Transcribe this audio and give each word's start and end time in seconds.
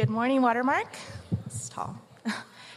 Good 0.00 0.08
morning, 0.08 0.40
Watermark. 0.40 0.96
It's 1.44 1.68
tall. 1.68 2.00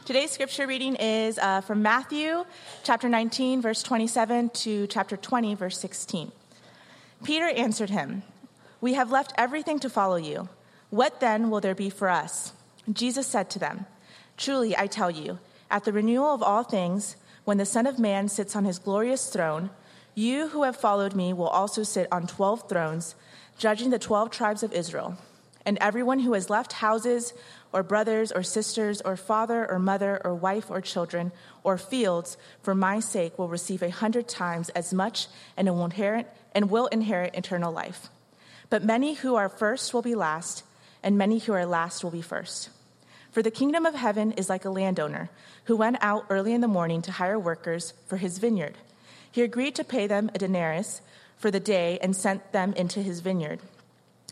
Today's 0.05 0.29
scripture 0.29 0.67
reading 0.67 0.97
is 0.97 1.39
uh, 1.39 1.61
from 1.61 1.81
Matthew 1.81 2.43
chapter 2.83 3.07
19, 3.07 3.61
verse 3.61 3.81
27 3.81 4.49
to 4.49 4.87
chapter 4.87 5.15
20, 5.15 5.55
verse 5.55 5.79
16. 5.79 6.33
Peter 7.23 7.47
answered 7.47 7.91
him, 7.91 8.23
We 8.81 8.95
have 8.95 9.09
left 9.09 9.31
everything 9.37 9.79
to 9.79 9.89
follow 9.89 10.17
you. 10.17 10.49
What 10.89 11.21
then 11.21 11.49
will 11.49 11.61
there 11.61 11.73
be 11.73 11.89
for 11.89 12.09
us? 12.09 12.51
Jesus 12.91 13.25
said 13.25 13.49
to 13.51 13.59
them, 13.59 13.85
Truly, 14.35 14.75
I 14.75 14.87
tell 14.87 15.09
you, 15.09 15.39
at 15.71 15.85
the 15.85 15.93
renewal 15.93 16.33
of 16.33 16.43
all 16.43 16.63
things, 16.63 17.15
when 17.45 17.57
the 17.57 17.65
Son 17.65 17.87
of 17.87 17.97
Man 17.97 18.27
sits 18.27 18.53
on 18.53 18.65
his 18.65 18.79
glorious 18.79 19.29
throne, 19.29 19.69
you 20.13 20.49
who 20.49 20.63
have 20.63 20.75
followed 20.75 21.15
me 21.15 21.31
will 21.31 21.47
also 21.47 21.83
sit 21.83 22.09
on 22.11 22.27
12 22.27 22.67
thrones, 22.67 23.15
judging 23.57 23.91
the 23.91 23.97
12 23.97 24.29
tribes 24.29 24.61
of 24.61 24.73
Israel. 24.73 25.17
And 25.65 25.77
everyone 25.79 26.19
who 26.19 26.33
has 26.33 26.49
left 26.49 26.73
houses, 26.73 27.33
or 27.71 27.83
brothers, 27.83 28.31
or 28.31 28.43
sisters, 28.43 29.01
or 29.01 29.15
father, 29.15 29.69
or 29.69 29.79
mother, 29.79 30.21
or 30.23 30.35
wife, 30.35 30.69
or 30.69 30.81
children, 30.81 31.31
or 31.63 31.77
fields, 31.77 32.37
for 32.61 32.75
my 32.75 32.99
sake, 32.99 33.39
will 33.39 33.47
receive 33.47 33.81
a 33.81 33.89
hundred 33.89 34.27
times 34.27 34.69
as 34.69 34.93
much 34.93 35.27
and 35.55 35.69
will 35.69 35.85
inherit, 35.85 36.27
and 36.53 36.69
will 36.69 36.87
inherit 36.87 37.35
eternal 37.35 37.71
life. 37.71 38.09
But 38.69 38.83
many 38.83 39.13
who 39.13 39.35
are 39.35 39.49
first 39.49 39.93
will 39.93 40.01
be 40.01 40.15
last, 40.15 40.63
and 41.01 41.17
many 41.17 41.39
who 41.39 41.53
are 41.53 41.65
last 41.65 42.03
will 42.03 42.11
be 42.11 42.21
first. 42.21 42.69
For 43.31 43.41
the 43.41 43.51
kingdom 43.51 43.85
of 43.85 43.95
heaven 43.95 44.33
is 44.33 44.49
like 44.49 44.65
a 44.65 44.69
landowner 44.69 45.29
who 45.65 45.75
went 45.75 45.97
out 46.01 46.25
early 46.29 46.53
in 46.53 46.61
the 46.61 46.67
morning 46.67 47.01
to 47.03 47.11
hire 47.11 47.39
workers 47.39 47.93
for 48.05 48.17
his 48.17 48.37
vineyard. 48.37 48.77
He 49.31 49.41
agreed 49.41 49.75
to 49.75 49.83
pay 49.83 50.07
them 50.07 50.29
a 50.35 50.37
denarius 50.37 51.01
for 51.37 51.49
the 51.49 51.59
day 51.59 51.97
and 52.01 52.15
sent 52.15 52.51
them 52.51 52.73
into 52.73 53.01
his 53.01 53.21
vineyard. 53.21 53.59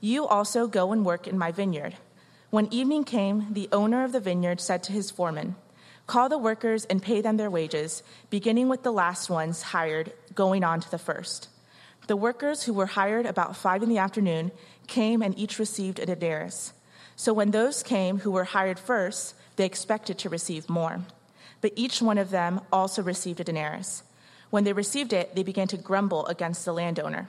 you 0.00 0.26
also 0.26 0.66
go 0.66 0.92
and 0.92 1.04
work 1.04 1.26
in 1.26 1.38
my 1.38 1.52
vineyard. 1.52 1.96
When 2.50 2.72
evening 2.72 3.04
came, 3.04 3.52
the 3.52 3.68
owner 3.72 4.04
of 4.04 4.12
the 4.12 4.20
vineyard 4.20 4.60
said 4.60 4.82
to 4.84 4.92
his 4.92 5.10
foreman, 5.10 5.56
Call 6.06 6.28
the 6.28 6.38
workers 6.38 6.86
and 6.86 7.02
pay 7.02 7.20
them 7.20 7.36
their 7.36 7.50
wages, 7.50 8.02
beginning 8.30 8.68
with 8.68 8.82
the 8.82 8.92
last 8.92 9.28
ones 9.28 9.60
hired, 9.60 10.12
going 10.34 10.64
on 10.64 10.80
to 10.80 10.90
the 10.90 10.98
first. 10.98 11.48
The 12.06 12.16
workers 12.16 12.62
who 12.62 12.72
were 12.72 12.86
hired 12.86 13.26
about 13.26 13.56
five 13.56 13.82
in 13.82 13.90
the 13.90 13.98
afternoon 13.98 14.50
came 14.86 15.20
and 15.20 15.38
each 15.38 15.58
received 15.58 15.98
a 15.98 16.06
denarius. 16.06 16.72
So 17.16 17.34
when 17.34 17.50
those 17.50 17.82
came 17.82 18.20
who 18.20 18.30
were 18.30 18.44
hired 18.44 18.78
first, 18.78 19.34
they 19.56 19.66
expected 19.66 20.16
to 20.18 20.30
receive 20.30 20.70
more. 20.70 21.00
But 21.60 21.72
each 21.76 22.00
one 22.00 22.16
of 22.16 22.30
them 22.30 22.62
also 22.72 23.02
received 23.02 23.40
a 23.40 23.44
denarius. 23.44 24.04
When 24.48 24.64
they 24.64 24.72
received 24.72 25.12
it, 25.12 25.34
they 25.34 25.42
began 25.42 25.68
to 25.68 25.76
grumble 25.76 26.24
against 26.26 26.64
the 26.64 26.72
landowner. 26.72 27.28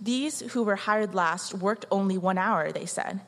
These 0.00 0.40
who 0.52 0.62
were 0.62 0.76
hired 0.76 1.14
last 1.14 1.54
worked 1.54 1.86
only 1.90 2.18
one 2.18 2.38
hour, 2.38 2.72
they 2.72 2.86
said, 2.86 3.20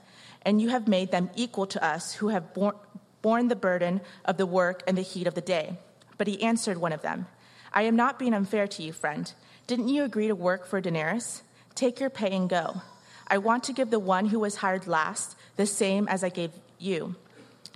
and 0.42 0.60
you 0.60 0.68
have 0.68 0.88
made 0.88 1.10
them 1.10 1.30
equal 1.34 1.66
to 1.66 1.84
us 1.84 2.14
who 2.14 2.28
have 2.28 2.54
borne, 2.54 2.74
borne 3.22 3.48
the 3.48 3.56
burden 3.56 4.00
of 4.24 4.36
the 4.36 4.46
work 4.46 4.82
and 4.86 4.96
the 4.96 5.02
heat 5.02 5.26
of 5.26 5.34
the 5.34 5.40
day. 5.40 5.76
But 6.18 6.26
he 6.26 6.42
answered 6.42 6.78
one 6.78 6.92
of 6.92 7.02
them, 7.02 7.26
I 7.72 7.82
am 7.82 7.96
not 7.96 8.18
being 8.18 8.34
unfair 8.34 8.66
to 8.66 8.82
you, 8.82 8.92
friend. 8.92 9.32
Didn't 9.66 9.88
you 9.88 10.04
agree 10.04 10.28
to 10.28 10.34
work 10.34 10.66
for 10.66 10.80
denarius? 10.80 11.42
Take 11.74 12.00
your 12.00 12.10
pay 12.10 12.30
and 12.34 12.48
go. 12.48 12.82
I 13.26 13.38
want 13.38 13.64
to 13.64 13.72
give 13.72 13.90
the 13.90 13.98
one 13.98 14.26
who 14.26 14.40
was 14.40 14.56
hired 14.56 14.86
last 14.86 15.36
the 15.56 15.66
same 15.66 16.06
as 16.08 16.22
I 16.22 16.28
gave 16.28 16.52
you. 16.78 17.16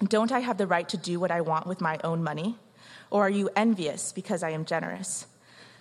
Don't 0.02 0.32
I 0.32 0.40
have 0.40 0.56
the 0.56 0.66
right 0.66 0.88
to 0.88 0.96
do 0.96 1.20
what 1.20 1.30
I 1.30 1.40
want 1.40 1.66
with 1.66 1.80
my 1.80 1.98
own 2.04 2.22
money? 2.22 2.56
Or 3.10 3.26
are 3.26 3.30
you 3.30 3.50
envious 3.56 4.12
because 4.12 4.42
I 4.42 4.50
am 4.50 4.64
generous? 4.64 5.26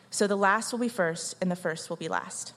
So 0.09 0.25
the 0.25 0.35
last 0.35 0.71
will 0.71 0.79
be 0.79 0.89
first, 0.89 1.35
and 1.39 1.51
the 1.51 1.55
first 1.55 1.89
will 1.89 1.97
be 1.97 2.07
last. 2.09 2.53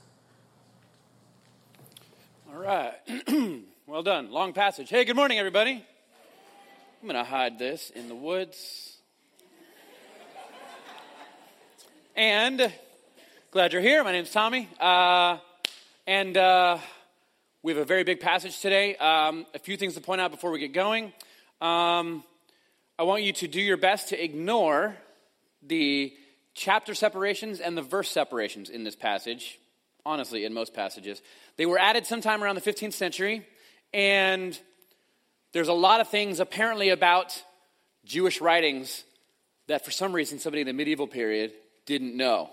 Right. 2.62 2.94
well 3.88 4.04
done. 4.04 4.30
Long 4.30 4.52
passage. 4.52 4.88
Hey, 4.88 5.04
good 5.04 5.16
morning, 5.16 5.36
everybody. 5.40 5.72
I'm 5.72 7.08
going 7.08 7.16
to 7.16 7.28
hide 7.28 7.58
this 7.58 7.90
in 7.90 8.06
the 8.06 8.14
woods. 8.14 8.98
And 12.14 12.72
glad 13.50 13.72
you're 13.72 13.82
here. 13.82 14.04
My 14.04 14.12
name's 14.12 14.30
Tommy. 14.30 14.68
Uh, 14.78 15.38
and 16.06 16.36
uh, 16.36 16.78
we 17.64 17.72
have 17.72 17.82
a 17.82 17.84
very 17.84 18.04
big 18.04 18.20
passage 18.20 18.60
today. 18.60 18.94
Um, 18.94 19.44
a 19.54 19.58
few 19.58 19.76
things 19.76 19.94
to 19.94 20.00
point 20.00 20.20
out 20.20 20.30
before 20.30 20.52
we 20.52 20.60
get 20.60 20.72
going. 20.72 21.06
Um, 21.60 22.22
I 22.96 23.02
want 23.02 23.24
you 23.24 23.32
to 23.32 23.48
do 23.48 23.60
your 23.60 23.76
best 23.76 24.10
to 24.10 24.24
ignore 24.24 24.94
the 25.66 26.14
chapter 26.54 26.94
separations 26.94 27.58
and 27.58 27.76
the 27.76 27.82
verse 27.82 28.08
separations 28.08 28.70
in 28.70 28.84
this 28.84 28.94
passage 28.94 29.58
honestly, 30.04 30.44
in 30.44 30.52
most 30.52 30.74
passages. 30.74 31.22
They 31.56 31.66
were 31.66 31.78
added 31.78 32.06
sometime 32.06 32.42
around 32.42 32.56
the 32.56 32.60
15th 32.60 32.94
century, 32.94 33.46
and 33.92 34.58
there's 35.52 35.68
a 35.68 35.72
lot 35.72 36.00
of 36.00 36.08
things 36.08 36.40
apparently 36.40 36.88
about 36.88 37.40
Jewish 38.04 38.40
writings 38.40 39.04
that 39.68 39.84
for 39.84 39.90
some 39.90 40.12
reason 40.12 40.38
somebody 40.38 40.62
in 40.62 40.66
the 40.66 40.72
medieval 40.72 41.06
period 41.06 41.52
didn't 41.86 42.16
know. 42.16 42.50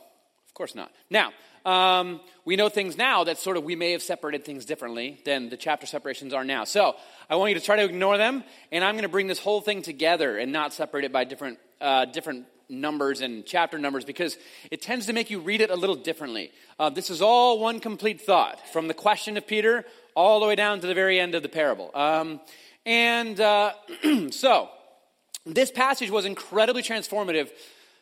Of 0.48 0.54
course 0.54 0.76
not. 0.76 0.92
Now, 1.10 1.32
um, 1.66 2.22
we 2.46 2.56
know 2.56 2.70
things 2.70 2.98
now 2.98 3.26
that 3.26 3.38
sort 3.38 3.58
of 3.58 3.64
we 3.64 3.76
may 3.76 3.92
have 3.92 4.02
separated 4.02 4.46
things 4.46 4.66
differently 4.66 5.20
than 5.26 5.50
the 5.50 5.58
chapter 5.58 5.86
separations 5.86 6.34
are 6.34 6.44
now. 6.44 6.64
So 6.64 6.96
I 7.30 7.36
want 7.36 7.50
you 7.50 7.60
to 7.60 7.66
try 7.66 7.78
to 7.78 7.84
ignore 7.84 8.18
them, 8.18 8.44
and 8.72 8.84
I'm 8.84 8.96
going 8.96 9.04
to 9.04 9.10
bring 9.10 9.28
this 9.28 9.40
whole 9.40 9.62
thing 9.62 9.82
together 9.82 10.38
and 10.38 10.52
not 10.52 10.74
separate 10.74 11.04
it 11.04 11.12
by 11.12 11.26
different, 11.26 11.60
uh, 11.82 12.06
different 12.06 12.46
numbers 12.70 13.22
and 13.22 13.46
chapter 13.46 13.80
numbers 13.80 14.06
because 14.06 14.38
it 14.72 14.82
tends 14.82 15.08
to 15.08 15.14
make 15.14 15.30
you 15.30 15.40
read 15.40 15.62
it 15.62 15.70
a 15.70 15.76
little 15.76 15.96
differently. 15.96 16.52
Uh, 16.78 16.90
this 16.90 17.10
is 17.10 17.22
all 17.22 17.60
one 17.60 17.80
complete 17.80 18.22
thought 18.22 18.68
from 18.72 18.88
the 18.88 18.94
question 18.94 19.38
of 19.38 19.48
Peter 19.48 19.86
all 20.16 20.40
the 20.40 20.46
way 20.46 20.56
down 20.56 20.80
to 20.80 20.88
the 20.88 20.94
very 20.94 21.20
end 21.20 21.36
of 21.36 21.44
the 21.44 21.50
parable. 21.50 21.92
Um, 21.94 22.40
and 22.86 23.40
uh, 23.40 23.74
so, 24.32 24.70
this 25.46 25.72
passage 25.72 26.12
was 26.12 26.26
incredibly 26.26 26.84
transformative 26.84 27.50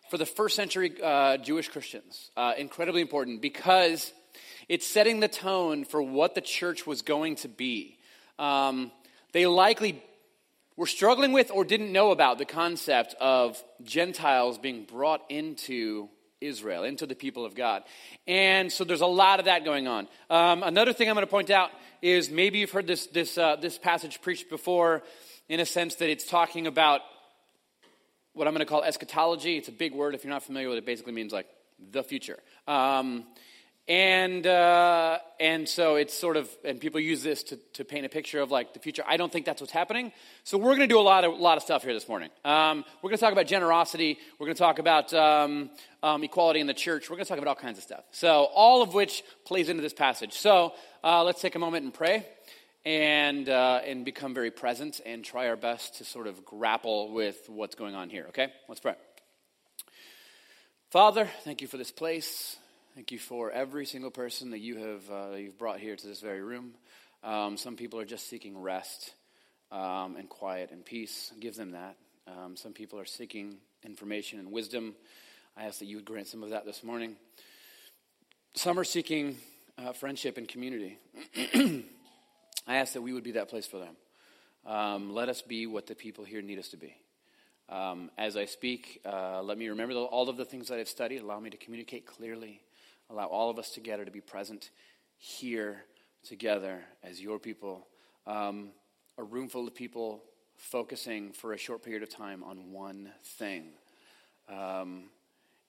for 0.09 0.17
the 0.17 0.25
first 0.25 0.55
century 0.55 0.93
uh, 1.01 1.37
Jewish 1.37 1.69
Christians. 1.69 2.31
Uh, 2.35 2.53
incredibly 2.57 3.01
important 3.01 3.41
because 3.41 4.13
it's 4.69 4.85
setting 4.85 5.19
the 5.19 5.27
tone 5.27 5.85
for 5.85 6.01
what 6.01 6.35
the 6.35 6.41
church 6.41 6.85
was 6.85 7.01
going 7.01 7.35
to 7.37 7.47
be. 7.47 7.97
Um, 8.39 8.91
they 9.31 9.45
likely 9.45 10.03
were 10.77 10.85
struggling 10.85 11.33
with 11.33 11.51
or 11.51 11.65
didn't 11.65 11.91
know 11.91 12.11
about 12.11 12.37
the 12.37 12.45
concept 12.45 13.15
of 13.19 13.61
Gentiles 13.83 14.57
being 14.57 14.83
brought 14.83 15.21
into 15.27 16.07
Israel, 16.39 16.83
into 16.83 17.07
the 17.07 17.15
people 17.15 17.45
of 17.45 17.55
God. 17.55 17.83
And 18.27 18.71
so 18.71 18.83
there's 18.83 19.01
a 19.01 19.07
lot 19.07 19.39
of 19.39 19.45
that 19.45 19.65
going 19.65 19.87
on. 19.87 20.07
Um, 20.29 20.61
another 20.61 20.93
thing 20.93 21.09
I'm 21.09 21.15
going 21.15 21.25
to 21.25 21.31
point 21.31 21.49
out 21.49 21.71
is 22.01 22.29
maybe 22.29 22.59
you've 22.59 22.71
heard 22.71 22.85
this, 22.85 23.07
this, 23.07 23.37
uh, 23.37 23.55
this 23.55 23.79
passage 23.79 24.21
preached 24.21 24.49
before 24.49 25.01
in 25.49 25.59
a 25.59 25.65
sense 25.65 25.95
that 25.95 26.09
it's 26.09 26.25
talking 26.25 26.67
about 26.67 27.01
what 28.33 28.47
I'm 28.47 28.53
going 28.53 28.65
to 28.65 28.69
call 28.69 28.83
eschatology. 28.83 29.57
It's 29.57 29.69
a 29.69 29.71
big 29.71 29.95
word. 29.95 30.13
If 30.13 30.23
you're 30.23 30.33
not 30.33 30.43
familiar 30.43 30.69
with 30.69 30.77
it, 30.77 30.83
it 30.83 30.85
basically 30.85 31.13
means 31.13 31.33
like 31.33 31.47
the 31.91 32.03
future. 32.03 32.37
Um, 32.67 33.25
and 33.87 34.45
uh, 34.45 35.19
and 35.39 35.67
so 35.67 35.95
it's 35.95 36.13
sort 36.13 36.35
of 36.35 36.49
and 36.65 36.79
people 36.79 36.99
use 36.99 37.23
this 37.23 37.43
to, 37.43 37.57
to 37.73 37.85
paint 37.85 38.05
a 38.05 38.09
picture 38.09 38.41
of 38.41 38.51
like 38.51 38.73
the 38.73 38.79
future. 38.79 39.03
I 39.07 39.17
don't 39.17 39.31
think 39.31 39.45
that's 39.45 39.61
what's 39.61 39.71
happening. 39.71 40.11
So 40.43 40.57
we're 40.57 40.75
going 40.75 40.81
to 40.81 40.87
do 40.87 40.99
a 40.99 41.01
lot 41.01 41.23
of 41.23 41.39
lot 41.39 41.57
of 41.57 41.63
stuff 41.63 41.83
here 41.83 41.93
this 41.93 42.07
morning. 42.07 42.29
Um, 42.43 42.83
we're 43.01 43.09
going 43.09 43.17
to 43.17 43.23
talk 43.23 43.31
about 43.31 43.47
generosity. 43.47 44.17
We're 44.37 44.47
going 44.47 44.55
to 44.55 44.61
talk 44.61 44.79
about 44.79 45.13
um, 45.13 45.69
um, 46.03 46.23
equality 46.23 46.59
in 46.59 46.67
the 46.67 46.73
church. 46.73 47.09
We're 47.09 47.15
going 47.15 47.25
to 47.25 47.29
talk 47.29 47.37
about 47.37 47.47
all 47.47 47.55
kinds 47.55 47.77
of 47.77 47.83
stuff. 47.83 48.03
So 48.11 48.49
all 48.53 48.81
of 48.81 48.93
which 48.93 49.23
plays 49.45 49.69
into 49.69 49.81
this 49.81 49.93
passage. 49.93 50.33
So 50.33 50.73
uh, 51.03 51.23
let's 51.23 51.41
take 51.41 51.55
a 51.55 51.59
moment 51.59 51.85
and 51.85 51.93
pray 51.93 52.25
and 52.85 53.47
uh, 53.47 53.81
and 53.85 54.03
become 54.03 54.33
very 54.33 54.51
present 54.51 54.99
and 55.05 55.23
try 55.23 55.47
our 55.47 55.55
best 55.55 55.99
to 55.99 56.03
sort 56.03 56.27
of 56.27 56.43
grapple 56.43 57.13
with 57.13 57.37
what's 57.47 57.75
going 57.75 57.95
on 57.95 58.09
here 58.09 58.25
okay? 58.29 58.47
Let's 58.67 58.81
pray. 58.81 58.95
Father 60.89 61.29
thank 61.43 61.61
you 61.61 61.67
for 61.67 61.77
this 61.77 61.91
place 61.91 62.57
Thank 62.97 63.11
you 63.11 63.19
for 63.19 63.51
every 63.51 63.85
single 63.85 64.09
person 64.09 64.49
that 64.49 64.57
you 64.57 64.77
have 64.77 65.11
uh, 65.11 65.35
you've 65.35 65.59
brought 65.59 65.79
here 65.79 65.95
to 65.95 66.07
this 66.07 66.19
very 66.19 66.41
room. 66.41 66.73
Um, 67.23 67.55
some 67.55 67.75
people 67.75 67.99
are 67.99 68.05
just 68.05 68.27
seeking 68.27 68.59
rest 68.59 69.13
um, 69.71 70.15
and 70.15 70.27
quiet 70.27 70.71
and 70.71 70.83
peace. 70.83 71.31
Give 71.39 71.55
them 71.55 71.73
that. 71.73 71.95
Um, 72.27 72.55
some 72.55 72.73
people 72.73 72.99
are 72.99 73.05
seeking 73.05 73.57
information 73.85 74.39
and 74.39 74.51
wisdom. 74.51 74.95
I 75.55 75.65
ask 75.65 75.77
that 75.77 75.85
you 75.85 75.97
would 75.97 76.05
grant 76.05 76.25
some 76.25 76.41
of 76.41 76.49
that 76.49 76.65
this 76.65 76.83
morning. 76.83 77.17
Some 78.55 78.79
are 78.79 78.83
seeking 78.83 79.37
uh, 79.77 79.93
friendship 79.93 80.39
and 80.39 80.47
community. 80.47 80.97
I 82.65 82.77
ask 82.77 82.93
that 82.93 83.03
we 83.03 83.13
would 83.13 83.23
be 83.23 83.33
that 83.33 83.47
place 83.47 83.67
for 83.67 83.77
them. 83.77 83.95
Um, 84.65 85.13
let 85.13 85.29
us 85.29 85.43
be 85.43 85.67
what 85.67 85.85
the 85.85 85.93
people 85.93 86.23
here 86.23 86.41
need 86.41 86.57
us 86.57 86.69
to 86.69 86.77
be. 86.77 86.95
Um, 87.69 88.09
as 88.17 88.35
I 88.35 88.45
speak, 88.45 89.01
uh, 89.05 89.43
let 89.43 89.59
me 89.59 89.67
remember 89.67 89.93
all 89.93 90.29
of 90.29 90.37
the 90.37 90.45
things 90.45 90.69
that 90.69 90.79
I've 90.79 90.89
studied. 90.89 91.21
Allow 91.21 91.39
me 91.39 91.51
to 91.51 91.57
communicate 91.57 92.07
clearly. 92.07 92.63
Allow 93.09 93.27
all 93.27 93.49
of 93.49 93.57
us 93.57 93.69
together 93.71 94.05
to 94.05 94.11
be 94.11 94.21
present 94.21 94.69
here 95.17 95.85
together 96.23 96.83
as 97.03 97.21
your 97.21 97.39
people. 97.39 97.87
Um, 98.25 98.69
a 99.17 99.23
room 99.23 99.47
full 99.47 99.67
of 99.67 99.73
people 99.73 100.23
focusing 100.57 101.31
for 101.31 101.53
a 101.53 101.57
short 101.57 101.83
period 101.83 102.03
of 102.03 102.09
time 102.09 102.43
on 102.43 102.71
one 102.71 103.11
thing. 103.23 103.69
Um, 104.49 105.05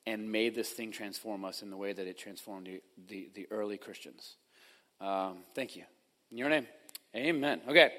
and 0.06 0.30
may 0.30 0.48
this 0.48 0.70
thing 0.70 0.90
transform 0.90 1.44
us 1.44 1.62
in 1.62 1.70
the 1.70 1.76
way 1.76 1.92
that 1.92 2.06
it 2.06 2.18
transformed 2.18 2.66
the, 2.66 2.80
the, 3.08 3.30
the 3.34 3.46
early 3.50 3.76
Christians. 3.76 4.36
Um, 5.00 5.38
thank 5.54 5.76
you. 5.76 5.84
In 6.30 6.38
your 6.38 6.48
name, 6.48 6.66
amen. 7.14 7.60
Okay, 7.68 7.92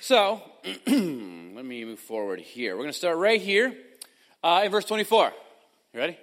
so 0.00 0.40
let 0.64 1.64
me 1.64 1.84
move 1.84 2.00
forward 2.00 2.40
here. 2.40 2.74
We're 2.74 2.82
going 2.82 2.92
to 2.92 2.98
start 2.98 3.18
right 3.18 3.40
here 3.40 3.74
uh, 4.42 4.62
in 4.64 4.70
verse 4.70 4.84
24. 4.84 5.32
You 5.94 6.00
ready? 6.00 6.18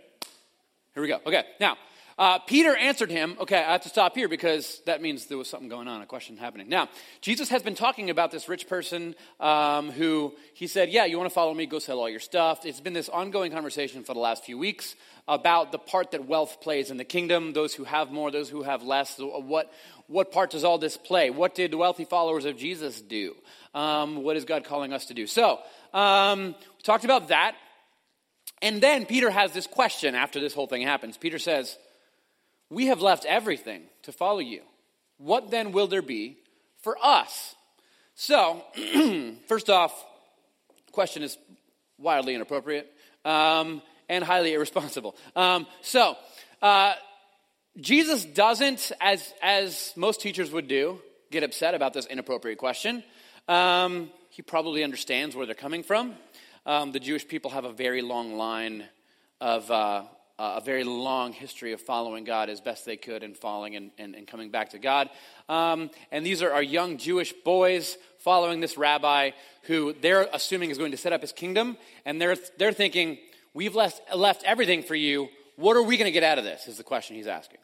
Here 0.94 1.04
we 1.04 1.08
go. 1.08 1.20
Okay, 1.26 1.44
now, 1.60 1.78
uh, 2.18 2.40
Peter 2.40 2.74
answered 2.76 3.12
him, 3.12 3.36
okay, 3.42 3.58
I 3.58 3.74
have 3.74 3.82
to 3.82 3.90
stop 3.90 4.16
here 4.16 4.30
because 4.30 4.82
that 4.86 5.02
means 5.02 5.26
there 5.26 5.38
was 5.38 5.50
something 5.50 5.68
going 5.68 5.90
on, 5.90 6.02
a 6.02 6.06
question 6.06 6.38
happening. 6.38 6.70
Now, 6.70 6.88
Jesus 7.20 7.50
has 7.50 7.62
been 7.62 7.76
talking 7.76 8.10
about 8.10 8.32
this 8.32 8.48
rich 8.48 8.70
person 8.70 9.16
um, 9.42 9.92
who 9.92 10.34
he 10.54 10.68
said, 10.68 10.90
Yeah, 10.90 11.04
you 11.04 11.18
want 11.18 11.30
to 11.30 11.34
follow 11.34 11.54
me? 11.54 11.66
Go 11.66 11.80
sell 11.80 12.00
all 12.00 12.10
your 12.10 12.22
stuff. 12.22 12.66
It's 12.66 12.80
been 12.80 12.94
this 12.94 13.10
ongoing 13.10 13.52
conversation 13.52 14.06
for 14.06 14.14
the 14.14 14.22
last 14.22 14.46
few 14.46 14.58
weeks 14.58 14.96
about 15.28 15.74
the 15.74 15.78
part 15.78 16.12
that 16.12 16.26
wealth 16.26 16.62
plays 16.62 16.90
in 16.90 16.96
the 16.96 17.04
kingdom, 17.04 17.52
those 17.52 17.74
who 17.74 17.84
have 17.84 18.12
more, 18.12 18.32
those 18.32 18.50
who 18.50 18.64
have 18.64 18.82
less. 18.82 19.18
What, 19.20 19.70
what 20.08 20.32
part 20.32 20.52
does 20.52 20.64
all 20.64 20.78
this 20.78 20.96
play? 20.96 21.32
What 21.32 21.54
did 21.54 21.74
wealthy 21.74 22.06
followers 22.06 22.46
of 22.46 22.58
Jesus 22.58 23.02
do? 23.02 23.36
Um, 23.74 24.24
what 24.24 24.38
is 24.38 24.46
God 24.46 24.64
calling 24.64 24.94
us 24.94 25.08
to 25.08 25.14
do? 25.14 25.28
So, 25.28 25.60
um, 25.94 26.56
we 26.56 26.84
talked 26.84 27.04
about 27.04 27.28
that. 27.28 27.56
And 28.62 28.82
then 28.82 29.06
Peter 29.06 29.30
has 29.30 29.52
this 29.52 29.68
question 29.68 30.16
after 30.16 30.40
this 30.40 30.54
whole 30.54 30.68
thing 30.68 30.82
happens. 30.82 31.18
Peter 31.18 31.40
says, 31.40 31.78
we 32.70 32.88
have 32.88 33.02
left 33.02 33.26
everything 33.26 33.84
to 34.04 34.12
follow 34.12 34.40
you. 34.40 34.62
What 35.18 35.52
then 35.52 35.72
will 35.72 35.88
there 35.88 36.02
be 36.02 36.38
for 36.82 36.98
us? 37.02 37.56
So, 38.16 38.64
first 39.48 39.70
off, 39.70 39.94
question 40.92 41.24
is 41.24 41.38
wildly 41.98 42.36
inappropriate 42.36 42.92
um, 43.24 43.82
and 44.08 44.24
highly 44.24 44.54
irresponsible. 44.54 45.16
Um, 45.36 45.68
so, 45.82 46.16
uh, 46.62 46.94
Jesus 47.80 48.24
doesn't, 48.24 48.94
as, 49.02 49.34
as 49.42 49.92
most 49.98 50.22
teachers 50.22 50.52
would 50.52 50.68
do, 50.68 51.02
get 51.32 51.44
upset 51.44 51.76
about 51.76 51.94
this 51.94 52.06
inappropriate 52.06 52.58
question. 52.58 53.04
Um, 53.50 54.10
he 54.30 54.42
probably 54.42 54.84
understands 54.84 55.36
where 55.36 55.46
they're 55.46 55.56
coming 55.56 55.84
from. 55.84 56.16
Um, 56.66 56.94
the 56.94 57.00
Jewish 57.00 57.28
people 57.28 57.52
have 57.52 57.66
a 57.66 57.74
very 57.74 58.02
long 58.02 58.38
line 58.38 58.86
of, 59.42 59.70
uh, 59.70 60.04
a 60.38 60.62
very 60.62 60.84
long 60.84 61.32
history 61.34 61.72
of 61.74 61.82
following 61.82 62.24
God 62.24 62.50
as 62.50 62.62
best 62.62 62.86
they 62.86 62.98
could 62.98 63.24
and 63.24 63.38
falling 63.38 63.76
and, 63.76 63.92
and, 63.98 64.16
and 64.16 64.28
coming 64.28 64.52
back 64.52 64.72
to 64.72 64.80
God. 64.80 65.10
Um, 65.48 65.90
and 66.12 66.26
these 66.26 66.42
are 66.42 66.52
our 66.52 66.64
young 66.64 66.98
Jewish 66.98 67.32
boys 67.32 67.98
following 68.20 68.60
this 68.60 68.78
rabbi 68.78 69.32
who 69.64 69.94
they're 69.94 70.28
assuming 70.34 70.72
is 70.72 70.78
going 70.78 70.92
to 70.92 70.98
set 70.98 71.14
up 71.14 71.22
his 71.22 71.32
kingdom. 71.32 71.78
And 72.06 72.22
they're, 72.22 72.36
they're 72.58 72.74
thinking, 72.74 73.18
We've 73.56 73.74
left, 73.74 74.02
left 74.14 74.44
everything 74.44 74.84
for 74.84 74.96
you. 74.96 75.30
What 75.56 75.78
are 75.78 75.82
we 75.82 75.96
going 75.96 76.10
to 76.10 76.12
get 76.12 76.24
out 76.24 76.38
of 76.38 76.44
this? 76.44 76.68
Is 76.68 76.76
the 76.76 76.84
question 76.84 77.16
he's 77.16 77.26
asking. 77.26 77.60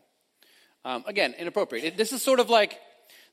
Um, 0.86 1.04
again, 1.06 1.36
inappropriate. 1.38 1.84
It, 1.84 1.98
this 1.98 2.14
is 2.14 2.22
sort 2.22 2.40
of 2.40 2.50
like, 2.50 2.80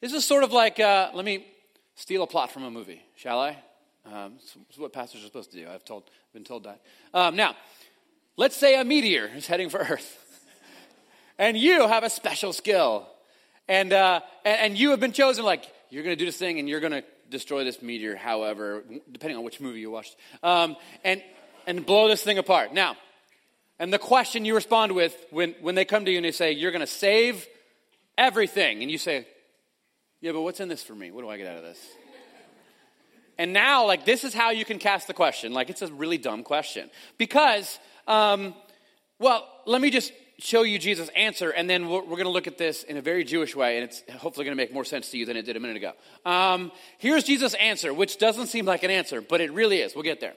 this 0.00 0.12
is 0.12 0.25
sort 0.25 0.43
of 0.43 0.52
like, 0.52 0.81
uh, 0.81 1.11
let 1.14 1.25
me 1.25 1.46
steal 1.94 2.25
a 2.25 2.26
plot 2.26 2.50
from 2.50 2.64
a 2.64 2.70
movie, 2.70 3.00
shall 3.14 3.38
I? 3.38 3.56
Um, 4.05 4.35
it's 4.69 4.76
what 4.76 4.93
pastors 4.93 5.23
are 5.23 5.26
supposed 5.26 5.52
to 5.52 5.56
do. 5.56 5.69
I've 5.70 5.85
told, 5.85 6.11
been 6.32 6.43
told 6.43 6.64
that. 6.64 6.81
Um, 7.14 7.37
now, 7.37 7.55
Let's 8.38 8.56
say 8.56 8.81
a 8.81 8.85
meteor 8.85 9.29
is 9.35 9.49
heading 9.49 9.69
for 9.69 9.79
Earth, 9.79 10.17
and 11.38 11.56
you 11.58 11.88
have 11.88 12.05
a 12.05 12.08
special 12.08 12.52
skill, 12.52 13.08
and, 13.67 13.93
uh, 13.93 14.20
and, 14.44 14.61
and 14.61 14.79
you 14.79 14.90
have 14.90 15.00
been 15.00 15.11
chosen, 15.11 15.44
like, 15.44 15.64
you're 15.90 16.05
going 16.05 16.17
to 16.17 16.19
do 16.19 16.25
this 16.25 16.37
thing, 16.37 16.61
and 16.61 16.69
you're 16.69 16.79
going 16.79 16.93
to 16.93 17.02
destroy 17.31 17.64
this 17.64 17.82
meteor, 17.82 18.14
however, 18.14 18.85
depending 19.11 19.37
on 19.37 19.43
which 19.43 19.58
movie 19.58 19.81
you 19.81 19.90
watched, 19.90 20.14
um, 20.44 20.76
and, 21.02 21.20
and 21.67 21.85
blow 21.85 22.06
this 22.06 22.23
thing 22.23 22.38
apart. 22.38 22.73
Now, 22.73 22.94
and 23.81 23.93
the 23.93 23.99
question 23.99 24.44
you 24.44 24.55
respond 24.55 24.93
with 24.93 25.17
when, 25.31 25.56
when 25.61 25.75
they 25.75 25.85
come 25.85 26.05
to 26.05 26.11
you 26.12 26.19
and 26.19 26.25
they 26.25 26.31
say, 26.31 26.52
You're 26.52 26.70
going 26.70 26.79
to 26.79 26.87
save 26.87 27.44
everything, 28.17 28.82
and 28.82 28.90
you 28.90 28.99
say, 28.99 29.26
Yeah, 30.20 30.31
but 30.31 30.43
what's 30.43 30.61
in 30.61 30.69
this 30.69 30.85
for 30.85 30.94
me? 30.94 31.11
What 31.11 31.23
do 31.23 31.29
I 31.29 31.38
get 31.38 31.49
out 31.49 31.56
of 31.56 31.64
this? 31.64 31.81
And 33.37 33.52
now, 33.52 33.87
like, 33.87 34.05
this 34.05 34.23
is 34.23 34.32
how 34.32 34.50
you 34.50 34.64
can 34.64 34.79
cast 34.79 35.08
the 35.08 35.14
question. 35.14 35.52
Like, 35.52 35.70
it's 35.70 35.82
a 35.82 35.93
really 35.93 36.19
dumb 36.19 36.44
question. 36.44 36.88
Because 37.19 37.79
um, 38.08 38.55
well, 39.20 39.46
let 39.66 39.81
me 39.81 39.90
just 39.90 40.12
show 40.38 40.62
you 40.62 40.78
Jesus' 40.78 41.08
answer, 41.16 41.50
and 41.50 41.69
then 41.69 41.88
we're, 41.88 42.00
we're 42.00 42.16
going 42.16 42.25
to 42.25 42.31
look 42.31 42.46
at 42.46 42.58
this 42.58 42.84
in 42.84 42.96
a 42.96 43.02
very 43.02 43.25
Jewish 43.25 43.56
way, 43.56 43.76
and 43.76 43.84
it's 43.84 44.02
hopefully 44.19 44.44
going 44.44 44.56
to 44.56 44.60
make 44.60 44.72
more 44.72 44.84
sense 44.84 45.10
to 45.10 45.19
you 45.19 45.26
than 45.26 45.37
it 45.37 45.43
did 45.43 45.56
a 45.56 45.60
minute 45.60 45.76
ago. 45.76 45.93
Um, 46.25 46.72
here's 46.99 47.25
Jesus' 47.25 47.55
answer, 47.55 47.93
which 47.93 48.19
doesn't 48.19 48.46
seem 48.46 48.64
like 48.64 48.82
an 48.82 48.90
answer, 48.90 49.20
but 49.20 49.40
it 49.40 49.52
really 49.52 49.78
is. 49.78 49.94
We'll 49.94 50.05
get 50.05 50.20
there. 50.20 50.34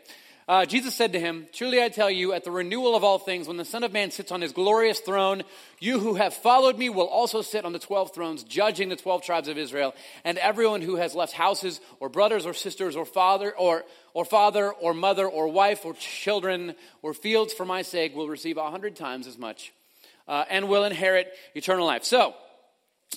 Uh, 0.47 0.65
Jesus 0.65 0.95
said 0.95 1.13
to 1.13 1.19
him, 1.19 1.47
Truly 1.53 1.81
I 1.81 1.89
tell 1.89 2.09
you, 2.09 2.33
at 2.33 2.43
the 2.43 2.51
renewal 2.51 2.95
of 2.95 3.03
all 3.03 3.19
things, 3.19 3.47
when 3.47 3.57
the 3.57 3.65
Son 3.65 3.83
of 3.83 3.93
Man 3.93 4.11
sits 4.11 4.31
on 4.31 4.41
his 4.41 4.51
glorious 4.51 4.99
throne, 4.99 5.43
you 5.79 5.99
who 5.99 6.15
have 6.15 6.33
followed 6.33 6.77
me 6.77 6.89
will 6.89 7.07
also 7.07 7.41
sit 7.41 7.63
on 7.63 7.73
the 7.73 7.79
12 7.79 8.13
thrones, 8.13 8.43
judging 8.43 8.89
the 8.89 8.95
12 8.95 9.23
tribes 9.23 9.47
of 9.47 9.57
Israel. 9.57 9.93
And 10.23 10.38
everyone 10.38 10.81
who 10.81 10.95
has 10.95 11.15
left 11.15 11.33
houses, 11.33 11.79
or 11.99 12.09
brothers, 12.09 12.45
or 12.45 12.53
sisters, 12.53 12.95
or 12.95 13.05
father, 13.05 13.55
or, 13.55 13.83
or 14.13 14.25
father, 14.25 14.71
or 14.71 14.93
mother, 14.93 15.27
or 15.27 15.47
wife, 15.47 15.85
or 15.85 15.93
children, 15.93 16.75
or 17.01 17.13
fields 17.13 17.53
for 17.53 17.65
my 17.65 17.83
sake 17.83 18.15
will 18.15 18.27
receive 18.27 18.57
a 18.57 18.69
hundred 18.71 18.95
times 18.95 19.27
as 19.27 19.38
much 19.38 19.71
uh, 20.27 20.45
and 20.49 20.67
will 20.67 20.85
inherit 20.85 21.31
eternal 21.55 21.85
life. 21.85 22.03
So, 22.03 22.33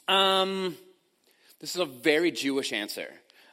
um, 0.09 0.77
this 1.61 1.75
is 1.75 1.81
a 1.81 1.87
very 1.87 2.31
Jewish 2.31 2.73
answer, 2.73 3.09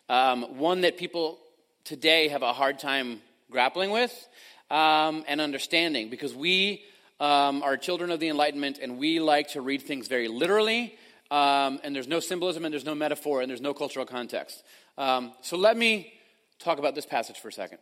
um, 0.09 0.57
one 0.57 0.81
that 0.81 0.97
people 0.97 1.39
today 1.83 2.27
have 2.29 2.41
a 2.41 2.53
hard 2.53 2.79
time 2.79 3.21
grappling 3.51 3.91
with 3.91 4.27
um, 4.69 5.23
and 5.27 5.41
understanding 5.41 6.09
because 6.09 6.33
we 6.33 6.83
um, 7.19 7.61
are 7.61 7.77
children 7.77 8.09
of 8.09 8.19
the 8.19 8.29
Enlightenment 8.29 8.79
and 8.81 8.97
we 8.97 9.19
like 9.19 9.49
to 9.49 9.61
read 9.61 9.83
things 9.83 10.07
very 10.07 10.27
literally. 10.27 10.95
Um, 11.29 11.79
and 11.83 11.95
there's 11.95 12.07
no 12.07 12.19
symbolism 12.19 12.65
and 12.65 12.73
there's 12.73 12.85
no 12.85 12.95
metaphor 12.95 13.41
and 13.41 13.49
there's 13.49 13.61
no 13.61 13.73
cultural 13.73 14.05
context. 14.05 14.63
Um, 14.97 15.33
so 15.41 15.55
let 15.55 15.77
me 15.77 16.13
talk 16.59 16.79
about 16.79 16.95
this 16.95 17.05
passage 17.05 17.39
for 17.39 17.49
a 17.49 17.53
second. 17.53 17.77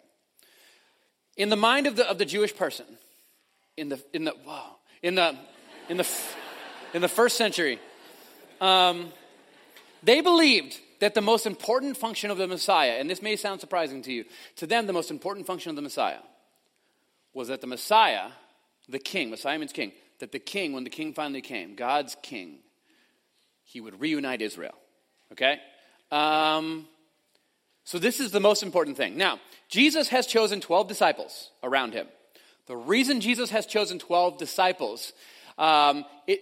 In 1.37 1.49
the 1.49 1.55
mind 1.55 1.87
of 1.87 1.95
the, 1.95 2.09
of 2.09 2.17
the 2.17 2.25
Jewish 2.25 2.55
person, 2.55 2.85
in 3.77 3.89
the, 3.89 4.03
in 4.13 4.25
the, 4.25 4.33
wow, 4.45 4.75
in 5.01 5.15
the, 5.15 5.37
in 5.87 5.97
the, 5.97 6.07
in 6.93 7.01
the 7.01 7.07
first 7.07 7.37
century, 7.37 7.79
um, 8.59 9.11
they 10.03 10.21
believed 10.21 10.77
that 10.99 11.13
the 11.13 11.21
most 11.21 11.45
important 11.45 11.97
function 11.97 12.29
of 12.29 12.37
the 12.37 12.47
Messiah, 12.47 12.97
and 12.99 13.09
this 13.09 13.21
may 13.21 13.35
sound 13.35 13.61
surprising 13.61 14.01
to 14.03 14.11
you, 14.11 14.25
to 14.57 14.67
them, 14.67 14.87
the 14.87 14.93
most 14.93 15.11
important 15.11 15.47
function 15.47 15.69
of 15.69 15.75
the 15.75 15.81
Messiah 15.81 16.19
was 17.33 17.47
that 17.47 17.61
the 17.61 17.67
Messiah, 17.67 18.29
the 18.87 18.99
king, 18.99 19.29
Messiah 19.29 19.57
means 19.57 19.71
king, 19.71 19.91
that 20.19 20.31
the 20.31 20.39
king, 20.39 20.73
when 20.73 20.83
the 20.83 20.89
king 20.89 21.13
finally 21.13 21.41
came, 21.41 21.75
God's 21.75 22.15
king, 22.21 22.59
he 23.63 23.79
would 23.79 23.99
reunite 24.01 24.41
Israel. 24.41 24.75
Okay? 25.31 25.59
Um, 26.11 26.87
so 27.83 27.97
this 27.99 28.19
is 28.19 28.31
the 28.31 28.39
most 28.39 28.63
important 28.63 28.97
thing. 28.97 29.17
Now, 29.17 29.39
Jesus 29.69 30.09
has 30.09 30.25
chosen 30.25 30.59
12 30.59 30.87
disciples 30.87 31.51
around 31.63 31.93
him. 31.93 32.07
The 32.65 32.75
reason 32.75 33.21
Jesus 33.21 33.49
has 33.51 33.65
chosen 33.65 33.99
12 33.99 34.37
disciples, 34.37 35.13
um, 35.57 36.05
it, 36.27 36.39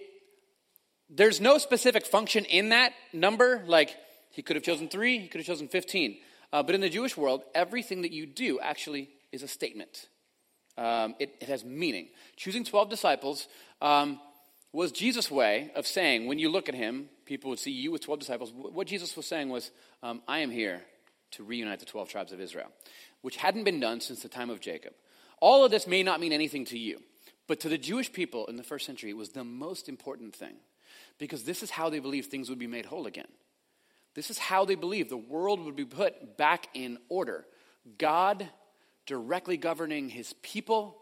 there's 1.08 1.40
no 1.40 1.58
specific 1.58 2.06
function 2.06 2.44
in 2.44 2.70
that 2.70 2.92
number, 3.12 3.62
like 3.66 3.96
he 4.30 4.42
could 4.42 4.56
have 4.56 4.64
chosen 4.64 4.88
three, 4.88 5.18
he 5.18 5.28
could 5.28 5.38
have 5.38 5.46
chosen 5.46 5.68
15. 5.68 6.18
Uh, 6.52 6.62
but 6.62 6.74
in 6.74 6.80
the 6.80 6.88
Jewish 6.88 7.16
world, 7.16 7.42
everything 7.54 8.02
that 8.02 8.12
you 8.12 8.26
do 8.26 8.58
actually 8.60 9.10
is 9.32 9.42
a 9.42 9.48
statement. 9.48 10.08
Um, 10.76 11.14
it, 11.18 11.34
it, 11.40 11.48
has 11.48 11.64
meaning. 11.64 12.08
Choosing 12.36 12.64
12 12.64 12.88
disciples 12.88 13.48
um, 13.82 14.20
was 14.72 14.92
Jesus' 14.92 15.30
way 15.30 15.72
of 15.74 15.86
saying, 15.86 16.26
when 16.26 16.38
you 16.38 16.48
look 16.48 16.68
at 16.68 16.74
him, 16.74 17.08
people 17.24 17.50
would 17.50 17.58
see 17.58 17.72
you 17.72 17.90
with 17.90 18.02
12 18.02 18.20
disciples. 18.20 18.52
What 18.54 18.86
Jesus 18.86 19.16
was 19.16 19.26
saying 19.26 19.48
was, 19.48 19.72
um, 20.02 20.22
I 20.28 20.38
am 20.38 20.50
here 20.50 20.82
to 21.32 21.42
reunite 21.42 21.80
the 21.80 21.86
12 21.86 22.08
tribes 22.08 22.32
of 22.32 22.40
Israel, 22.40 22.68
which 23.22 23.36
hadn't 23.36 23.64
been 23.64 23.80
done 23.80 24.00
since 24.00 24.22
the 24.22 24.28
time 24.28 24.50
of 24.50 24.60
Jacob. 24.60 24.92
All 25.40 25.64
of 25.64 25.70
this 25.70 25.86
may 25.86 26.02
not 26.02 26.20
mean 26.20 26.32
anything 26.32 26.64
to 26.66 26.78
you, 26.78 27.00
but 27.48 27.60
to 27.60 27.68
the 27.68 27.78
Jewish 27.78 28.12
people 28.12 28.46
in 28.46 28.56
the 28.56 28.62
first 28.62 28.86
century, 28.86 29.10
it 29.10 29.16
was 29.16 29.30
the 29.30 29.44
most 29.44 29.88
important 29.88 30.34
thing 30.34 30.54
because 31.18 31.44
this 31.44 31.62
is 31.62 31.70
how 31.70 31.90
they 31.90 31.98
believed 31.98 32.30
things 32.30 32.48
would 32.48 32.58
be 32.58 32.66
made 32.66 32.86
whole 32.86 33.06
again. 33.06 33.28
This 34.18 34.30
is 34.30 34.38
how 34.38 34.64
they 34.64 34.74
believed 34.74 35.10
the 35.10 35.16
world 35.16 35.60
would 35.60 35.76
be 35.76 35.84
put 35.84 36.36
back 36.36 36.66
in 36.74 36.98
order. 37.08 37.46
God 37.98 38.48
directly 39.06 39.56
governing 39.56 40.08
his 40.08 40.32
people, 40.42 40.96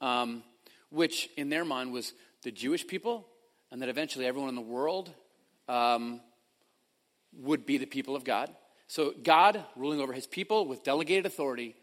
um, 0.00 0.42
which 0.88 1.28
in 1.36 1.50
their 1.50 1.62
mind 1.62 1.92
was 1.92 2.14
the 2.42 2.50
Jewish 2.50 2.86
people, 2.86 3.26
and 3.70 3.82
that 3.82 3.90
eventually 3.90 4.24
everyone 4.24 4.48
in 4.48 4.54
the 4.54 4.62
world 4.62 5.12
um, 5.68 6.22
would 7.34 7.66
be 7.66 7.76
the 7.76 7.84
people 7.84 8.16
of 8.16 8.24
God. 8.24 8.48
So, 8.86 9.12
God 9.22 9.62
ruling 9.76 10.00
over 10.00 10.14
his 10.14 10.26
people 10.26 10.66
with 10.66 10.82
delegated 10.82 11.26
authority 11.26 11.76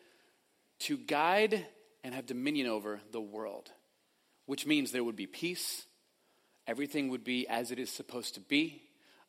to 0.80 0.98
guide 0.98 1.64
and 2.04 2.16
have 2.16 2.26
dominion 2.26 2.66
over 2.66 3.02
the 3.12 3.22
world, 3.22 3.70
which 4.48 4.66
means 4.66 4.92
there 4.92 5.04
would 5.04 5.16
be 5.16 5.28
peace, 5.28 5.86
everything 6.66 7.10
would 7.10 7.24
be 7.24 7.48
as 7.48 7.70
it 7.70 7.78
is 7.78 7.92
supposed 7.92 8.34
to 8.34 8.40
be. 8.40 8.82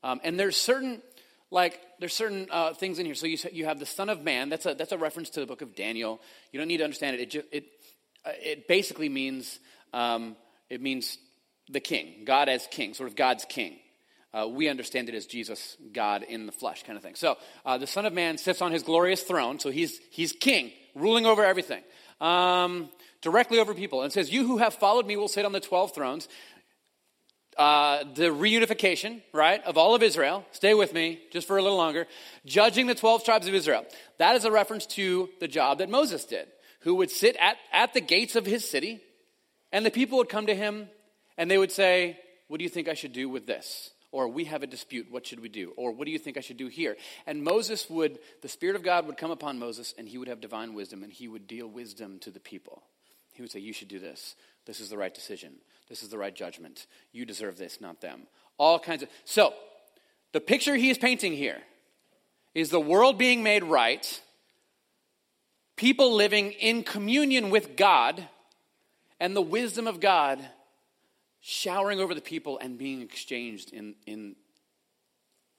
Um, 0.04 0.20
and 0.22 0.38
there's 0.38 0.56
certain 0.56 1.02
like 1.50 1.80
there's 1.98 2.12
certain 2.12 2.46
uh, 2.50 2.74
things 2.74 2.98
in 2.98 3.06
here. 3.06 3.14
So 3.14 3.26
you, 3.26 3.38
you 3.52 3.64
have 3.64 3.78
the 3.78 3.86
Son 3.86 4.08
of 4.10 4.22
Man. 4.22 4.50
That's 4.50 4.66
a, 4.66 4.74
that's 4.74 4.92
a 4.92 4.98
reference 4.98 5.30
to 5.30 5.40
the 5.40 5.46
book 5.46 5.62
of 5.62 5.74
Daniel. 5.74 6.20
You 6.52 6.58
don't 6.58 6.68
need 6.68 6.78
to 6.78 6.84
understand 6.84 7.16
it. 7.16 7.34
It, 7.34 7.46
it, 7.50 7.64
uh, 8.26 8.30
it 8.42 8.68
basically 8.68 9.08
means 9.08 9.58
um, 9.92 10.36
it 10.68 10.82
means 10.82 11.16
the 11.70 11.80
king, 11.80 12.24
God 12.24 12.48
as 12.48 12.66
king, 12.70 12.92
sort 12.92 13.08
of 13.08 13.16
God's 13.16 13.46
king. 13.46 13.76
Uh, 14.34 14.48
we 14.48 14.68
understand 14.68 15.08
it 15.08 15.14
as 15.14 15.26
Jesus, 15.26 15.76
God 15.92 16.24
in 16.24 16.46
the 16.46 16.52
flesh, 16.52 16.82
kind 16.82 16.96
of 16.96 17.02
thing. 17.02 17.14
So 17.14 17.38
uh, 17.64 17.78
the 17.78 17.86
Son 17.86 18.04
of 18.04 18.12
Man 18.12 18.36
sits 18.36 18.60
on 18.60 18.72
his 18.72 18.82
glorious 18.82 19.22
throne. 19.22 19.58
So 19.58 19.70
he's 19.70 20.00
he's 20.10 20.32
king, 20.32 20.70
ruling 20.94 21.24
over 21.24 21.44
everything, 21.44 21.82
um, 22.20 22.90
directly 23.22 23.58
over 23.58 23.72
people, 23.74 24.02
and 24.02 24.12
says, 24.12 24.30
"You 24.30 24.46
who 24.46 24.58
have 24.58 24.74
followed 24.74 25.06
me 25.06 25.16
will 25.16 25.28
sit 25.28 25.46
on 25.46 25.52
the 25.52 25.60
twelve 25.60 25.94
thrones." 25.94 26.28
Uh, 27.56 28.04
the 28.14 28.24
reunification, 28.24 29.22
right, 29.32 29.62
of 29.64 29.78
all 29.78 29.94
of 29.94 30.02
Israel. 30.02 30.44
Stay 30.52 30.74
with 30.74 30.92
me 30.92 31.20
just 31.30 31.46
for 31.46 31.56
a 31.56 31.62
little 31.62 31.78
longer. 31.78 32.06
Judging 32.44 32.86
the 32.86 32.94
12 32.94 33.24
tribes 33.24 33.46
of 33.48 33.54
Israel. 33.54 33.84
That 34.18 34.36
is 34.36 34.44
a 34.44 34.50
reference 34.50 34.86
to 34.86 35.28
the 35.40 35.48
job 35.48 35.78
that 35.78 35.88
Moses 35.88 36.24
did, 36.24 36.48
who 36.80 36.96
would 36.96 37.10
sit 37.10 37.36
at, 37.40 37.56
at 37.72 37.94
the 37.94 38.00
gates 38.00 38.36
of 38.36 38.46
his 38.46 38.68
city, 38.68 39.00
and 39.72 39.84
the 39.84 39.90
people 39.90 40.18
would 40.18 40.28
come 40.28 40.46
to 40.46 40.54
him 40.54 40.88
and 41.36 41.50
they 41.50 41.58
would 41.58 41.72
say, 41.72 42.18
What 42.48 42.58
do 42.58 42.64
you 42.64 42.70
think 42.70 42.88
I 42.88 42.94
should 42.94 43.12
do 43.12 43.28
with 43.28 43.46
this? 43.46 43.90
Or 44.12 44.28
we 44.28 44.44
have 44.44 44.62
a 44.62 44.68
dispute, 44.68 45.08
what 45.10 45.26
should 45.26 45.40
we 45.40 45.48
do? 45.48 45.72
Or 45.76 45.90
what 45.90 46.04
do 46.04 46.12
you 46.12 46.20
think 46.20 46.36
I 46.36 46.40
should 46.40 46.56
do 46.56 46.68
here? 46.68 46.96
And 47.26 47.42
Moses 47.42 47.90
would, 47.90 48.20
the 48.42 48.48
Spirit 48.48 48.76
of 48.76 48.84
God 48.84 49.08
would 49.08 49.16
come 49.16 49.32
upon 49.32 49.58
Moses 49.58 49.92
and 49.98 50.08
he 50.08 50.18
would 50.18 50.28
have 50.28 50.40
divine 50.40 50.74
wisdom 50.74 51.02
and 51.02 51.12
he 51.12 51.26
would 51.26 51.48
deal 51.48 51.66
wisdom 51.66 52.20
to 52.20 52.30
the 52.30 52.38
people. 52.38 52.84
He 53.32 53.42
would 53.42 53.50
say, 53.50 53.58
You 53.58 53.72
should 53.72 53.88
do 53.88 53.98
this. 53.98 54.36
This 54.66 54.80
is 54.80 54.88
the 54.88 54.96
right 54.96 55.12
decision. 55.12 55.54
This 55.88 56.02
is 56.02 56.08
the 56.08 56.18
right 56.18 56.34
judgment. 56.34 56.86
You 57.12 57.24
deserve 57.24 57.58
this, 57.58 57.80
not 57.80 58.00
them. 58.00 58.22
All 58.58 58.78
kinds 58.78 59.02
of. 59.02 59.08
So, 59.24 59.52
the 60.32 60.40
picture 60.40 60.76
he 60.76 60.90
is 60.90 60.98
painting 60.98 61.32
here 61.32 61.58
is 62.54 62.70
the 62.70 62.80
world 62.80 63.18
being 63.18 63.42
made 63.42 63.64
right, 63.64 64.20
people 65.76 66.14
living 66.14 66.52
in 66.52 66.82
communion 66.82 67.50
with 67.50 67.76
God, 67.76 68.28
and 69.20 69.34
the 69.34 69.42
wisdom 69.42 69.86
of 69.86 70.00
God 70.00 70.44
showering 71.40 72.00
over 72.00 72.14
the 72.14 72.20
people 72.20 72.58
and 72.58 72.78
being 72.78 73.02
exchanged 73.02 73.72
in, 73.72 73.94
in 74.06 74.34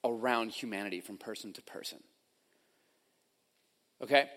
around 0.04 0.52
humanity 0.52 1.00
from 1.00 1.18
person 1.18 1.54
to 1.54 1.62
person. 1.62 2.00
Okay? 4.02 4.30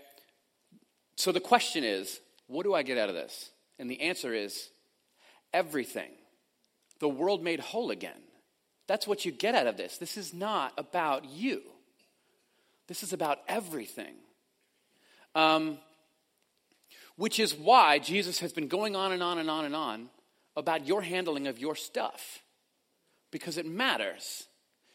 So 1.16 1.32
the 1.32 1.40
question 1.40 1.84
is, 1.84 2.20
what 2.46 2.64
do 2.64 2.74
I 2.74 2.82
get 2.82 2.98
out 2.98 3.08
of 3.08 3.14
this? 3.14 3.50
And 3.78 3.90
the 3.90 4.00
answer 4.02 4.34
is 4.34 4.68
everything. 5.52 6.10
The 7.00 7.08
world 7.08 7.42
made 7.42 7.60
whole 7.60 7.90
again. 7.90 8.20
That's 8.86 9.06
what 9.06 9.24
you 9.24 9.32
get 9.32 9.54
out 9.54 9.66
of 9.66 9.76
this. 9.76 9.98
This 9.98 10.16
is 10.16 10.32
not 10.34 10.72
about 10.76 11.24
you, 11.26 11.62
this 12.86 13.02
is 13.02 13.12
about 13.12 13.38
everything. 13.48 14.14
Um, 15.34 15.78
which 17.16 17.40
is 17.40 17.54
why 17.54 17.98
Jesus 17.98 18.38
has 18.38 18.52
been 18.52 18.68
going 18.68 18.94
on 18.94 19.12
and 19.12 19.22
on 19.22 19.38
and 19.38 19.50
on 19.50 19.64
and 19.64 19.74
on 19.74 20.08
about 20.56 20.86
your 20.86 21.02
handling 21.02 21.48
of 21.48 21.58
your 21.58 21.74
stuff. 21.74 22.42
Because 23.32 23.58
it 23.58 23.66
matters. 23.66 24.46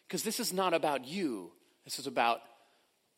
Because 0.08 0.24
this 0.24 0.40
is 0.40 0.54
not 0.54 0.74
about 0.74 1.06
you, 1.06 1.52
this 1.84 2.00
is 2.00 2.08
about 2.08 2.42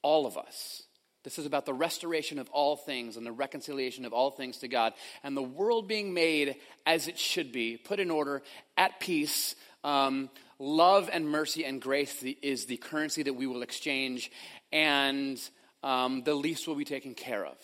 all 0.01 0.25
of 0.25 0.37
us. 0.37 0.83
This 1.25 1.39
is 1.39 1.47
about 1.47 1.65
the 1.65 1.73
restoration 1.73 2.37
of 2.37 2.47
all 2.51 2.77
things 2.77 3.17
and 3.17 3.25
the 3.25 3.31
reconciliation 3.31 4.05
of 4.05 4.13
all 4.13 4.29
things 4.29 4.59
to 4.59 4.67
God 4.67 4.93
and 5.23 5.35
the 5.35 5.41
world 5.41 5.87
being 5.87 6.13
made 6.13 6.55
as 6.85 7.07
it 7.07 7.17
should 7.17 7.51
be, 7.51 7.77
put 7.77 7.99
in 7.99 8.11
order, 8.11 8.43
at 8.77 8.99
peace. 8.99 9.55
Um, 9.83 10.29
love 10.59 11.09
and 11.11 11.27
mercy 11.27 11.65
and 11.65 11.81
grace 11.81 12.23
is 12.43 12.67
the 12.67 12.77
currency 12.77 13.23
that 13.23 13.33
we 13.33 13.47
will 13.47 13.63
exchange, 13.63 14.31
and 14.71 15.41
um, 15.83 16.23
the 16.23 16.35
least 16.35 16.67
will 16.67 16.75
be 16.75 16.85
taken 16.85 17.15
care 17.15 17.43
of. 17.43 17.57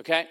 Okay? 0.00 0.26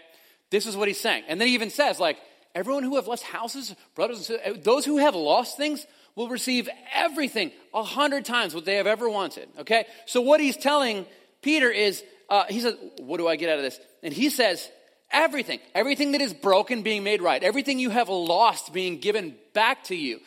This 0.52 0.66
is 0.66 0.76
what 0.76 0.90
he's 0.90 1.00
saying. 1.00 1.24
And 1.30 1.40
then 1.40 1.48
he 1.48 1.54
even 1.54 1.70
says, 1.70 1.98
like, 1.98 2.18
everyone 2.54 2.84
who 2.84 2.98
have 2.98 3.08
lost 3.08 3.24
houses, 3.24 3.74
brothers 3.96 4.18
and 4.18 4.26
sisters, 4.26 4.64
those 4.64 4.86
who 4.86 4.98
have 4.98 5.16
lost 5.16 5.56
things 5.56 5.88
will 6.16 6.28
receive 6.30 6.70
everything 6.94 7.52
a 7.74 7.84
hundred 7.84 8.26
times 8.26 8.54
what 8.54 8.66
they 8.66 8.76
have 8.76 8.88
ever 8.88 9.10
wanted. 9.10 9.48
Okay? 9.60 9.86
So 10.06 10.20
what 10.20 10.42
he's 10.42 10.58
telling 10.58 11.06
Peter 11.46 11.70
is 11.70 12.04
uh, 12.28 12.46
he 12.50 12.60
says, 12.60 12.76
What 12.98 13.18
do 13.18 13.28
I 13.28 13.36
get 13.36 13.52
out 13.52 13.58
of 13.58 13.64
this? 13.64 13.80
And 14.02 14.12
he 14.12 14.32
says, 14.32 14.68
Everything, 15.12 15.60
everything 15.76 16.14
that 16.14 16.22
is 16.22 16.34
broken 16.34 16.82
being 16.82 17.04
made 17.04 17.22
right, 17.22 17.42
everything 17.44 17.78
you 17.78 17.92
have 17.92 18.10
lost 18.10 18.74
being 18.74 18.98
given 18.98 19.36
back 19.54 19.84
to 19.86 19.96
you, 19.96 20.22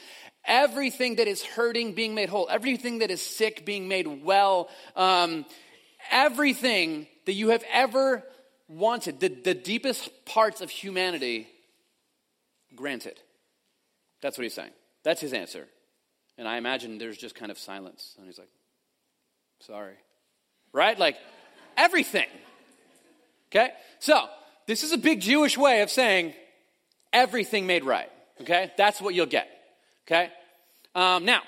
everything 0.45 1.17
that 1.17 1.27
is 1.27 1.43
hurting 1.43 1.95
being 1.95 2.15
made 2.15 2.29
whole, 2.29 2.47
everything 2.49 3.01
that 3.01 3.11
is 3.11 3.21
sick 3.21 3.67
being 3.67 3.89
made 3.89 4.23
well, 4.25 4.69
um, 4.95 5.45
everything 6.13 7.09
that 7.27 7.33
you 7.33 7.49
have 7.49 7.65
ever 7.73 8.23
wanted, 8.69 9.19
the, 9.19 9.29
the 9.29 9.55
deepest 9.55 10.09
parts 10.25 10.61
of 10.61 10.71
humanity, 10.71 11.49
granted. 12.77 13.19
That's 14.23 14.39
what 14.39 14.45
he's 14.45 14.55
saying. 14.55 14.71
That's 15.03 15.21
his 15.21 15.33
answer. 15.33 15.67
And 16.39 16.47
I 16.47 16.59
imagine 16.59 16.99
there's 16.99 17.19
just 17.19 17.35
kind 17.35 17.51
of 17.51 17.59
silence. 17.59 18.15
And 18.19 18.27
he's 18.29 18.39
like, 18.39 18.51
sorry. 19.63 19.97
Right? 20.73 20.99
Like, 20.99 21.17
everything. 21.77 22.27
Okay? 23.51 23.71
So, 23.99 24.29
this 24.67 24.83
is 24.83 24.93
a 24.93 24.99
big 24.99 25.21
Jewish 25.21 25.57
way 25.57 25.83
of 25.83 25.91
saying 25.91 26.35
everything 27.13 27.67
made 27.67 27.85
right. 27.85 28.11
Okay? 28.41 28.71
That's 28.77 29.01
what 29.01 29.15
you'll 29.15 29.27
get. 29.27 29.49
Okay? 30.07 30.31
Um, 30.95 31.25
now, 31.25 31.43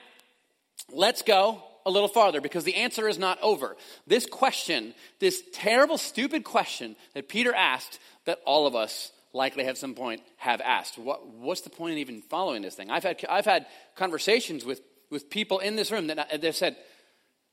let's 0.93 1.23
go 1.23 1.63
a 1.87 1.91
little 1.91 2.09
farther 2.09 2.41
because 2.41 2.65
the 2.65 2.77
answer 2.77 3.09
is 3.09 3.19
not 3.19 3.39
over. 3.43 3.77
This 4.07 4.27
question, 4.27 4.95
this 5.19 5.43
terrible, 5.53 5.99
stupid 5.99 6.45
question 6.45 6.97
that 7.15 7.29
Peter 7.29 7.55
asked, 7.55 7.99
that 8.27 8.41
all 8.45 8.67
of 8.67 8.75
us 8.75 9.13
likely 9.33 9.65
at 9.65 9.79
some 9.79 9.95
point 9.95 10.23
have 10.37 10.61
asked. 10.61 10.99
What, 10.99 11.27
what's 11.27 11.63
the 11.63 11.71
point 11.71 11.93
in 11.93 11.99
even 11.99 12.23
following 12.23 12.63
this 12.63 12.75
thing? 12.75 12.91
I've 12.91 13.05
had, 13.05 13.25
I've 13.29 13.45
had 13.45 13.67
conversations 13.97 14.65
with, 14.65 14.81
with 15.11 15.31
people 15.31 15.59
in 15.59 15.77
this 15.77 15.91
room 15.91 16.09
that 16.09 16.41
they've 16.41 16.55
said, 16.55 16.77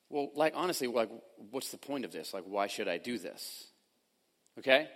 well, 0.10 0.30
like, 0.36 0.54
honestly, 0.56 0.88
like, 0.88 1.10
what's 1.52 1.70
the 1.70 1.78
point 1.78 2.06
of 2.06 2.12
this? 2.12 2.34
Like, 2.34 2.44
why 2.46 2.68
should 2.68 2.88
I 2.88 2.98
do 2.98 3.18
this? 3.18 3.68
Okay? 4.60 4.88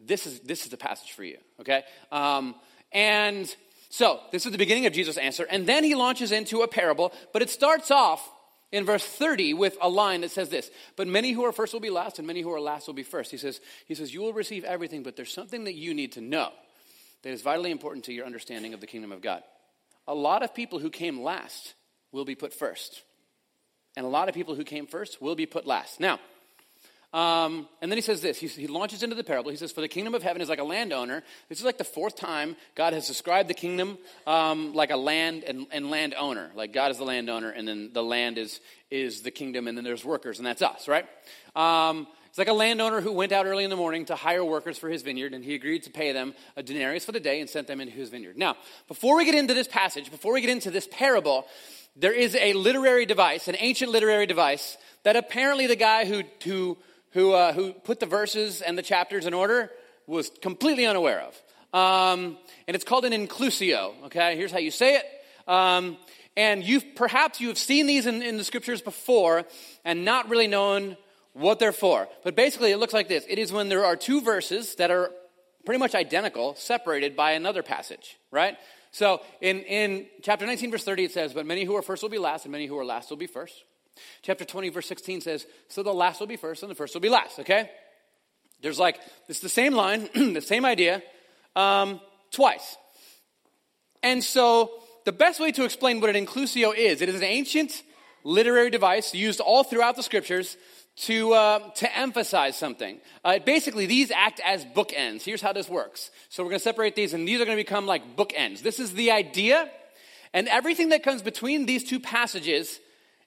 This 0.00 0.26
is, 0.26 0.40
this 0.40 0.64
is 0.64 0.70
the 0.70 0.76
passage 0.76 1.12
for 1.12 1.24
you, 1.24 1.38
okay? 1.60 1.82
Um, 2.12 2.54
and 2.92 3.54
so, 3.88 4.20
this 4.30 4.46
is 4.46 4.52
the 4.52 4.58
beginning 4.58 4.86
of 4.86 4.92
Jesus' 4.92 5.16
answer. 5.16 5.46
And 5.48 5.66
then 5.66 5.84
he 5.84 5.94
launches 5.94 6.30
into 6.32 6.62
a 6.62 6.68
parable, 6.68 7.12
but 7.32 7.42
it 7.42 7.50
starts 7.50 7.90
off 7.90 8.28
in 8.70 8.84
verse 8.84 9.04
30 9.04 9.54
with 9.54 9.76
a 9.80 9.88
line 9.88 10.20
that 10.20 10.30
says 10.30 10.50
this 10.50 10.70
But 10.96 11.08
many 11.08 11.32
who 11.32 11.44
are 11.44 11.52
first 11.52 11.72
will 11.72 11.80
be 11.80 11.90
last, 11.90 12.18
and 12.18 12.26
many 12.26 12.42
who 12.42 12.52
are 12.52 12.60
last 12.60 12.86
will 12.86 12.94
be 12.94 13.02
first. 13.02 13.30
He 13.30 13.38
says, 13.38 13.60
he 13.86 13.94
says 13.94 14.12
You 14.12 14.20
will 14.20 14.34
receive 14.34 14.64
everything, 14.64 15.02
but 15.02 15.16
there's 15.16 15.32
something 15.32 15.64
that 15.64 15.74
you 15.74 15.94
need 15.94 16.12
to 16.12 16.20
know 16.20 16.50
that 17.22 17.30
is 17.30 17.42
vitally 17.42 17.70
important 17.70 18.04
to 18.04 18.12
your 18.12 18.26
understanding 18.26 18.74
of 18.74 18.80
the 18.80 18.86
kingdom 18.86 19.10
of 19.10 19.22
God. 19.22 19.42
A 20.06 20.14
lot 20.14 20.42
of 20.42 20.54
people 20.54 20.78
who 20.78 20.90
came 20.90 21.20
last 21.20 21.74
will 22.12 22.24
be 22.24 22.34
put 22.34 22.52
first 22.52 23.02
and 23.96 24.06
a 24.06 24.08
lot 24.08 24.28
of 24.28 24.34
people 24.34 24.54
who 24.54 24.64
came 24.64 24.86
first 24.86 25.20
will 25.20 25.34
be 25.34 25.46
put 25.46 25.66
last. 25.66 26.00
Now, 26.00 26.18
um, 27.12 27.66
and 27.80 27.90
then 27.90 27.96
he 27.96 28.02
says 28.02 28.20
this. 28.20 28.36
He, 28.36 28.48
he, 28.48 28.66
launches 28.66 29.02
into 29.02 29.16
the 29.16 29.24
parable. 29.24 29.50
He 29.50 29.56
says, 29.56 29.72
For 29.72 29.80
the 29.80 29.88
kingdom 29.88 30.14
of 30.14 30.22
heaven 30.22 30.42
is 30.42 30.50
like 30.50 30.58
a 30.58 30.64
landowner. 30.64 31.22
This 31.48 31.58
is 31.58 31.64
like 31.64 31.78
the 31.78 31.84
fourth 31.84 32.16
time 32.16 32.54
God 32.74 32.92
has 32.92 33.06
described 33.06 33.48
the 33.48 33.54
kingdom 33.54 33.96
um, 34.26 34.74
like 34.74 34.90
a 34.90 34.96
land 34.96 35.42
and, 35.44 35.66
and 35.70 35.90
landowner. 35.90 36.50
Like 36.54 36.74
God 36.74 36.90
is 36.90 36.98
the 36.98 37.04
landowner, 37.04 37.48
and 37.48 37.66
then 37.66 37.90
the 37.94 38.02
land 38.02 38.36
is, 38.36 38.60
is 38.90 39.22
the 39.22 39.30
kingdom, 39.30 39.68
and 39.68 39.76
then 39.76 39.84
there's 39.84 40.04
workers, 40.04 40.36
and 40.38 40.46
that's 40.46 40.60
us, 40.60 40.86
right? 40.86 41.06
Um, 41.56 42.06
it's 42.26 42.36
like 42.36 42.48
a 42.48 42.52
landowner 42.52 43.00
who 43.00 43.12
went 43.12 43.32
out 43.32 43.46
early 43.46 43.64
in 43.64 43.70
the 43.70 43.76
morning 43.76 44.04
to 44.04 44.14
hire 44.14 44.44
workers 44.44 44.76
for 44.76 44.90
his 44.90 45.00
vineyard, 45.00 45.32
and 45.32 45.42
he 45.42 45.54
agreed 45.54 45.84
to 45.84 45.90
pay 45.90 46.12
them 46.12 46.34
a 46.56 46.62
denarius 46.62 47.06
for 47.06 47.12
the 47.12 47.20
day 47.20 47.40
and 47.40 47.48
sent 47.48 47.66
them 47.66 47.80
into 47.80 47.94
his 47.94 48.10
vineyard. 48.10 48.36
Now, 48.36 48.56
before 48.86 49.16
we 49.16 49.24
get 49.24 49.34
into 49.34 49.54
this 49.54 49.66
passage, 49.66 50.10
before 50.10 50.34
we 50.34 50.42
get 50.42 50.50
into 50.50 50.70
this 50.70 50.86
parable, 50.90 51.46
there 51.96 52.12
is 52.12 52.34
a 52.34 52.52
literary 52.52 53.06
device, 53.06 53.48
an 53.48 53.56
ancient 53.58 53.90
literary 53.90 54.26
device, 54.26 54.76
that 55.02 55.16
apparently 55.16 55.66
the 55.66 55.76
guy 55.76 56.04
who, 56.04 56.22
who, 56.44 56.78
who, 57.12 57.32
uh, 57.32 57.52
who 57.52 57.72
put 57.72 58.00
the 58.00 58.06
verses 58.06 58.62
and 58.62 58.76
the 58.76 58.82
chapters 58.82 59.26
in 59.26 59.34
order 59.34 59.70
was 60.06 60.30
completely 60.42 60.86
unaware 60.86 61.20
of. 61.20 61.42
Um, 61.72 62.38
and 62.66 62.74
it's 62.74 62.84
called 62.84 63.04
an 63.04 63.12
inclusio, 63.12 63.92
okay? 64.06 64.36
Here's 64.36 64.52
how 64.52 64.58
you 64.58 64.70
say 64.70 64.96
it. 64.96 65.04
Um, 65.46 65.96
and 66.36 66.62
you've 66.62 66.94
perhaps 66.94 67.40
you 67.40 67.48
have 67.48 67.58
seen 67.58 67.86
these 67.86 68.06
in, 68.06 68.22
in 68.22 68.36
the 68.36 68.44
scriptures 68.44 68.80
before 68.80 69.44
and 69.84 70.04
not 70.04 70.28
really 70.28 70.46
known 70.46 70.96
what 71.32 71.58
they're 71.58 71.72
for. 71.72 72.08
But 72.22 72.36
basically, 72.36 72.70
it 72.70 72.78
looks 72.78 72.92
like 72.92 73.08
this 73.08 73.24
it 73.28 73.38
is 73.38 73.52
when 73.52 73.68
there 73.68 73.84
are 73.84 73.96
two 73.96 74.20
verses 74.20 74.76
that 74.76 74.90
are 74.90 75.10
pretty 75.66 75.78
much 75.78 75.94
identical, 75.94 76.54
separated 76.54 77.16
by 77.16 77.32
another 77.32 77.62
passage, 77.62 78.16
right? 78.30 78.56
So 78.98 79.20
in, 79.40 79.60
in 79.60 80.06
chapter 80.22 80.44
19, 80.44 80.72
verse 80.72 80.82
30, 80.82 81.04
it 81.04 81.12
says, 81.12 81.32
But 81.32 81.46
many 81.46 81.62
who 81.62 81.76
are 81.76 81.82
first 81.82 82.02
will 82.02 82.10
be 82.10 82.18
last, 82.18 82.44
and 82.44 82.50
many 82.50 82.66
who 82.66 82.76
are 82.76 82.84
last 82.84 83.10
will 83.10 83.16
be 83.16 83.28
first. 83.28 83.54
Chapter 84.22 84.44
20, 84.44 84.70
verse 84.70 84.88
16 84.88 85.20
says, 85.20 85.46
So 85.68 85.84
the 85.84 85.94
last 85.94 86.18
will 86.18 86.26
be 86.26 86.36
first 86.36 86.64
and 86.64 86.70
the 86.70 86.74
first 86.74 86.94
will 86.94 87.00
be 87.00 87.08
last, 87.08 87.38
okay? 87.38 87.70
There's 88.60 88.80
like, 88.80 88.98
it's 89.28 89.38
the 89.38 89.48
same 89.48 89.72
line, 89.72 90.08
the 90.14 90.40
same 90.40 90.64
idea, 90.64 91.00
um, 91.54 92.00
twice. 92.32 92.76
And 94.02 94.24
so 94.24 94.72
the 95.04 95.12
best 95.12 95.38
way 95.38 95.52
to 95.52 95.64
explain 95.64 96.00
what 96.00 96.10
an 96.10 96.26
inclusio 96.26 96.76
is, 96.76 97.00
it 97.00 97.08
is 97.08 97.14
an 97.14 97.22
ancient 97.22 97.84
literary 98.24 98.70
device 98.70 99.14
used 99.14 99.38
all 99.38 99.62
throughout 99.62 99.94
the 99.94 100.02
scriptures 100.02 100.56
to, 101.02 101.32
uh, 101.32 101.70
to 101.76 101.96
emphasize 101.96 102.56
something. 102.56 103.00
Uh, 103.24 103.38
basically, 103.38 103.86
these 103.86 104.10
act 104.10 104.40
as 104.44 104.64
bookends. 104.64 105.22
Here's 105.22 105.40
how 105.40 105.52
this 105.52 105.68
works. 105.68 106.10
So 106.28 106.42
we're 106.42 106.50
going 106.50 106.60
to 106.60 106.64
separate 106.64 106.96
these, 106.96 107.14
and 107.14 107.26
these 107.26 107.40
are 107.40 107.44
going 107.44 107.56
to 107.56 107.62
become 107.62 107.86
like 107.86 108.16
bookends. 108.16 108.62
This 108.62 108.80
is 108.80 108.92
the 108.94 109.12
idea, 109.12 109.70
and 110.32 110.48
everything 110.48 110.88
that 110.90 111.02
comes 111.02 111.22
between 111.22 111.66
these 111.66 111.84
two 111.84 112.00
passages 112.00 112.80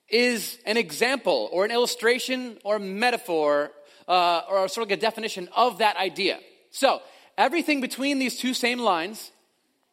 is 0.10 0.60
an 0.66 0.76
example 0.76 1.50
or 1.54 1.64
an 1.64 1.72
illustration 1.72 2.58
or 2.66 2.78
metaphor 2.78 3.72
uh, 4.08 4.42
or 4.50 4.68
sort 4.68 4.86
of 4.86 4.90
like 4.90 4.98
a 4.98 5.02
definition 5.02 5.48
of 5.56 5.78
that 5.78 5.96
idea. 5.96 6.40
So 6.72 7.02
everything 7.38 7.80
between 7.80 8.20
these 8.20 8.38
two 8.38 8.54
same 8.54 8.80
lines 8.80 9.32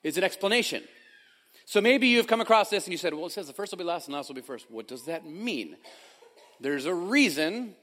is 0.03 0.19
an 0.19 0.25
explanation. 0.25 0.83
So 1.65 1.81
maybe 1.81 2.09
you've 2.09 2.27
come 2.27 2.41
across 2.41 2.71
this 2.71 2.85
and 2.85 2.93
you 2.93 2.99
said, 2.99 3.15
well, 3.15 3.27
it 3.27 3.33
says 3.33 3.47
the 3.47 3.53
first 3.53 3.73
will 3.73 3.79
be 3.79 3.85
last 3.85 4.09
and 4.09 4.15
last 4.15 4.29
will 4.29 4.35
be 4.35 4.41
first. 4.41 4.71
What 4.71 4.89
does 4.89 5.05
that 5.05 5.25
mean? 5.25 5.77
There's 6.61 6.87
a 6.87 6.95
reason 6.95 7.75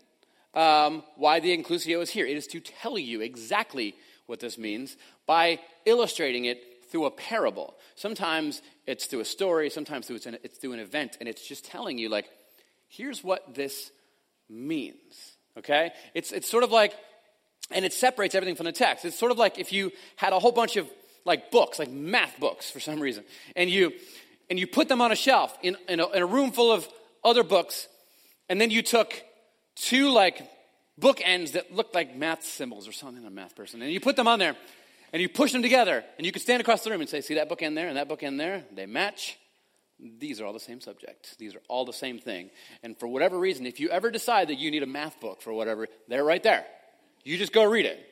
um, 0.53 1.03
why 1.15 1.39
the 1.39 1.55
inclusio 1.55 2.01
is 2.01 2.09
here. 2.09 2.25
It 2.25 2.37
is 2.37 2.47
to 2.47 2.59
tell 2.59 2.97
you 2.97 3.21
exactly 3.21 3.95
what 4.25 4.39
this 4.39 4.57
means 4.57 4.97
by 5.25 5.59
illustrating 5.85 6.45
it 6.45 6.63
through 6.91 7.05
a 7.05 7.11
parable. 7.11 7.75
Sometimes 7.95 8.61
it's 8.87 9.05
through 9.05 9.19
a 9.21 9.25
story, 9.25 9.69
sometimes 9.69 10.07
through 10.07 10.17
it's, 10.17 10.25
an, 10.25 10.37
it's 10.43 10.57
through 10.57 10.73
an 10.73 10.79
event, 10.79 11.17
and 11.19 11.27
it's 11.27 11.45
just 11.47 11.65
telling 11.65 11.97
you, 11.97 12.09
like, 12.09 12.29
here's 12.87 13.23
what 13.23 13.53
this 13.53 13.91
means. 14.49 15.35
Okay? 15.57 15.91
It's, 16.13 16.31
it's 16.31 16.49
sort 16.49 16.63
of 16.63 16.71
like, 16.71 16.93
and 17.71 17.83
it 17.83 17.93
separates 17.93 18.35
everything 18.35 18.55
from 18.55 18.65
the 18.65 18.71
text. 18.71 19.05
It's 19.05 19.17
sort 19.17 19.31
of 19.31 19.37
like 19.37 19.57
if 19.57 19.73
you 19.73 19.91
had 20.15 20.33
a 20.33 20.39
whole 20.39 20.51
bunch 20.51 20.77
of 20.77 20.87
like 21.25 21.49
books, 21.49 21.79
like 21.79 21.89
math 21.89 22.39
books 22.39 22.69
for 22.69 22.79
some 22.79 22.99
reason, 22.99 23.23
and 23.55 23.69
you 23.69 23.91
and 24.49 24.59
you 24.59 24.67
put 24.67 24.87
them 24.87 25.01
on 25.01 25.11
a 25.11 25.15
shelf 25.15 25.57
in, 25.63 25.75
in, 25.89 25.99
a, 25.99 26.07
in 26.09 26.21
a 26.21 26.25
room 26.25 26.51
full 26.51 26.71
of 26.71 26.87
other 27.23 27.43
books, 27.43 27.87
and 28.49 28.59
then 28.59 28.71
you 28.71 28.81
took 28.81 29.13
two 29.75 30.09
like 30.09 30.41
bookends 30.99 31.53
that 31.53 31.73
looked 31.73 31.93
like 31.93 32.15
math 32.15 32.43
symbols 32.43 32.87
or 32.87 32.91
something. 32.91 33.25
A 33.25 33.29
math 33.29 33.55
person, 33.55 33.81
and 33.81 33.91
you 33.91 33.99
put 33.99 34.15
them 34.15 34.27
on 34.27 34.39
there, 34.39 34.55
and 35.11 35.21
you 35.21 35.29
push 35.29 35.51
them 35.51 35.61
together, 35.61 36.03
and 36.17 36.25
you 36.25 36.31
could 36.31 36.41
stand 36.41 36.61
across 36.61 36.83
the 36.83 36.91
room 36.91 37.01
and 37.01 37.09
say, 37.09 37.21
"See 37.21 37.35
that 37.35 37.49
bookend 37.49 37.75
there 37.75 37.87
and 37.87 37.97
that 37.97 38.07
bookend 38.07 38.37
there? 38.37 38.63
They 38.73 38.85
match." 38.85 39.37
These 39.97 40.41
are 40.41 40.45
all 40.45 40.53
the 40.53 40.59
same 40.59 40.81
subject. 40.81 41.37
These 41.37 41.55
are 41.55 41.61
all 41.69 41.85
the 41.85 41.93
same 41.93 42.19
thing. 42.19 42.49
And 42.83 42.97
for 42.97 43.07
whatever 43.07 43.39
reason, 43.39 43.65
if 43.65 43.79
you 43.79 43.89
ever 43.89 44.11
decide 44.11 44.49
that 44.49 44.55
you 44.55 44.69
need 44.69 44.83
a 44.83 44.87
math 44.87 45.21
book 45.21 45.41
for 45.41 45.53
whatever, 45.53 45.87
they're 46.09 46.23
right 46.23 46.43
there. 46.43 46.65
You 47.23 47.37
just 47.37 47.53
go 47.53 47.63
read 47.63 47.85
it, 47.85 48.05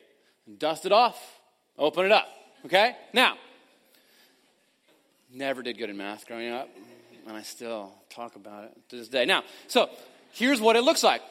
dust 0.58 0.86
it 0.86 0.92
off, 0.92 1.40
open 1.78 2.06
it 2.06 2.12
up. 2.12 2.26
Okay? 2.64 2.96
Now, 3.12 3.36
never 5.30 5.62
did 5.62 5.76
good 5.76 5.90
in 5.90 5.96
math 5.96 6.26
growing 6.26 6.50
up, 6.50 6.70
and 7.26 7.36
I 7.36 7.42
still 7.42 7.92
talk 8.08 8.34
about 8.36 8.64
it 8.64 8.72
to 8.88 8.96
this 8.96 9.08
day. 9.08 9.26
Now, 9.26 9.44
so 9.68 9.90
here's 10.34 10.60
what 10.60 10.76
it 10.76 10.82
looks 10.82 11.02
like. 11.02 11.22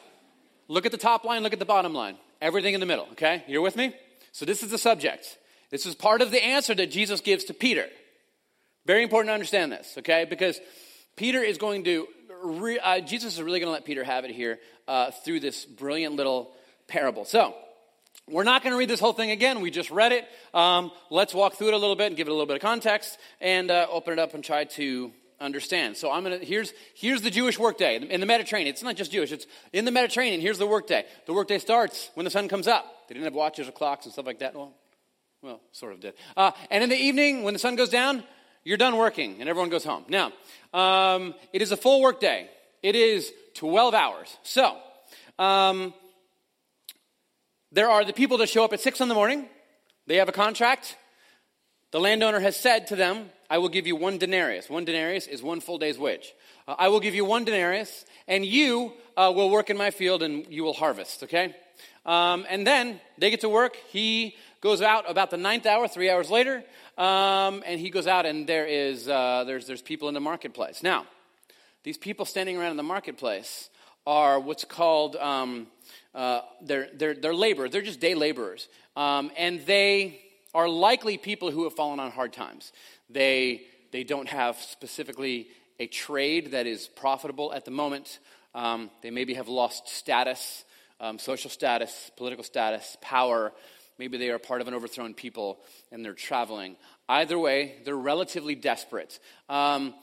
Look 0.68 0.86
at 0.86 0.92
the 0.92 0.98
top 0.98 1.24
line, 1.24 1.42
look 1.42 1.52
at 1.52 1.58
the 1.58 1.64
bottom 1.64 1.94
line. 1.94 2.16
Everything 2.40 2.74
in 2.74 2.80
the 2.80 2.86
middle, 2.86 3.06
okay? 3.12 3.44
You're 3.46 3.62
with 3.62 3.76
me? 3.76 3.94
So 4.32 4.44
this 4.44 4.62
is 4.62 4.70
the 4.70 4.78
subject. 4.78 5.38
This 5.70 5.86
is 5.86 5.94
part 5.94 6.20
of 6.20 6.30
the 6.30 6.42
answer 6.42 6.74
that 6.74 6.90
Jesus 6.90 7.20
gives 7.20 7.44
to 7.44 7.54
Peter. 7.54 7.86
Very 8.86 9.02
important 9.02 9.28
to 9.30 9.34
understand 9.34 9.72
this, 9.72 9.94
okay? 9.98 10.26
Because 10.28 10.60
Peter 11.16 11.42
is 11.42 11.58
going 11.58 11.84
to, 11.84 12.06
re, 12.42 12.78
uh, 12.78 13.00
Jesus 13.00 13.34
is 13.34 13.42
really 13.42 13.60
going 13.60 13.68
to 13.68 13.72
let 13.72 13.84
Peter 13.84 14.04
have 14.04 14.24
it 14.24 14.30
here 14.30 14.58
uh, 14.88 15.10
through 15.24 15.40
this 15.40 15.64
brilliant 15.64 16.16
little 16.16 16.52
parable. 16.88 17.24
So, 17.24 17.54
we're 18.28 18.44
not 18.44 18.62
going 18.62 18.72
to 18.72 18.78
read 18.78 18.88
this 18.88 19.00
whole 19.00 19.12
thing 19.12 19.30
again. 19.30 19.60
We 19.60 19.70
just 19.70 19.90
read 19.90 20.12
it. 20.12 20.26
Um, 20.54 20.92
let's 21.10 21.34
walk 21.34 21.54
through 21.54 21.68
it 21.68 21.74
a 21.74 21.78
little 21.78 21.96
bit 21.96 22.06
and 22.06 22.16
give 22.16 22.26
it 22.26 22.30
a 22.30 22.32
little 22.32 22.46
bit 22.46 22.56
of 22.56 22.62
context 22.62 23.18
and 23.40 23.70
uh, 23.70 23.86
open 23.90 24.14
it 24.14 24.18
up 24.18 24.32
and 24.32 24.42
try 24.42 24.64
to 24.64 25.12
understand. 25.44 25.96
So 25.96 26.10
I'm 26.10 26.24
to 26.24 26.38
here's 26.38 26.72
here's 26.94 27.22
the 27.22 27.30
Jewish 27.30 27.58
workday 27.58 27.96
in 27.96 28.20
the 28.20 28.26
Mediterranean. 28.26 28.72
It's 28.72 28.82
not 28.82 28.96
just 28.96 29.12
Jewish. 29.12 29.32
It's 29.32 29.46
in 29.72 29.84
the 29.84 29.90
Mediterranean. 29.90 30.40
Here's 30.40 30.58
the 30.58 30.66
workday. 30.66 31.04
The 31.26 31.32
workday 31.32 31.58
starts 31.58 32.10
when 32.14 32.24
the 32.24 32.30
sun 32.30 32.48
comes 32.48 32.66
up. 32.66 32.84
They 33.08 33.14
didn't 33.14 33.24
have 33.24 33.34
watches 33.34 33.68
or 33.68 33.72
clocks 33.72 34.06
and 34.06 34.12
stuff 34.12 34.26
like 34.26 34.40
that. 34.40 34.54
Well, 34.54 34.72
well, 35.42 35.60
sort 35.72 35.92
of 35.92 36.00
did. 36.00 36.14
Uh, 36.36 36.52
and 36.70 36.82
in 36.82 36.90
the 36.90 36.96
evening, 36.96 37.42
when 37.42 37.52
the 37.52 37.60
sun 37.60 37.76
goes 37.76 37.90
down, 37.90 38.24
you're 38.64 38.78
done 38.78 38.96
working 38.96 39.36
and 39.40 39.48
everyone 39.48 39.70
goes 39.70 39.84
home. 39.84 40.04
Now, 40.08 40.32
um, 40.72 41.34
it 41.52 41.62
is 41.62 41.70
a 41.70 41.76
full 41.76 42.00
workday. 42.00 42.48
It 42.82 42.96
is 42.96 43.32
12 43.54 43.94
hours. 43.94 44.36
So. 44.42 44.76
Um, 45.38 45.92
there 47.74 47.90
are 47.90 48.04
the 48.04 48.12
people 48.12 48.38
that 48.38 48.48
show 48.48 48.64
up 48.64 48.72
at 48.72 48.80
six 48.80 49.00
in 49.00 49.08
the 49.08 49.14
morning. 49.14 49.48
They 50.06 50.16
have 50.16 50.28
a 50.28 50.32
contract. 50.32 50.96
The 51.90 51.98
landowner 51.98 52.38
has 52.38 52.56
said 52.56 52.86
to 52.88 52.96
them, 52.96 53.30
I 53.50 53.58
will 53.58 53.68
give 53.68 53.86
you 53.86 53.96
one 53.96 54.18
denarius. 54.18 54.68
One 54.68 54.84
denarius 54.84 55.26
is 55.26 55.42
one 55.42 55.60
full 55.60 55.78
day's 55.78 55.98
wage. 55.98 56.34
Uh, 56.66 56.74
I 56.78 56.88
will 56.88 57.00
give 57.00 57.14
you 57.14 57.24
one 57.24 57.44
denarius, 57.44 58.04
and 58.26 58.44
you 58.44 58.92
uh, 59.16 59.32
will 59.34 59.50
work 59.50 59.70
in 59.70 59.76
my 59.76 59.90
field 59.90 60.22
and 60.22 60.46
you 60.48 60.64
will 60.64 60.72
harvest, 60.72 61.22
okay? 61.24 61.54
Um, 62.06 62.46
and 62.48 62.66
then 62.66 63.00
they 63.18 63.30
get 63.30 63.40
to 63.42 63.48
work. 63.48 63.76
He 63.90 64.36
goes 64.60 64.82
out 64.82 65.10
about 65.10 65.30
the 65.30 65.36
ninth 65.36 65.66
hour, 65.66 65.88
three 65.88 66.10
hours 66.10 66.30
later, 66.30 66.64
um, 66.96 67.62
and 67.66 67.80
he 67.80 67.90
goes 67.90 68.06
out 68.06 68.26
and 68.26 68.46
there 68.46 68.66
is, 68.66 69.08
uh, 69.08 69.44
there's, 69.46 69.66
there's 69.66 69.82
people 69.82 70.08
in 70.08 70.14
the 70.14 70.20
marketplace. 70.20 70.82
Now, 70.82 71.06
these 71.82 71.98
people 71.98 72.24
standing 72.24 72.56
around 72.56 72.70
in 72.70 72.76
the 72.76 72.82
marketplace 72.82 73.68
are 74.06 74.40
what's 74.40 74.64
called 74.64 75.16
um, 75.16 75.66
uh, 76.14 76.42
they're, 76.62 76.88
they're, 76.94 77.34
laborers, 77.34 77.72
they're 77.72 77.82
just 77.82 78.00
day 78.00 78.14
laborers. 78.14 78.68
Um, 78.96 79.32
and 79.36 79.60
they 79.66 80.20
are 80.54 80.68
likely 80.68 81.18
people 81.18 81.50
who 81.50 81.64
have 81.64 81.74
fallen 81.74 81.98
on 81.98 82.12
hard 82.12 82.32
times. 82.32 82.72
They, 83.10 83.62
they 83.92 84.04
don't 84.04 84.28
have 84.28 84.56
specifically 84.56 85.48
a 85.78 85.86
trade 85.86 86.52
that 86.52 86.66
is 86.66 86.88
profitable 86.88 87.52
at 87.52 87.64
the 87.64 87.70
moment. 87.70 88.18
Um, 88.54 88.90
they 89.02 89.10
maybe 89.10 89.34
have 89.34 89.48
lost 89.48 89.88
status, 89.88 90.64
um, 91.00 91.18
social 91.18 91.50
status, 91.50 92.10
political 92.16 92.44
status, 92.44 92.96
power. 93.00 93.52
Maybe 93.98 94.18
they 94.18 94.30
are 94.30 94.38
part 94.38 94.60
of 94.60 94.68
an 94.68 94.74
overthrown 94.74 95.14
people 95.14 95.58
and 95.90 96.04
they're 96.04 96.14
traveling. 96.14 96.76
Either 97.08 97.38
way, 97.38 97.76
they're 97.84 97.96
relatively 97.96 98.54
desperate. 98.54 99.18
Um, 99.48 99.94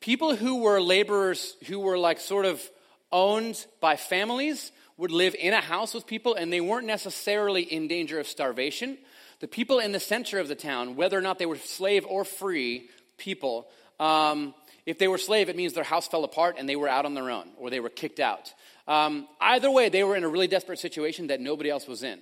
people 0.00 0.36
who 0.36 0.62
were 0.62 0.80
laborers 0.80 1.56
who 1.66 1.80
were 1.80 1.98
like 1.98 2.20
sort 2.20 2.44
of 2.44 2.62
owned 3.10 3.64
by 3.80 3.96
families 3.96 4.72
would 4.96 5.10
live 5.10 5.34
in 5.38 5.52
a 5.52 5.60
house 5.60 5.94
with 5.94 6.06
people 6.06 6.34
and 6.34 6.52
they 6.52 6.60
weren't 6.60 6.86
necessarily 6.86 7.62
in 7.62 7.88
danger 7.88 8.18
of 8.18 8.26
starvation. 8.26 8.98
The 9.42 9.48
people 9.48 9.80
in 9.80 9.90
the 9.90 9.98
center 9.98 10.38
of 10.38 10.46
the 10.46 10.54
town, 10.54 10.94
whether 10.94 11.18
or 11.18 11.20
not 11.20 11.40
they 11.40 11.46
were 11.46 11.56
slave 11.56 12.06
or 12.06 12.24
free 12.24 12.88
people, 13.18 13.66
um, 13.98 14.54
if 14.86 15.00
they 15.00 15.08
were 15.08 15.18
slave, 15.18 15.48
it 15.48 15.56
means 15.56 15.72
their 15.72 15.82
house 15.82 16.06
fell 16.06 16.22
apart 16.22 16.54
and 16.60 16.68
they 16.68 16.76
were 16.76 16.88
out 16.88 17.04
on 17.06 17.14
their 17.14 17.28
own 17.28 17.48
or 17.58 17.68
they 17.68 17.80
were 17.80 17.88
kicked 17.88 18.20
out. 18.20 18.54
Um, 18.86 19.26
either 19.40 19.68
way, 19.68 19.88
they 19.88 20.04
were 20.04 20.14
in 20.14 20.22
a 20.22 20.28
really 20.28 20.46
desperate 20.46 20.78
situation 20.78 21.26
that 21.26 21.40
nobody 21.40 21.70
else 21.70 21.88
was 21.88 22.04
in 22.04 22.20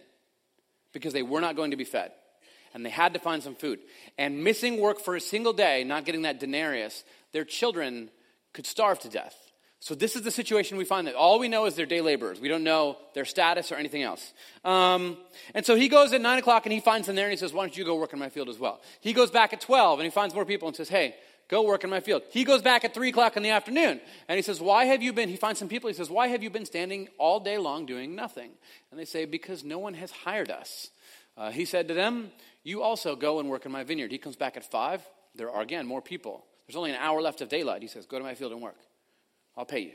because 0.94 1.12
they 1.12 1.22
were 1.22 1.42
not 1.42 1.56
going 1.56 1.72
to 1.72 1.76
be 1.76 1.84
fed 1.84 2.12
and 2.72 2.86
they 2.86 2.90
had 2.90 3.12
to 3.12 3.18
find 3.20 3.42
some 3.42 3.54
food. 3.54 3.80
And 4.16 4.42
missing 4.42 4.80
work 4.80 4.98
for 4.98 5.14
a 5.14 5.20
single 5.20 5.52
day, 5.52 5.84
not 5.84 6.06
getting 6.06 6.22
that 6.22 6.40
denarius, 6.40 7.04
their 7.32 7.44
children 7.44 8.08
could 8.54 8.64
starve 8.64 8.98
to 9.00 9.10
death. 9.10 9.36
So 9.82 9.94
this 9.94 10.14
is 10.14 10.22
the 10.22 10.30
situation 10.30 10.76
we 10.76 10.84
find 10.84 11.06
that 11.06 11.14
all 11.14 11.38
we 11.38 11.48
know 11.48 11.64
is 11.64 11.74
they're 11.74 11.86
day 11.86 12.02
laborers. 12.02 12.38
We 12.38 12.48
don't 12.48 12.64
know 12.64 12.98
their 13.14 13.24
status 13.24 13.72
or 13.72 13.76
anything 13.76 14.02
else. 14.02 14.34
Um, 14.62 15.16
and 15.54 15.64
so 15.64 15.74
he 15.74 15.88
goes 15.88 16.12
at 16.12 16.20
9 16.20 16.38
o'clock 16.38 16.66
and 16.66 16.72
he 16.72 16.80
finds 16.80 17.06
them 17.06 17.16
there 17.16 17.24
and 17.24 17.32
he 17.32 17.38
says, 17.38 17.54
why 17.54 17.62
don't 17.62 17.74
you 17.74 17.84
go 17.86 17.96
work 17.96 18.12
in 18.12 18.18
my 18.18 18.28
field 18.28 18.50
as 18.50 18.58
well? 18.58 18.82
He 19.00 19.14
goes 19.14 19.30
back 19.30 19.54
at 19.54 19.62
12 19.62 19.98
and 19.98 20.04
he 20.04 20.10
finds 20.10 20.34
more 20.34 20.44
people 20.44 20.68
and 20.68 20.76
says, 20.76 20.90
hey, 20.90 21.14
go 21.48 21.62
work 21.62 21.82
in 21.82 21.88
my 21.88 22.00
field. 22.00 22.22
He 22.30 22.44
goes 22.44 22.60
back 22.60 22.84
at 22.84 22.92
3 22.92 23.08
o'clock 23.08 23.38
in 23.38 23.42
the 23.42 23.50
afternoon 23.50 24.02
and 24.28 24.36
he 24.36 24.42
says, 24.42 24.60
why 24.60 24.84
have 24.84 25.02
you 25.02 25.14
been, 25.14 25.30
he 25.30 25.36
finds 25.36 25.58
some 25.58 25.68
people, 25.68 25.88
he 25.88 25.94
says, 25.94 26.10
why 26.10 26.26
have 26.26 26.42
you 26.42 26.50
been 26.50 26.66
standing 26.66 27.08
all 27.16 27.40
day 27.40 27.56
long 27.56 27.86
doing 27.86 28.14
nothing? 28.14 28.50
And 28.90 29.00
they 29.00 29.06
say, 29.06 29.24
because 29.24 29.64
no 29.64 29.78
one 29.78 29.94
has 29.94 30.10
hired 30.10 30.50
us. 30.50 30.90
Uh, 31.38 31.50
he 31.50 31.64
said 31.64 31.88
to 31.88 31.94
them, 31.94 32.32
you 32.64 32.82
also 32.82 33.16
go 33.16 33.40
and 33.40 33.48
work 33.48 33.64
in 33.64 33.72
my 33.72 33.84
vineyard. 33.84 34.12
He 34.12 34.18
comes 34.18 34.36
back 34.36 34.58
at 34.58 34.70
5. 34.70 35.00
There 35.36 35.50
are 35.50 35.62
again 35.62 35.86
more 35.86 36.02
people. 36.02 36.44
There's 36.66 36.76
only 36.76 36.90
an 36.90 36.98
hour 37.00 37.22
left 37.22 37.40
of 37.40 37.48
daylight. 37.48 37.80
He 37.80 37.88
says, 37.88 38.04
go 38.04 38.18
to 38.18 38.24
my 38.24 38.34
field 38.34 38.52
and 38.52 38.60
work. 38.60 38.76
I'll 39.60 39.66
pay 39.66 39.80
you. 39.80 39.92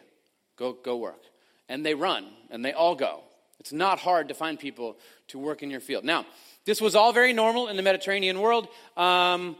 Go, 0.58 0.74
go 0.74 0.98
work. 0.98 1.24
And 1.68 1.84
they 1.84 1.96
run, 1.96 2.28
and 2.52 2.64
they 2.64 2.72
all 2.72 2.94
go. 2.94 3.22
It's 3.60 3.74
not 3.74 3.98
hard 3.98 4.28
to 4.28 4.36
find 4.36 4.60
people 4.60 4.96
to 5.30 5.40
work 5.40 5.64
in 5.64 5.72
your 5.72 5.80
field. 5.80 6.04
Now, 6.04 6.28
this 6.66 6.80
was 6.80 6.96
all 6.96 7.14
very 7.14 7.34
normal 7.34 7.68
in 7.68 7.76
the 7.76 7.82
Mediterranean 7.82 8.40
world, 8.40 8.68
um, 8.96 9.56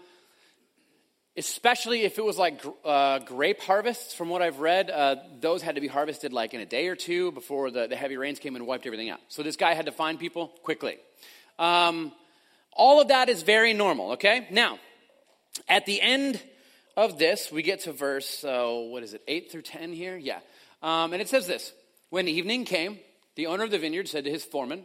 especially 1.36 2.04
if 2.04 2.20
it 2.20 2.24
was 2.24 2.38
like 2.38 2.64
uh, 2.84 3.18
grape 3.18 3.60
harvests, 3.62 4.14
from 4.14 4.30
what 4.30 4.44
I've 4.44 4.60
read. 4.60 4.92
Uh, 4.92 5.16
those 5.40 5.64
had 5.64 5.74
to 5.74 5.82
be 5.82 5.88
harvested 5.88 6.32
like 6.32 6.54
in 6.54 6.62
a 6.62 6.68
day 6.68 6.88
or 6.88 6.96
two 6.96 7.32
before 7.32 7.72
the, 7.72 7.88
the 7.88 7.96
heavy 7.96 8.16
rains 8.16 8.38
came 8.38 8.56
and 8.56 8.68
wiped 8.68 8.86
everything 8.86 9.10
out. 9.10 9.22
So 9.30 9.42
this 9.42 9.56
guy 9.56 9.74
had 9.74 9.88
to 9.88 9.92
find 9.92 10.20
people 10.20 10.50
quickly. 10.62 10.98
Um, 11.58 12.12
all 12.74 13.02
of 13.02 13.08
that 13.08 13.28
is 13.28 13.42
very 13.42 13.74
normal, 13.74 14.12
okay? 14.12 14.48
Now, 14.52 14.78
at 15.68 15.88
the 15.88 16.00
end 16.00 16.40
of 16.98 17.18
this, 17.18 17.52
we 17.52 17.62
get 17.62 17.82
to 17.82 17.92
verse, 17.92 18.44
uh, 18.44 18.68
what 18.68 19.04
is 19.04 19.14
it, 19.14 19.22
8 19.28 19.52
through 19.52 19.64
10 19.64 19.94
here? 19.94 20.18
Yeah. 20.18 20.40
Um, 20.82 21.14
and 21.14 21.22
it 21.22 21.30
says 21.30 21.48
this 21.48 21.74
When 22.10 22.28
evening 22.28 22.66
came, 22.66 23.00
the 23.36 23.48
owner 23.48 23.64
of 23.64 23.72
the 23.72 23.80
vineyard 23.80 24.08
said 24.08 24.24
to 24.26 24.32
his 24.32 24.44
foreman, 24.44 24.84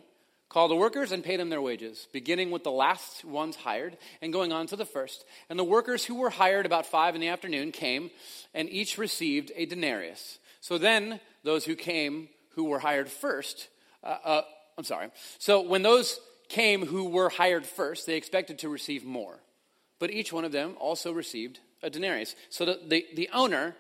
Call 0.48 0.66
the 0.66 0.74
workers 0.74 1.12
and 1.12 1.22
pay 1.22 1.36
them 1.36 1.48
their 1.48 1.62
wages, 1.62 2.08
beginning 2.12 2.50
with 2.50 2.64
the 2.64 2.72
last 2.72 3.24
ones 3.24 3.54
hired 3.54 3.96
and 4.20 4.32
going 4.32 4.52
on 4.52 4.66
to 4.66 4.76
the 4.76 4.84
first. 4.84 5.24
And 5.48 5.56
the 5.56 5.64
workers 5.64 6.04
who 6.04 6.16
were 6.16 6.30
hired 6.30 6.66
about 6.66 6.86
five 6.86 7.14
in 7.14 7.20
the 7.20 7.28
afternoon 7.28 7.70
came, 7.70 8.10
and 8.52 8.68
each 8.68 8.98
received 8.98 9.52
a 9.54 9.66
denarius. 9.66 10.40
So 10.60 10.76
then 10.76 11.20
those 11.44 11.64
who 11.64 11.76
came 11.76 12.28
who 12.56 12.64
were 12.64 12.80
hired 12.80 13.08
first, 13.08 13.68
uh, 14.02 14.16
uh, 14.24 14.42
I'm 14.76 14.82
sorry. 14.82 15.10
So 15.38 15.60
when 15.60 15.82
those 15.82 16.18
came 16.48 16.84
who 16.84 17.04
were 17.04 17.28
hired 17.28 17.64
first, 17.64 18.06
they 18.06 18.16
expected 18.16 18.58
to 18.58 18.68
receive 18.68 19.04
more. 19.04 19.38
But 20.00 20.10
each 20.10 20.32
one 20.32 20.44
of 20.44 20.50
them 20.50 20.74
also 20.80 21.12
received 21.12 21.60
a 21.82 21.90
denarius. 21.90 22.36
So 22.48 22.64
the, 22.64 22.80
the, 22.86 23.06
the 23.14 23.30
owner, 23.32 23.74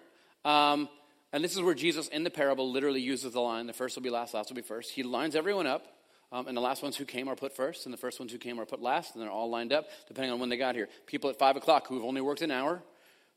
um, 0.44 0.88
and 1.32 1.44
this 1.44 1.54
is 1.54 1.62
where 1.62 1.74
Jesus 1.74 2.08
in 2.08 2.24
the 2.24 2.30
parable 2.30 2.70
literally 2.70 3.00
uses 3.00 3.32
the 3.32 3.40
line 3.40 3.66
the 3.66 3.72
first 3.72 3.96
will 3.96 4.02
be 4.02 4.10
last, 4.10 4.34
last 4.34 4.50
will 4.50 4.56
be 4.56 4.62
first. 4.62 4.90
He 4.90 5.02
lines 5.02 5.36
everyone 5.36 5.66
up 5.66 5.86
um, 6.32 6.46
and 6.46 6.56
the 6.56 6.60
last 6.60 6.82
ones 6.82 6.96
who 6.96 7.04
came 7.04 7.28
are 7.28 7.34
put 7.34 7.54
first, 7.54 7.86
and 7.86 7.92
the 7.92 7.98
first 7.98 8.20
ones 8.20 8.30
who 8.30 8.38
came 8.38 8.60
are 8.60 8.66
put 8.66 8.80
last, 8.80 9.14
and 9.14 9.22
they're 9.22 9.30
all 9.30 9.50
lined 9.50 9.72
up 9.72 9.88
depending 10.06 10.32
on 10.32 10.38
when 10.38 10.48
they 10.48 10.56
got 10.56 10.74
here. 10.74 10.88
People 11.06 11.30
at 11.30 11.38
5 11.38 11.56
o'clock 11.56 11.88
who 11.88 11.96
have 11.96 12.04
only 12.04 12.20
worked 12.20 12.42
an 12.42 12.50
hour, 12.50 12.82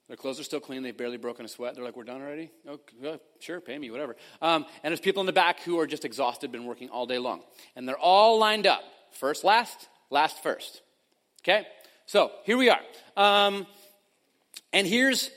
their 0.07 0.17
clothes 0.17 0.39
are 0.39 0.43
still 0.43 0.59
clean, 0.59 0.83
they've 0.83 0.95
barely 0.95 1.17
broken 1.17 1.45
a 1.45 1.47
sweat. 1.47 1.75
They're 1.75 1.83
like, 1.83 1.95
We're 1.95 2.03
done 2.03 2.21
already? 2.21 2.51
Oh, 2.67 3.19
sure, 3.39 3.61
pay 3.61 3.77
me, 3.79 3.89
whatever. 3.89 4.15
Um, 4.41 4.65
and 4.83 4.91
there's 4.91 4.99
people 4.99 5.21
in 5.21 5.25
the 5.25 5.33
back 5.33 5.61
who 5.61 5.79
are 5.79 5.87
just 5.87 6.05
exhausted, 6.05 6.51
been 6.51 6.65
working 6.65 6.89
all 6.89 7.05
day 7.05 7.17
long. 7.17 7.41
And 7.75 7.87
they're 7.87 7.97
all 7.97 8.37
lined 8.37 8.67
up 8.67 8.83
first, 9.11 9.43
last, 9.43 9.87
last, 10.09 10.43
first. 10.43 10.81
Okay? 11.41 11.65
So 12.05 12.31
here 12.43 12.57
we 12.57 12.69
are. 12.69 12.81
Um, 13.15 13.65
and 14.73 14.85
here's 14.87 15.29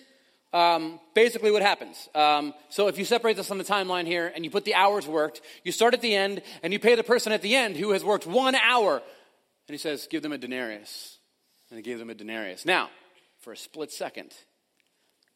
um, 0.52 0.98
basically 1.14 1.50
what 1.50 1.62
happens. 1.62 2.08
Um, 2.14 2.54
so 2.70 2.88
if 2.88 2.98
you 2.98 3.04
separate 3.04 3.36
this 3.36 3.50
on 3.50 3.58
the 3.58 3.64
timeline 3.64 4.06
here 4.06 4.32
and 4.34 4.44
you 4.44 4.50
put 4.50 4.64
the 4.64 4.74
hours 4.74 5.06
worked, 5.06 5.42
you 5.64 5.72
start 5.72 5.92
at 5.92 6.00
the 6.00 6.14
end 6.14 6.42
and 6.62 6.72
you 6.72 6.78
pay 6.78 6.94
the 6.94 7.04
person 7.04 7.32
at 7.32 7.42
the 7.42 7.54
end 7.54 7.76
who 7.76 7.90
has 7.90 8.02
worked 8.02 8.26
one 8.26 8.54
hour. 8.54 8.94
And 8.96 9.74
he 9.74 9.78
says, 9.78 10.08
give 10.10 10.22
them 10.22 10.32
a 10.32 10.38
denarius. 10.38 11.18
And 11.70 11.76
he 11.76 11.82
gave 11.82 11.98
them 11.98 12.08
a 12.10 12.14
denarius. 12.14 12.64
Now, 12.64 12.88
for 13.40 13.52
a 13.52 13.56
split 13.56 13.92
second, 13.92 14.32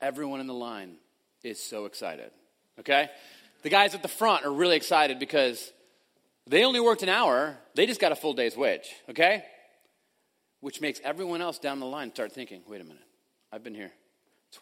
everyone 0.00 0.40
in 0.40 0.46
the 0.46 0.54
line 0.54 0.96
is 1.42 1.62
so 1.62 1.84
excited. 1.84 2.30
Okay? 2.78 3.10
The 3.62 3.68
guys 3.68 3.94
at 3.94 4.02
the 4.02 4.08
front 4.08 4.46
are 4.46 4.52
really 4.52 4.76
excited 4.76 5.18
because 5.18 5.72
they 6.46 6.64
only 6.64 6.80
worked 6.80 7.02
an 7.02 7.08
hour, 7.10 7.58
they 7.74 7.84
just 7.84 8.00
got 8.00 8.12
a 8.12 8.16
full 8.16 8.32
day's 8.32 8.56
wage. 8.56 8.88
Okay? 9.10 9.44
Which 10.60 10.80
makes 10.80 11.00
everyone 11.04 11.42
else 11.42 11.58
down 11.58 11.78
the 11.78 11.86
line 11.86 12.10
start 12.14 12.32
thinking, 12.32 12.62
wait 12.66 12.80
a 12.80 12.84
minute, 12.84 13.02
I've 13.52 13.64
been 13.64 13.74
here 13.74 13.90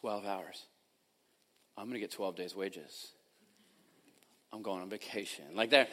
12 0.01 0.24
hours. 0.24 0.64
I'm 1.77 1.85
going 1.85 1.94
to 1.94 2.01
get 2.01 2.11
12 2.11 2.37
days' 2.37 2.57
wages. 2.57 3.09
I'm 4.53 4.62
going 4.62 4.81
on 4.81 4.88
vacation. 4.88 5.44
Like 5.55 5.70
that. 5.70 5.90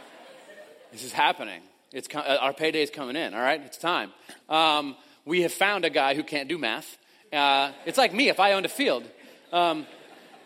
this 0.92 1.04
is 1.04 1.12
happening. 1.12 1.60
It's 1.92 2.08
uh, 2.14 2.38
our 2.40 2.52
payday 2.52 2.82
is 2.82 2.90
coming 2.90 3.16
in. 3.16 3.34
All 3.34 3.40
right, 3.40 3.60
it's 3.64 3.78
time. 3.78 4.12
Um, 4.48 4.96
we 5.24 5.42
have 5.42 5.52
found 5.52 5.84
a 5.84 5.90
guy 5.90 6.14
who 6.14 6.22
can't 6.22 6.48
do 6.48 6.56
math. 6.56 6.96
Uh, 7.32 7.72
it's 7.84 7.98
like 7.98 8.14
me 8.14 8.30
if 8.30 8.40
I 8.40 8.52
owned 8.52 8.64
a 8.64 8.70
field. 8.70 9.04
Um, 9.52 9.86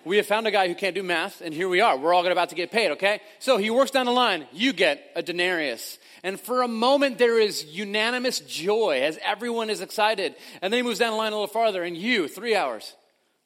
we 0.04 0.16
have 0.16 0.26
found 0.26 0.46
a 0.46 0.50
guy 0.50 0.68
who 0.68 0.74
can't 0.74 0.94
do 0.94 1.02
math, 1.02 1.40
and 1.40 1.54
here 1.54 1.68
we 1.68 1.80
are. 1.80 1.96
We're 1.96 2.12
all 2.12 2.26
about 2.26 2.48
to 2.48 2.54
get 2.54 2.70
paid, 2.70 2.92
okay? 2.92 3.20
So 3.38 3.56
he 3.56 3.70
works 3.70 3.90
down 3.90 4.06
the 4.06 4.12
line. 4.12 4.46
You 4.52 4.72
get 4.72 5.00
a 5.14 5.22
denarius. 5.22 5.98
And 6.22 6.40
for 6.40 6.62
a 6.62 6.68
moment, 6.68 7.18
there 7.18 7.38
is 7.38 7.64
unanimous 7.64 8.40
joy 8.40 9.02
as 9.02 9.18
everyone 9.22 9.70
is 9.70 9.80
excited. 9.80 10.34
And 10.60 10.72
then 10.72 10.78
he 10.78 10.82
moves 10.82 10.98
down 10.98 11.12
the 11.12 11.16
line 11.16 11.32
a 11.32 11.36
little 11.36 11.46
farther, 11.46 11.82
and 11.82 11.96
you, 11.96 12.28
three 12.28 12.56
hours, 12.56 12.94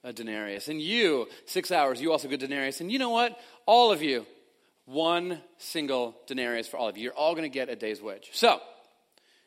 a 0.02 0.12
denarius. 0.12 0.68
And 0.68 0.80
you, 0.80 1.26
six 1.46 1.70
hours, 1.70 2.00
you 2.00 2.12
also 2.12 2.28
get 2.28 2.40
denarius. 2.40 2.80
And 2.80 2.90
you 2.90 2.98
know 2.98 3.10
what? 3.10 3.38
All 3.66 3.92
of 3.92 4.02
you, 4.02 4.26
one 4.86 5.40
single 5.58 6.16
denarius 6.26 6.68
for 6.68 6.78
all 6.78 6.88
of 6.88 6.96
you. 6.96 7.04
You're 7.04 7.12
all 7.12 7.34
going 7.34 7.50
to 7.50 7.54
get 7.54 7.68
a 7.68 7.76
day's 7.76 8.00
wage. 8.00 8.30
So, 8.32 8.60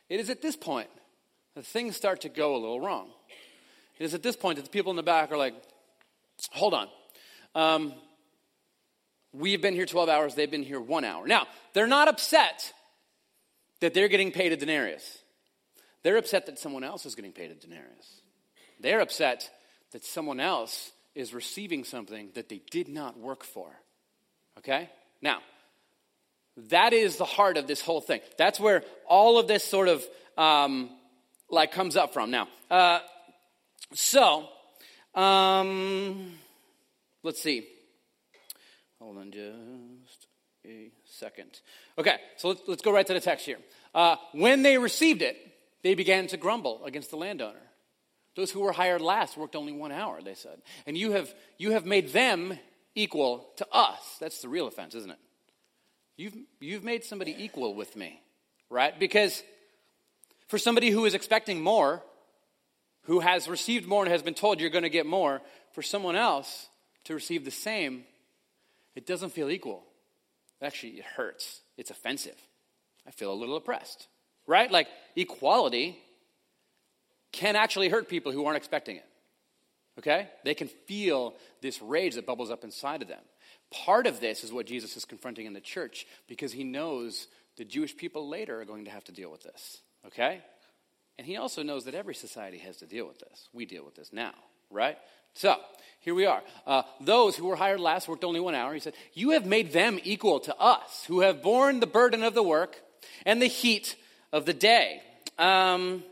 it 0.10 0.20
is 0.20 0.30
at 0.30 0.42
this 0.42 0.56
point 0.56 0.90
that 1.56 1.66
things 1.66 1.96
start 1.96 2.22
to 2.22 2.30
go 2.30 2.56
a 2.56 2.58
little 2.58 2.80
wrong. 2.80 3.10
It 4.00 4.06
is 4.06 4.14
at 4.14 4.24
this 4.24 4.36
point 4.36 4.58
that 4.58 4.64
the 4.64 4.72
people 4.72 4.92
in 4.92 4.96
the 4.96 5.04
back 5.04 5.32
are 5.32 5.38
like, 5.38 5.56
hold 6.52 6.74
on. 6.74 6.88
Um, 7.56 7.94
we've 9.34 9.62
been 9.62 9.74
here 9.74 9.86
12 9.86 10.10
hours, 10.10 10.36
they've 10.36 10.50
been 10.50 10.64
here 10.64 10.80
one 10.82 11.04
hour. 11.04 11.28
Now, 11.28 11.48
they're 11.74 11.88
not 11.88 12.08
upset 12.08 12.74
that 13.82 13.94
they're 13.94 14.08
getting 14.08 14.32
paid 14.32 14.52
a 14.52 14.58
denarius. 14.58 15.20
They're 16.04 16.18
upset 16.18 16.46
that 16.46 16.60
someone 16.60 16.84
else 16.84 17.06
is 17.06 17.16
getting 17.16 17.32
paid 17.32 17.52
a 17.52 17.56
denarius. 17.56 18.22
They're 18.80 19.02
upset 19.02 19.50
that 19.92 20.06
someone 20.06 20.40
else 20.40 20.92
is 21.16 21.34
receiving 21.34 21.84
something 21.84 22.30
that 22.36 22.50
they 22.50 22.62
did 22.72 22.88
not 22.88 23.20
work 23.20 23.44
for. 23.44 23.70
Okay? 24.58 24.90
Now, 25.22 25.40
that 26.68 26.94
is 26.94 27.18
the 27.18 27.26
heart 27.26 27.58
of 27.58 27.68
this 27.68 27.82
whole 27.82 28.02
thing. 28.02 28.22
That's 28.38 28.60
where 28.60 28.84
all 29.08 29.40
of 29.40 29.48
this 29.48 29.64
sort 29.64 29.88
of 29.88 30.06
um, 30.38 30.90
like 31.50 31.72
comes 31.72 31.96
up 31.96 32.14
from. 32.14 32.32
Now, 32.32 32.48
uh, 32.70 33.00
so 33.94 34.48
um, 35.16 36.34
let's 37.24 37.42
see. 37.42 37.68
Hold 39.00 39.18
on 39.18 39.32
just 39.32 40.28
a 40.66 40.92
second. 41.06 41.62
Okay, 41.98 42.18
so 42.38 42.50
let's, 42.50 42.62
let's 42.68 42.82
go 42.82 42.92
right 42.92 43.06
to 43.06 43.14
the 43.14 43.22
text 43.22 43.46
here. 43.46 43.58
Uh, 43.94 44.18
when 44.34 44.62
they 44.62 44.78
received 44.78 45.22
it, 45.22 45.38
they 45.84 45.96
began 45.96 46.28
to 46.28 46.38
grumble 46.38 46.84
against 46.86 47.10
the 47.10 47.18
landowner. 47.18 47.60
Those 48.36 48.52
who 48.52 48.62
were 48.62 48.72
hired 48.72 49.02
last 49.02 49.38
worked 49.38 49.56
only 49.56 49.74
one 49.74 49.92
hour, 49.92 50.22
they 50.22 50.34
said. 50.34 50.62
And 50.86 50.98
you 50.98 51.12
have, 51.12 51.34
you 51.58 51.72
have 51.72 51.86
made 51.86 52.10
them 52.14 52.58
equal 52.96 53.50
to 53.58 53.68
us. 53.72 54.18
That's 54.20 54.42
the 54.42 54.50
real 54.50 54.68
offense, 54.68 54.96
isn't 54.96 55.12
it? 55.12 55.20
You've, 56.18 56.36
you've 56.60 56.84
made 56.84 57.04
somebody 57.04 57.36
equal 57.38 57.74
with 57.74 57.96
me, 57.96 58.22
right? 58.70 58.98
Because 58.98 59.42
for 60.48 60.58
somebody 60.58 60.90
who 60.90 61.06
is 61.06 61.14
expecting 61.14 61.62
more, 61.62 62.04
who 63.04 63.20
has 63.20 63.48
received 63.48 63.88
more 63.88 64.04
and 64.04 64.12
has 64.12 64.22
been 64.22 64.34
told 64.34 64.60
you're 64.60 64.70
going 64.70 64.84
to 64.84 64.90
get 64.90 65.06
more, 65.06 65.42
for 65.74 65.82
someone 65.82 66.16
else 66.16 66.69
to 67.06 67.14
receive 67.14 67.46
the 67.46 67.52
same, 67.52 68.04
it 68.96 69.06
doesn't 69.06 69.32
feel 69.32 69.50
equal. 69.50 69.84
Actually, 70.62 70.94
it 70.94 71.06
hurts. 71.06 71.62
It's 71.78 71.92
offensive. 71.92 72.36
I 73.08 73.12
feel 73.12 73.32
a 73.32 73.34
little 73.34 73.56
oppressed, 73.56 74.08
right? 74.46 74.70
Like 74.70 74.88
equality 75.16 75.98
can 77.32 77.56
actually 77.56 77.90
hurt 77.90 78.10
people 78.10 78.32
who 78.32 78.46
aren't 78.46 78.58
expecting 78.58 78.98
it. 78.98 79.06
Okay? 79.98 80.30
They 80.44 80.54
can 80.54 80.68
feel 80.68 81.36
this 81.62 81.82
rage 81.82 82.16
that 82.16 82.26
bubbles 82.26 82.52
up 82.52 82.64
inside 82.64 83.02
of 83.02 83.08
them. 83.08 83.22
Part 83.72 84.08
of 84.08 84.20
this 84.20 84.44
is 84.44 84.52
what 84.52 84.66
Jesus 84.66 84.98
is 84.98 85.06
confronting 85.06 85.46
in 85.46 85.54
the 85.54 85.62
church 85.62 86.08
because 86.28 86.52
he 86.52 86.64
knows 86.64 87.28
the 87.58 87.66
Jewish 87.66 87.96
people 87.96 88.28
later 88.28 88.62
are 88.62 88.66
going 88.66 88.86
to 88.86 88.92
have 88.92 89.04
to 89.06 89.12
deal 89.12 89.30
with 89.30 89.44
this. 89.44 89.82
Okay? 90.08 90.42
And 91.18 91.28
he 91.28 91.36
also 91.36 91.64
knows 91.64 91.86
that 91.86 91.96
every 91.96 92.16
society 92.16 92.58
has 92.60 92.78
to 92.78 92.86
deal 92.86 93.06
with 93.06 93.20
this. 93.20 93.50
We 93.54 93.66
deal 93.66 93.84
with 93.84 93.96
this 93.96 94.14
now, 94.14 94.34
right? 94.72 94.98
So, 95.40 95.56
here 96.02 96.14
we 96.14 96.26
are. 96.26 96.42
Uh, 96.68 96.82
those 97.00 97.38
who 97.38 97.48
were 97.48 97.56
hired 97.56 97.80
last 97.80 98.10
worked 98.10 98.26
only 98.26 98.42
one 98.42 98.56
hour. 98.56 98.74
He 98.74 98.82
said, 98.82 98.94
You 99.14 99.30
have 99.30 99.46
made 99.46 99.72
them 99.72 99.98
equal 100.04 100.42
to 100.42 100.58
us, 100.60 101.06
who 101.06 101.22
have 101.22 101.42
borne 101.42 101.80
the 101.80 101.88
burden 101.88 102.24
of 102.24 102.34
the 102.34 102.44
work 102.44 102.76
and 103.26 103.42
the 103.42 103.48
heat 103.48 103.96
of 104.34 104.46
the 104.46 104.54
day. 104.54 105.02
Um, 105.38 106.04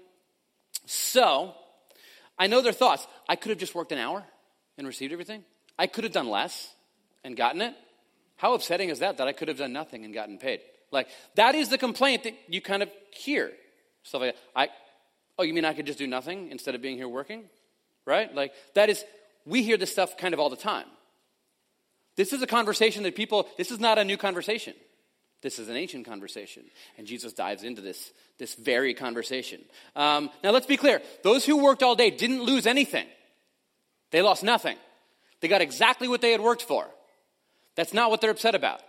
so, 0.86 1.54
I 2.40 2.48
know 2.48 2.62
their 2.62 2.72
thoughts. 2.72 3.06
I 3.28 3.36
could 3.36 3.50
have 3.50 3.58
just 3.58 3.76
worked 3.76 3.92
an 3.92 3.98
hour 3.98 4.24
and 4.78 4.88
received 4.88 5.12
everything. 5.12 5.44
I 5.78 5.88
could 5.88 6.06
have 6.06 6.14
done 6.14 6.30
less 6.30 6.74
and 7.26 7.36
gotten 7.36 7.60
it. 7.60 7.74
How 8.38 8.54
upsetting 8.54 8.88
is 8.88 9.00
that, 9.00 9.18
that 9.18 9.28
I 9.28 9.34
could 9.34 9.50
have 9.50 9.58
done 9.58 9.74
nothing 9.74 10.06
and 10.06 10.14
gotten 10.14 10.38
paid? 10.38 10.62
Like, 10.90 11.10
that 11.36 11.54
is 11.54 11.68
the 11.68 11.78
complaint 11.78 12.24
that 12.24 12.34
you 12.48 12.62
kind 12.62 12.82
of 12.82 12.90
hear. 13.12 13.52
Stuff 14.04 14.22
like 14.22 14.36
that. 14.36 14.42
I, 14.56 14.70
Oh, 15.38 15.44
you 15.44 15.54
mean 15.54 15.66
I 15.66 15.74
could 15.74 15.86
just 15.86 16.00
do 16.00 16.08
nothing 16.08 16.50
instead 16.50 16.76
of 16.76 16.82
being 16.82 16.96
here 16.96 17.10
working? 17.10 17.44
Right? 18.06 18.34
Like, 18.34 18.54
that 18.74 18.90
is, 18.90 19.04
we 19.48 19.64
hear 19.64 19.78
this 19.78 19.92
stuff 19.92 20.18
kind 20.18 20.34
of 20.34 20.40
all 20.40 20.50
the 20.50 20.56
time. 20.56 20.86
This 22.16 22.34
is 22.34 22.42
a 22.42 22.48
conversation 22.48 23.04
that 23.04 23.16
people, 23.16 23.48
this 23.58 23.72
is 23.72 23.80
not 23.80 23.98
a 23.98 24.04
new 24.04 24.18
conversation. 24.18 24.74
This 25.42 25.60
is 25.60 25.70
an 25.70 25.76
ancient 25.76 26.06
conversation. 26.06 26.64
And 26.98 27.06
Jesus 27.06 27.32
dives 27.34 27.64
into 27.64 27.82
this, 27.82 28.12
this 28.40 28.56
very 28.56 28.94
conversation. 28.94 29.62
Um, 29.96 30.30
now, 30.44 30.52
let's 30.52 30.66
be 30.66 30.78
clear 30.78 31.02
those 31.24 31.46
who 31.46 31.58
worked 31.58 31.84
all 31.84 31.96
day 31.96 32.10
didn't 32.10 32.44
lose 32.44 32.68
anything, 32.68 33.08
they 34.12 34.22
lost 34.22 34.44
nothing. 34.44 34.78
They 35.40 35.48
got 35.48 35.62
exactly 35.62 36.08
what 36.08 36.22
they 36.22 36.32
had 36.32 36.42
worked 36.42 36.64
for. 36.64 36.88
That's 37.76 37.94
not 37.94 38.10
what 38.10 38.22
they're 38.22 38.32
upset 38.32 38.56
about. 38.56 38.82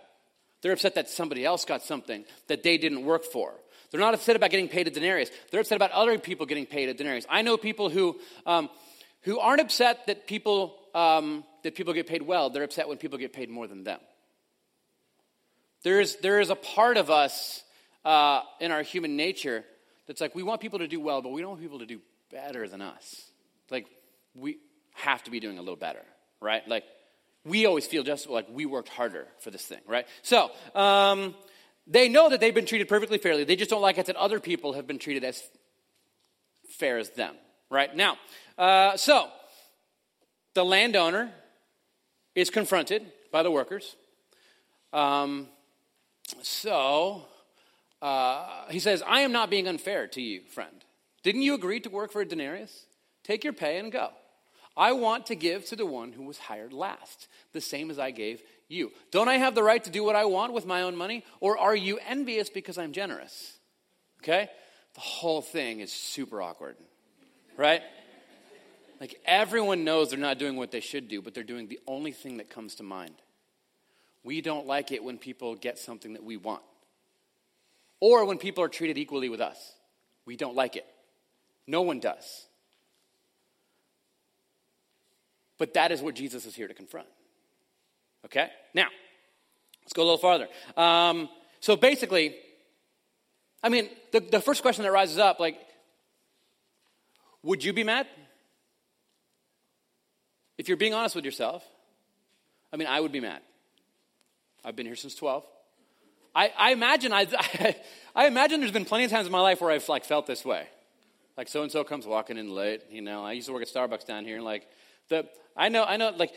They're 0.63 0.71
upset 0.71 0.95
that 0.95 1.07
somebody 1.07 1.45
else 1.45 1.63
got 1.63 1.83
something 1.83 2.25
that 2.47 2.63
they 2.63 2.79
didn't 2.79 3.05
work 3.05 3.23
for. 3.23 3.53
They're 3.91 3.99
not 3.99 4.15
upset 4.15 4.35
about 4.35 4.49
getting 4.49 4.67
paid 4.67 4.87
a 4.87 4.91
denarius. 4.91 5.29
They're 5.51 5.61
upset 5.61 5.75
about 5.75 5.91
other 5.91 6.17
people 6.17 6.47
getting 6.47 6.65
paid 6.65 6.89
a 6.89 6.95
denarius. 6.95 7.25
I 7.29 7.43
know 7.43 7.55
people 7.55 7.89
who, 7.89 8.19
um, 8.47 8.69
who 9.21 9.39
aren't 9.39 9.61
upset 9.61 10.07
that 10.07 10.27
people, 10.27 10.75
um, 10.93 11.43
that 11.63 11.75
people 11.75 11.93
get 11.93 12.07
paid 12.07 12.21
well. 12.21 12.49
They're 12.49 12.63
upset 12.63 12.87
when 12.87 12.97
people 12.97 13.17
get 13.17 13.33
paid 13.33 13.49
more 13.49 13.67
than 13.67 13.83
them. 13.83 13.99
There 15.83 15.99
is, 15.99 16.17
there 16.17 16.39
is 16.39 16.49
a 16.49 16.55
part 16.55 16.97
of 16.97 17.09
us 17.09 17.63
uh, 18.03 18.41
in 18.59 18.71
our 18.71 18.81
human 18.81 19.15
nature 19.15 19.63
that's 20.07 20.21
like 20.21 20.35
we 20.35 20.43
want 20.43 20.61
people 20.61 20.79
to 20.79 20.87
do 20.87 20.99
well, 20.99 21.21
but 21.21 21.31
we 21.31 21.41
don't 21.41 21.51
want 21.51 21.61
people 21.61 21.79
to 21.79 21.85
do 21.85 22.01
better 22.31 22.67
than 22.67 22.81
us. 22.81 23.29
Like 23.69 23.87
we 24.35 24.57
have 24.93 25.23
to 25.23 25.31
be 25.31 25.39
doing 25.39 25.57
a 25.57 25.61
little 25.61 25.75
better, 25.75 26.03
right? 26.41 26.67
Like 26.67 26.83
we 27.45 27.65
always 27.65 27.87
feel 27.87 28.03
just 28.03 28.29
like 28.29 28.47
we 28.51 28.65
worked 28.65 28.89
harder 28.89 29.27
for 29.39 29.51
this 29.51 29.65
thing, 29.65 29.79
right? 29.87 30.07
So, 30.21 30.51
um, 30.75 31.35
they 31.87 32.07
know 32.07 32.29
that 32.29 32.39
they've 32.39 32.53
been 32.53 32.67
treated 32.67 32.87
perfectly 32.87 33.17
fairly. 33.17 33.43
They 33.43 33.55
just 33.55 33.71
don't 33.71 33.81
like 33.81 33.97
it 33.97 34.05
that 34.05 34.15
other 34.15 34.39
people 34.39 34.73
have 34.73 34.85
been 34.85 34.99
treated 34.99 35.23
as 35.23 35.41
fair 36.77 36.99
as 36.99 37.09
them, 37.11 37.33
right? 37.71 37.93
Now, 37.95 38.17
uh, 38.59 38.95
so 38.97 39.29
the 40.53 40.63
landowner 40.63 41.31
is 42.35 42.49
confronted 42.49 43.05
by 43.31 43.41
the 43.41 43.49
workers. 43.49 43.95
Um, 44.93 45.47
so 46.41 47.25
uh, 48.01 48.67
he 48.69 48.79
says, 48.79 49.01
I 49.05 49.21
am 49.21 49.31
not 49.31 49.49
being 49.49 49.67
unfair 49.67 50.07
to 50.07 50.21
you, 50.21 50.41
friend. 50.53 50.83
Didn't 51.23 51.41
you 51.41 51.53
agree 51.53 51.79
to 51.81 51.89
work 51.89 52.11
for 52.11 52.21
a 52.21 52.25
denarius? 52.25 52.85
Take 53.23 53.43
your 53.43 53.53
pay 53.53 53.77
and 53.77 53.91
go. 53.91 54.09
I 54.77 54.93
want 54.93 55.25
to 55.27 55.35
give 55.35 55.65
to 55.65 55.75
the 55.75 55.85
one 55.85 56.13
who 56.13 56.23
was 56.23 56.37
hired 56.37 56.71
last, 56.71 57.27
the 57.51 57.61
same 57.61 57.91
as 57.91 57.99
I 57.99 58.11
gave 58.11 58.41
you. 58.69 58.91
Don't 59.11 59.27
I 59.27 59.35
have 59.35 59.55
the 59.55 59.63
right 59.63 59.83
to 59.83 59.89
do 59.89 60.03
what 60.03 60.15
I 60.15 60.25
want 60.25 60.53
with 60.53 60.65
my 60.65 60.83
own 60.83 60.95
money? 60.95 61.25
Or 61.41 61.57
are 61.57 61.75
you 61.75 61.99
envious 62.07 62.49
because 62.49 62.77
I'm 62.77 62.93
generous? 62.93 63.57
Okay? 64.23 64.49
The 64.93 65.01
whole 65.01 65.41
thing 65.41 65.81
is 65.81 65.91
super 65.91 66.41
awkward, 66.41 66.77
right? 67.57 67.81
Like 68.99 69.19
everyone 69.25 69.83
knows 69.83 70.09
they're 70.09 70.19
not 70.19 70.37
doing 70.37 70.55
what 70.55 70.71
they 70.71 70.81
should 70.81 71.07
do, 71.07 71.21
but 71.21 71.33
they're 71.33 71.43
doing 71.43 71.67
the 71.67 71.79
only 71.87 72.11
thing 72.11 72.37
that 72.37 72.49
comes 72.49 72.75
to 72.75 72.83
mind. 72.83 73.15
We 74.23 74.41
don't 74.41 74.67
like 74.67 74.91
it 74.91 75.03
when 75.03 75.17
people 75.17 75.55
get 75.55 75.79
something 75.79 76.13
that 76.13 76.23
we 76.23 76.35
want, 76.37 76.61
or 77.99 78.25
when 78.25 78.37
people 78.37 78.63
are 78.63 78.67
treated 78.67 78.97
equally 78.97 79.29
with 79.29 79.39
us. 79.41 79.73
We 80.25 80.35
don't 80.35 80.55
like 80.55 80.75
it. 80.75 80.85
No 81.65 81.81
one 81.81 81.99
does. 81.99 82.45
But 85.57 85.73
that 85.75 85.91
is 85.91 86.01
what 86.01 86.15
Jesus 86.15 86.45
is 86.45 86.55
here 86.55 86.67
to 86.67 86.73
confront. 86.73 87.07
Okay? 88.25 88.49
Now, 88.73 88.87
let's 89.83 89.93
go 89.93 90.01
a 90.01 90.05
little 90.05 90.17
farther. 90.17 90.47
Um, 90.75 91.29
so 91.59 91.75
basically, 91.75 92.35
I 93.61 93.69
mean, 93.69 93.89
the, 94.11 94.19
the 94.19 94.41
first 94.41 94.61
question 94.61 94.83
that 94.83 94.91
rises 94.91 95.17
up, 95.17 95.39
like, 95.39 95.57
would 97.43 97.63
you 97.63 97.73
be 97.73 97.83
mad? 97.83 98.07
If 100.59 100.67
you're 100.67 100.77
being 100.77 100.93
honest 100.93 101.15
with 101.15 101.23
yourself, 101.23 101.63
I 102.73 102.75
mean, 102.75 102.89
I 102.89 102.99
would 102.99 103.13
be 103.13 103.21
mad. 103.21 103.39
I've 104.65 104.75
been 104.75 104.85
here 104.85 104.97
since 104.97 105.15
12. 105.15 105.45
I, 106.35 106.51
I 106.55 106.71
imagine 106.73 107.13
I, 107.13 107.27
I, 108.15 108.27
imagine 108.27 108.59
there's 108.59 108.73
been 108.73 108.83
plenty 108.83 109.05
of 109.05 109.09
times 109.09 109.25
in 109.25 109.31
my 109.31 109.39
life 109.39 109.61
where 109.61 109.71
I've 109.71 109.87
like 109.87 110.03
felt 110.03 110.27
this 110.27 110.43
way. 110.43 110.67
Like 111.37 111.47
so 111.47 111.63
and 111.63 111.71
so 111.71 111.85
comes 111.85 112.05
walking 112.05 112.37
in 112.37 112.53
late, 112.53 112.81
you 112.91 113.01
know. 113.01 113.23
I 113.23 113.31
used 113.31 113.47
to 113.47 113.53
work 113.53 113.61
at 113.61 113.69
Starbucks 113.69 114.05
down 114.05 114.25
here, 114.25 114.35
and 114.35 114.43
like 114.43 114.67
the 115.07 115.25
I 115.55 115.69
know 115.69 115.85
I 115.85 115.95
know 115.95 116.09
like, 116.09 116.33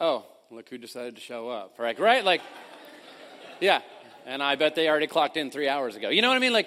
oh 0.00 0.26
look 0.50 0.68
who 0.68 0.76
decided 0.76 1.14
to 1.14 1.20
show 1.20 1.48
up, 1.48 1.78
right? 1.78 1.96
Right? 2.00 2.24
Like, 2.24 2.40
yeah. 3.60 3.80
And 4.26 4.42
I 4.42 4.56
bet 4.56 4.74
they 4.74 4.88
already 4.88 5.06
clocked 5.06 5.36
in 5.36 5.52
three 5.52 5.68
hours 5.68 5.94
ago. 5.94 6.08
You 6.08 6.20
know 6.20 6.28
what 6.28 6.36
I 6.36 6.40
mean? 6.40 6.52
Like, 6.52 6.66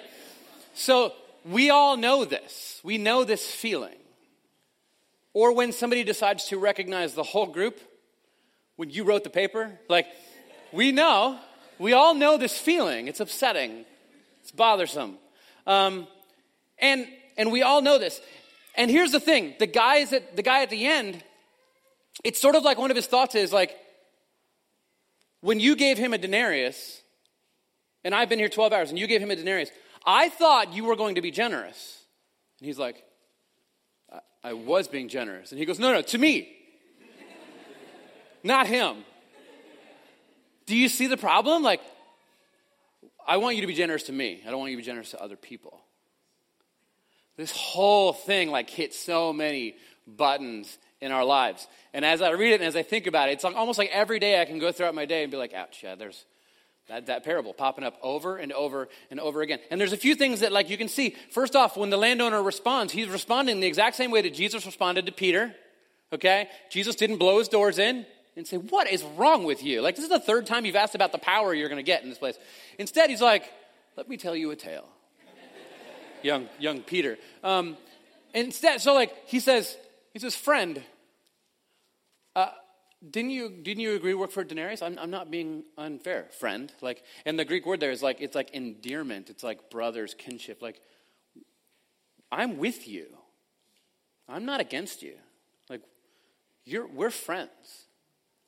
so 0.72 1.12
we 1.44 1.68
all 1.68 1.98
know 1.98 2.24
this. 2.24 2.80
We 2.82 2.96
know 2.96 3.24
this 3.24 3.46
feeling. 3.46 3.99
Or 5.32 5.52
when 5.54 5.72
somebody 5.72 6.04
decides 6.04 6.46
to 6.46 6.58
recognize 6.58 7.14
the 7.14 7.22
whole 7.22 7.46
group, 7.46 7.80
when 8.76 8.90
you 8.90 9.04
wrote 9.04 9.24
the 9.24 9.30
paper, 9.30 9.78
like, 9.88 10.06
we 10.72 10.92
know, 10.92 11.38
we 11.78 11.92
all 11.92 12.14
know 12.14 12.36
this 12.36 12.58
feeling. 12.58 13.08
It's 13.08 13.20
upsetting, 13.20 13.84
it's 14.40 14.50
bothersome. 14.50 15.18
Um, 15.66 16.06
and, 16.78 17.06
and 17.36 17.52
we 17.52 17.62
all 17.62 17.82
know 17.82 17.98
this. 17.98 18.20
And 18.74 18.90
here's 18.90 19.12
the 19.12 19.20
thing 19.20 19.54
the, 19.58 19.66
guys 19.66 20.12
at, 20.12 20.36
the 20.36 20.42
guy 20.42 20.62
at 20.62 20.70
the 20.70 20.86
end, 20.86 21.22
it's 22.24 22.40
sort 22.40 22.54
of 22.54 22.62
like 22.62 22.78
one 22.78 22.90
of 22.90 22.96
his 22.96 23.06
thoughts 23.06 23.34
is 23.34 23.52
like, 23.52 23.76
when 25.40 25.60
you 25.60 25.74
gave 25.74 25.96
him 25.96 26.12
a 26.12 26.18
denarius, 26.18 27.02
and 28.04 28.14
I've 28.14 28.28
been 28.28 28.38
here 28.38 28.48
12 28.48 28.72
hours, 28.72 28.90
and 28.90 28.98
you 28.98 29.06
gave 29.06 29.22
him 29.22 29.30
a 29.30 29.36
denarius, 29.36 29.70
I 30.04 30.28
thought 30.28 30.74
you 30.74 30.84
were 30.84 30.96
going 30.96 31.14
to 31.14 31.22
be 31.22 31.30
generous. 31.30 32.04
And 32.58 32.66
he's 32.66 32.78
like, 32.78 33.04
I 34.42 34.54
was 34.54 34.88
being 34.88 35.08
generous. 35.08 35.50
And 35.50 35.58
he 35.58 35.66
goes, 35.66 35.78
No, 35.78 35.92
no, 35.92 36.02
to 36.02 36.18
me, 36.18 36.48
not 38.42 38.66
him. 38.66 39.04
Do 40.66 40.76
you 40.76 40.88
see 40.88 41.08
the 41.08 41.16
problem? 41.16 41.62
Like, 41.62 41.80
I 43.26 43.38
want 43.38 43.56
you 43.56 43.62
to 43.62 43.66
be 43.66 43.74
generous 43.74 44.04
to 44.04 44.12
me. 44.12 44.42
I 44.46 44.50
don't 44.50 44.60
want 44.60 44.70
you 44.70 44.76
to 44.76 44.82
be 44.82 44.86
generous 44.86 45.10
to 45.10 45.22
other 45.22 45.36
people. 45.36 45.80
This 47.36 47.52
whole 47.52 48.12
thing 48.12 48.50
like 48.50 48.70
hits 48.70 48.98
so 48.98 49.32
many 49.32 49.76
buttons 50.06 50.78
in 51.00 51.12
our 51.12 51.24
lives. 51.24 51.66
And 51.92 52.04
as 52.04 52.22
I 52.22 52.30
read 52.30 52.52
it 52.52 52.60
and 52.60 52.64
as 52.64 52.76
I 52.76 52.82
think 52.82 53.06
about 53.06 53.28
it, 53.28 53.32
it's 53.32 53.44
almost 53.44 53.78
like 53.78 53.90
every 53.90 54.18
day 54.18 54.40
I 54.40 54.44
can 54.44 54.58
go 54.58 54.72
throughout 54.72 54.94
my 54.94 55.06
day 55.06 55.22
and 55.22 55.30
be 55.30 55.38
like, 55.38 55.54
ouch, 55.54 55.80
yeah, 55.82 55.94
there's 55.94 56.24
that, 56.90 57.06
that 57.06 57.24
parable 57.24 57.52
popping 57.52 57.84
up 57.84 57.96
over 58.02 58.36
and 58.36 58.52
over 58.52 58.88
and 59.10 59.20
over 59.20 59.42
again. 59.42 59.60
And 59.70 59.80
there's 59.80 59.92
a 59.92 59.96
few 59.96 60.16
things 60.16 60.40
that, 60.40 60.50
like, 60.50 60.68
you 60.68 60.76
can 60.76 60.88
see. 60.88 61.14
First 61.30 61.54
off, 61.54 61.76
when 61.76 61.88
the 61.88 61.96
landowner 61.96 62.42
responds, 62.42 62.92
he's 62.92 63.08
responding 63.08 63.60
the 63.60 63.66
exact 63.66 63.96
same 63.96 64.10
way 64.10 64.22
that 64.22 64.34
Jesus 64.34 64.66
responded 64.66 65.06
to 65.06 65.12
Peter. 65.12 65.54
Okay? 66.12 66.48
Jesus 66.68 66.96
didn't 66.96 67.18
blow 67.18 67.38
his 67.38 67.48
doors 67.48 67.78
in 67.78 68.04
and 68.36 68.46
say, 68.46 68.56
What 68.56 68.90
is 68.90 69.04
wrong 69.04 69.44
with 69.44 69.62
you? 69.62 69.80
Like, 69.82 69.94
this 69.94 70.04
is 70.04 70.10
the 70.10 70.18
third 70.18 70.46
time 70.46 70.64
you've 70.64 70.76
asked 70.76 70.96
about 70.96 71.12
the 71.12 71.18
power 71.18 71.54
you're 71.54 71.68
going 71.68 71.76
to 71.76 71.84
get 71.84 72.02
in 72.02 72.08
this 72.08 72.18
place. 72.18 72.36
Instead, 72.78 73.08
he's 73.08 73.22
like, 73.22 73.44
Let 73.96 74.08
me 74.08 74.16
tell 74.16 74.34
you 74.34 74.50
a 74.50 74.56
tale. 74.56 74.88
young, 76.22 76.48
young 76.58 76.80
Peter. 76.80 77.18
Um, 77.44 77.76
instead, 78.34 78.80
so, 78.80 78.94
like, 78.94 79.14
he 79.26 79.38
says, 79.38 79.76
He 80.12 80.18
says, 80.18 80.34
Friend, 80.34 80.82
uh, 82.34 82.50
didn't 83.08 83.30
you 83.30 83.48
didn't 83.48 83.80
you 83.80 83.94
agree 83.94 84.12
to 84.12 84.18
work 84.18 84.30
for 84.30 84.44
denarius 84.44 84.82
I'm, 84.82 84.98
I'm 84.98 85.10
not 85.10 85.30
being 85.30 85.64
unfair 85.78 86.26
friend. 86.38 86.70
Like 86.82 87.02
and 87.24 87.38
the 87.38 87.44
greek 87.44 87.64
word 87.64 87.80
there 87.80 87.90
is 87.90 88.02
like 88.02 88.20
it's 88.20 88.34
like 88.34 88.50
endearment. 88.50 89.30
It's 89.30 89.42
like 89.42 89.70
brothers 89.70 90.14
kinship. 90.14 90.60
Like 90.60 90.80
i'm 92.30 92.58
with 92.58 92.86
you. 92.86 93.06
I'm 94.28 94.44
not 94.44 94.60
against 94.60 95.02
you. 95.02 95.14
Like 95.68 95.82
you're 96.64 96.86
we're 96.86 97.10
friends. 97.10 97.86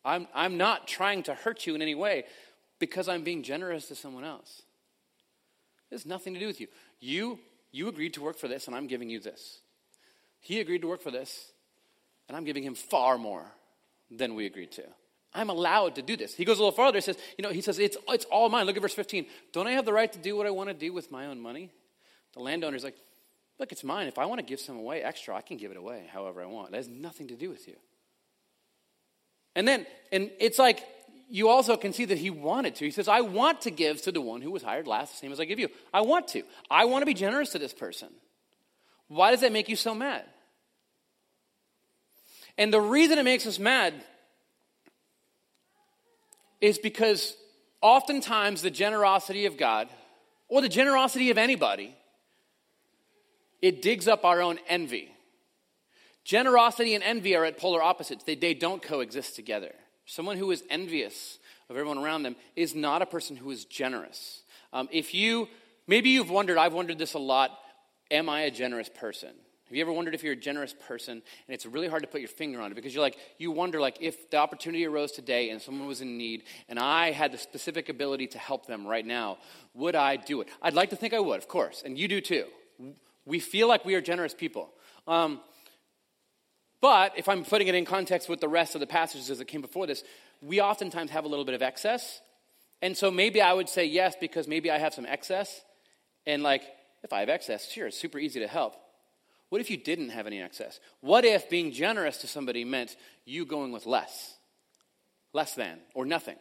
I'm 0.05 0.29
i'm 0.35 0.59
not 0.59 0.87
trying 0.87 1.23
to 1.25 1.35
hurt 1.35 1.67
you 1.67 1.75
in 1.75 1.81
any 1.81 1.95
way 1.95 2.25
because 2.79 3.09
i'm 3.09 3.23
being 3.23 3.43
generous 3.43 3.89
to 3.89 3.95
someone 3.95 4.25
else. 4.25 4.63
It 5.91 5.95
has 5.95 6.05
nothing 6.05 6.35
to 6.35 6.41
do 6.41 6.47
with 6.47 6.61
you. 6.61 6.69
You 7.01 7.39
you 7.71 7.89
agreed 7.89 8.15
to 8.15 8.21
work 8.21 8.39
for 8.39 8.49
this 8.49 8.67
and 8.67 8.77
i'm 8.77 8.87
giving 8.87 9.09
you 9.09 9.19
this. 9.19 9.61
He 10.41 10.61
agreed 10.61 10.83
to 10.83 10.89
work 10.89 11.01
for 11.01 11.11
this 11.11 11.53
and 12.29 12.37
i'm 12.37 12.45
giving 12.45 12.65
him 12.65 12.75
far 12.75 13.17
more 13.17 13.51
than 14.17 14.35
we 14.35 14.47
agreed 14.47 14.73
to. 14.73 14.85
I'm 15.35 15.49
allowed 15.49 15.95
to 15.95 16.03
do 16.03 16.17
this. 16.17 16.35
He 16.35 16.45
goes 16.45 16.59
a 16.59 16.61
little 16.61 16.77
farther. 16.77 16.99
He 16.99 17.03
says, 17.03 17.17
you 17.39 17.43
know, 17.43 17.51
he 17.51 17.63
says, 17.63 17.79
it's, 17.79 17.97
it's 18.09 18.27
all 18.27 18.49
mine. 18.51 18.67
Look 18.67 18.77
at 18.77 18.83
verse 18.83 18.95
15. 18.95 19.27
Don't 19.53 19.67
I 19.67 19.73
have 19.73 19.87
the 19.87 19.93
right 19.93 20.13
to 20.13 20.19
do 20.19 20.37
what 20.37 20.47
I 20.47 20.51
want 20.51 20.69
to 20.69 20.75
do 20.75 20.93
with 20.93 21.11
my 21.11 21.27
own 21.27 21.41
money? 21.41 21.71
The 22.35 22.41
landowner's 22.41 22.85
like, 22.85 22.97
look, 23.59 23.73
it's 23.73 23.83
mine. 23.83 24.09
If 24.09 24.19
I 24.19 24.27
want 24.27 24.41
to 24.41 24.45
give 24.45 24.61
some 24.61 24.77
away 24.77 25.03
extra, 25.03 25.35
I 25.35 25.41
can 25.41 25.57
give 25.57 25.71
it 25.71 25.77
away 25.77 26.05
however 26.13 26.43
I 26.43 26.47
want. 26.47 26.73
That 26.73 26.79
has 26.79 26.89
nothing 26.89 27.29
to 27.29 27.37
do 27.37 27.49
with 27.49 27.67
you. 27.67 27.77
And 29.55 29.67
then, 29.67 29.87
and 30.11 30.31
it's 30.39 30.59
like, 30.59 30.83
you 31.31 31.49
also 31.49 31.79
can 31.79 31.95
see 31.95 32.05
that 32.05 32.19
he 32.19 32.29
wanted 32.29 32.75
to. 32.77 32.85
He 32.85 32.91
says, 32.91 33.09
I 33.09 33.23
want 33.23 33.63
to 33.63 33.71
give 33.71 34.03
to 34.03 34.13
the 34.13 34.21
one 34.21 34.43
who 34.43 34.51
was 34.51 34.63
hired 34.63 34.87
last, 34.87 35.13
the 35.13 35.19
same 35.19 35.33
as 35.33 35.41
I 35.41 35.47
give 35.47 35.59
you. 35.59 35.69
I 35.93 36.03
want 36.03 36.29
to. 36.29 36.43
I 36.71 36.85
want 36.85 37.03
to 37.03 37.07
be 37.07 37.15
generous 37.15 37.51
to 37.51 37.59
this 37.59 37.73
person. 37.73 38.09
Why 39.09 39.31
does 39.31 39.41
that 39.41 39.53
make 39.53 39.69
you 39.69 39.77
so 39.77 39.95
mad? 39.95 40.25
And 42.59 42.73
the 42.73 42.81
reason 42.81 43.19
it 43.19 43.25
makes 43.25 43.47
us 43.47 43.59
mad 43.59 43.95
is 46.61 46.79
because 46.79 47.37
oftentimes 47.81 48.63
the 48.63 48.71
generosity 48.71 49.47
of 49.47 49.57
God, 49.57 49.89
or 50.49 50.61
the 50.61 50.69
generosity 50.69 51.31
of 51.31 51.39
anybody, 51.39 51.95
it 53.61 53.83
digs 53.83 54.07
up 54.07 54.25
our 54.25 54.41
own 54.43 54.59
envy. 54.69 55.11
Generosity 56.25 56.95
and 56.95 57.03
envy 57.03 57.35
are 57.35 57.45
at 57.45 57.59
polar 57.59 57.83
opposites, 57.83 58.25
they, 58.25 58.35
they 58.35 58.55
don't 58.55 58.83
coexist 58.83 59.35
together. 59.35 59.73
Someone 60.05 60.37
who 60.37 60.51
is 60.51 60.63
envious 60.71 61.39
of 61.69 61.77
everyone 61.77 61.99
around 61.99 62.23
them 62.23 62.37
is 62.55 62.75
not 62.75 63.03
a 63.03 63.07
person 63.07 63.37
who 63.37 63.51
is 63.51 63.65
generous. 63.65 64.43
Um, 64.73 64.89
if 64.93 65.15
you, 65.15 65.49
maybe 65.87 66.11
you've 66.11 66.31
wondered, 66.31 66.59
I've 66.59 66.75
wondered 66.75 66.99
this 66.99 67.15
a 67.15 67.19
lot, 67.19 67.51
am 68.11 68.29
I 68.29 68.43
a 68.43 68.51
generous 68.51 68.89
person? 68.89 69.31
Have 69.73 69.77
you 69.79 69.85
ever 69.85 69.93
wondered 69.95 70.15
if 70.15 70.23
you're 70.23 70.35
a 70.35 70.37
generous 70.37 70.75
person 70.87 71.13
and 71.13 71.55
it's 71.55 71.65
really 71.65 71.89
hard 71.89 72.03
to 72.03 72.07
put 72.07 72.21
your 72.21 72.29
finger 72.29 72.61
on 72.61 72.71
it 72.71 72.75
because 72.75 72.93
you're 72.93 73.03
like, 73.03 73.17
you 73.39 73.51
wonder 73.51 73.81
like 73.81 73.97
if 74.03 74.29
the 74.29 74.37
opportunity 74.37 74.85
arose 74.85 75.13
today 75.13 75.49
and 75.49 75.63
someone 75.63 75.89
was 75.89 76.03
in 76.03 76.19
need 76.19 76.43
and 76.69 76.79
I 76.79 77.11
had 77.11 77.33
the 77.33 77.39
specific 77.39 77.89
ability 77.89 78.27
to 78.27 78.39
help 78.39 78.67
them 78.67 78.87
right 78.87 79.07
now, 79.07 79.39
would 79.73 79.97
I 79.97 80.17
do 80.17 80.43
it? 80.43 80.49
I'd 80.61 80.75
like 80.75 80.91
to 80.91 80.97
think 80.97 81.15
I 81.15 81.21
would, 81.21 81.39
of 81.39 81.49
course, 81.49 81.83
and 81.87 81.99
you 81.99 82.07
do 82.07 82.21
too. 82.21 82.45
We 83.25 83.41
feel 83.41 83.67
like 83.67 83.87
we 83.87 83.95
are 83.95 84.03
generous 84.03 84.35
people. 84.35 84.69
Um, 85.07 85.41
but 86.83 87.15
if 87.17 87.27
I'm 87.27 87.43
putting 87.43 87.69
it 87.69 87.75
in 87.75 87.87
context 87.87 88.29
with 88.29 88.41
the 88.41 88.49
rest 88.49 88.75
of 88.75 88.83
the 88.83 88.87
passages 88.87 89.39
that 89.39 89.47
came 89.47 89.63
before 89.63 89.87
this, 89.87 90.05
we 90.43 90.61
oftentimes 90.61 91.13
have 91.13 91.25
a 91.25 91.29
little 91.29 91.47
bit 91.47 91.55
of 91.55 91.63
excess. 91.63 92.21
And 92.83 92.95
so 92.95 93.11
maybe 93.11 93.41
I 93.41 93.55
would 93.55 93.71
say 93.71 93.87
yes 93.87 94.17
because 94.21 94.47
maybe 94.47 94.71
I 94.71 94.77
have 94.77 94.93
some 94.93 95.07
excess. 95.07 95.63
And 96.27 96.43
like, 96.43 96.61
if 97.03 97.15
I 97.15 97.21
have 97.21 97.31
excess, 97.31 97.71
sure, 97.71 97.87
it's 97.87 97.99
super 97.99 98.19
easy 98.19 98.39
to 98.41 98.47
help. 98.47 98.77
What 99.53 99.61
if 99.61 99.71
you 99.71 99.77
didn't 99.77 100.09
have 100.09 100.27
any 100.27 100.41
excess? 100.41 100.81
What 101.03 101.27
if 101.27 101.51
being 101.51 101.73
generous 101.73 102.17
to 102.23 102.27
somebody 102.27 102.65
meant 102.65 102.97
you 103.27 103.45
going 103.45 103.71
with 103.71 103.85
less? 103.85 104.39
less 105.33 105.55
than, 105.55 105.79
or 105.95 106.05
nothing, 106.05 106.37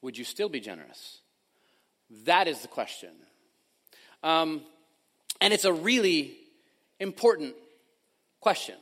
would 0.00 0.18
you 0.18 0.24
still 0.24 0.48
be 0.48 0.60
generous? 0.60 1.20
That 2.24 2.48
is 2.48 2.60
the 2.60 2.68
question. 2.68 3.10
Um, 4.22 4.62
and 5.40 5.52
it's 5.52 5.64
a 5.64 5.72
really 5.72 6.36
important 7.00 7.54
question. 8.40 8.76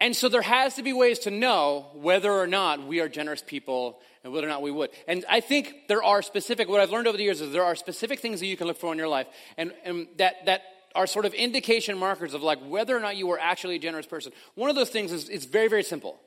And 0.00 0.14
so 0.14 0.28
there 0.28 0.42
has 0.42 0.74
to 0.74 0.82
be 0.82 0.92
ways 0.92 1.20
to 1.20 1.30
know 1.30 1.86
whether 1.94 2.30
or 2.30 2.46
not 2.46 2.86
we 2.86 3.00
are 3.00 3.08
generous 3.08 3.42
people 3.42 4.00
and 4.22 4.32
whether 4.32 4.46
or 4.46 4.50
not 4.50 4.60
we 4.60 4.70
would. 4.70 4.90
And 5.08 5.24
I 5.28 5.40
think 5.40 5.88
there 5.88 6.02
are 6.02 6.20
specific, 6.20 6.68
what 6.68 6.80
I've 6.80 6.90
learned 6.90 7.06
over 7.06 7.16
the 7.16 7.24
years 7.24 7.40
is 7.40 7.52
there 7.52 7.64
are 7.64 7.76
specific 7.76 8.20
things 8.20 8.40
that 8.40 8.46
you 8.46 8.56
can 8.56 8.66
look 8.66 8.78
for 8.78 8.92
in 8.92 8.98
your 8.98 9.08
life 9.08 9.26
and, 9.56 9.72
and 9.84 10.08
that, 10.18 10.44
that 10.46 10.62
are 10.94 11.06
sort 11.06 11.24
of 11.24 11.34
indication 11.34 11.98
markers 11.98 12.34
of 12.34 12.42
like 12.42 12.58
whether 12.66 12.96
or 12.96 13.00
not 13.00 13.16
you 13.16 13.30
are 13.32 13.38
actually 13.38 13.76
a 13.76 13.78
generous 13.78 14.06
person. 14.06 14.32
One 14.54 14.70
of 14.70 14.76
those 14.76 14.90
things 14.90 15.12
is 15.12 15.28
it's 15.28 15.44
very, 15.44 15.68
very 15.68 15.82
simple, 15.82 16.18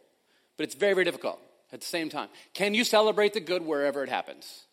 but 0.58 0.66
it's 0.66 0.76
very, 0.76 0.94
very 0.94 1.06
difficult 1.06 1.40
at 1.72 1.82
the 1.82 1.86
same 1.86 2.10
time. 2.10 2.30
Can 2.54 2.74
you 2.74 2.84
celebrate 2.84 3.34
the 3.34 3.40
good 3.40 3.66
wherever 3.66 4.04
it 4.04 4.10
happens? 4.10 4.66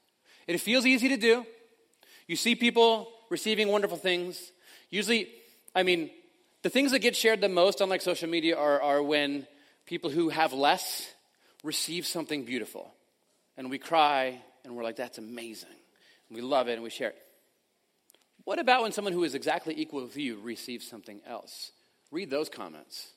It 0.47 0.59
feels 0.59 0.85
easy 0.85 1.09
to 1.09 1.17
do. 1.17 1.47
You 2.27 2.37
see 2.37 2.55
people 2.55 3.11
receiving 3.31 3.69
wonderful 3.69 3.97
things. 3.97 4.53
Usually, 4.91 5.29
I 5.75 5.83
mean, 5.83 6.11
the 6.63 6.71
things 6.71 6.93
that 6.93 7.01
get 7.01 7.15
shared 7.17 7.41
the 7.41 7.49
most 7.49 7.83
on 7.83 7.89
like 7.89 8.01
social 8.01 8.29
media 8.29 8.57
are, 8.57 8.81
are 8.81 9.03
when 9.03 9.47
people 9.87 10.11
who 10.11 10.31
have 10.31 10.53
less 10.53 11.11
receive 11.63 12.07
something 12.07 12.45
beautiful. 12.45 12.93
And 13.57 13.71
we 13.71 13.79
cry 13.79 14.41
and 14.65 14.75
we're 14.75 14.83
like, 14.83 14.97
that's 14.97 15.19
amazing. 15.19 15.69
And 16.29 16.37
we 16.37 16.43
love 16.43 16.69
it 16.69 16.75
and 16.75 16.83
we 16.83 16.91
share 16.91 17.11
it. 17.11 17.24
What 18.45 18.59
about 18.59 18.83
when 18.83 18.93
someone 18.93 19.15
who 19.15 19.25
is 19.25 19.35
exactly 19.35 19.75
equal 19.77 20.03
with 20.03 20.17
you 20.17 20.39
receives 20.41 20.87
something 20.87 21.21
else? 21.27 21.73
Read 22.11 22.31
those 22.31 22.49
comments. 22.49 23.09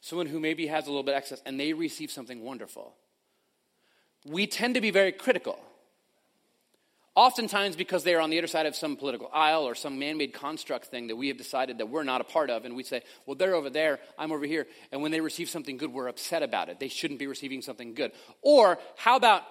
Someone 0.00 0.26
who 0.26 0.40
maybe 0.40 0.66
has 0.66 0.86
a 0.86 0.90
little 0.90 1.02
bit 1.02 1.14
excess 1.14 1.42
and 1.46 1.58
they 1.58 1.72
receive 1.72 2.10
something 2.10 2.42
wonderful. 2.42 2.94
We 4.26 4.46
tend 4.46 4.74
to 4.74 4.80
be 4.80 4.90
very 4.90 5.12
critical. 5.12 5.58
Oftentimes 7.16 7.76
because 7.76 8.02
they 8.02 8.14
are 8.14 8.20
on 8.20 8.30
the 8.30 8.38
other 8.38 8.48
side 8.48 8.66
of 8.66 8.74
some 8.74 8.96
political 8.96 9.30
aisle 9.32 9.62
or 9.62 9.76
some 9.76 10.00
man 10.00 10.18
made 10.18 10.32
construct 10.32 10.86
thing 10.86 11.06
that 11.06 11.16
we 11.16 11.28
have 11.28 11.36
decided 11.36 11.78
that 11.78 11.88
we're 11.88 12.02
not 12.02 12.20
a 12.20 12.24
part 12.24 12.50
of, 12.50 12.64
and 12.64 12.74
we 12.74 12.82
say, 12.82 13.02
well, 13.24 13.36
they're 13.36 13.54
over 13.54 13.70
there, 13.70 14.00
I'm 14.18 14.32
over 14.32 14.44
here. 14.44 14.66
And 14.90 15.00
when 15.00 15.12
they 15.12 15.20
receive 15.20 15.48
something 15.48 15.76
good, 15.76 15.92
we're 15.92 16.08
upset 16.08 16.42
about 16.42 16.70
it. 16.70 16.80
They 16.80 16.88
shouldn't 16.88 17.20
be 17.20 17.28
receiving 17.28 17.62
something 17.62 17.94
good. 17.94 18.10
Or 18.42 18.78
how 18.96 19.14
about 19.14 19.44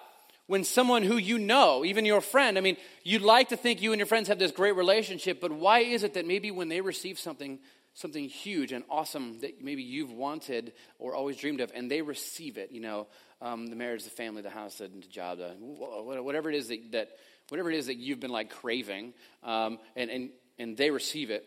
when 0.48 0.64
someone 0.64 1.04
who 1.04 1.18
you 1.18 1.40
know, 1.40 1.86
even 1.86 2.06
your 2.06 2.22
friend, 2.22 2.58
I 2.58 2.62
mean, 2.62 2.78
you'd 3.04 3.22
like 3.22 3.50
to 3.50 3.58
think 3.58 3.82
you 3.82 3.94
and 3.94 4.00
your 4.00 4.08
friends 4.08 4.28
have 4.28 4.40
this 4.40 4.52
great 4.52 4.76
relationship, 4.76 5.40
but 5.40 5.52
why 5.52 5.80
is 5.80 6.04
it 6.04 6.16
that 6.16 6.26
maybe 6.26 6.52
when 6.52 6.68
they 6.68 6.82
receive 6.82 7.18
something, 7.18 7.60
something 7.94 8.26
huge 8.26 8.72
and 8.72 8.84
awesome 8.90 9.40
that 9.40 9.64
maybe 9.64 9.84
you've 9.84 10.12
wanted 10.12 10.74
or 11.00 11.16
always 11.16 11.38
dreamed 11.38 11.62
of, 11.62 11.72
and 11.74 11.90
they 11.90 12.02
receive 12.02 12.58
it, 12.58 12.72
you 12.72 12.82
know, 12.82 13.08
um, 13.42 13.68
the 13.68 13.76
marriage, 13.76 14.04
the 14.04 14.10
family, 14.10 14.42
the 14.42 14.50
house, 14.50 14.76
the 14.76 14.90
job, 15.10 15.38
the, 15.38 15.56
whatever 15.60 16.50
it 16.50 16.56
is 16.56 16.68
that, 16.68 16.92
that 16.92 17.10
whatever 17.50 17.72
it 17.72 17.78
is 17.78 17.88
that 17.88 17.96
you've 17.96 18.20
been 18.20 18.32
like 18.32 18.50
craving, 18.50 19.14
um, 19.44 19.80
and, 19.96 20.10
and, 20.10 20.30
and 20.60 20.76
they 20.76 20.92
receive 20.92 21.30
it, 21.30 21.46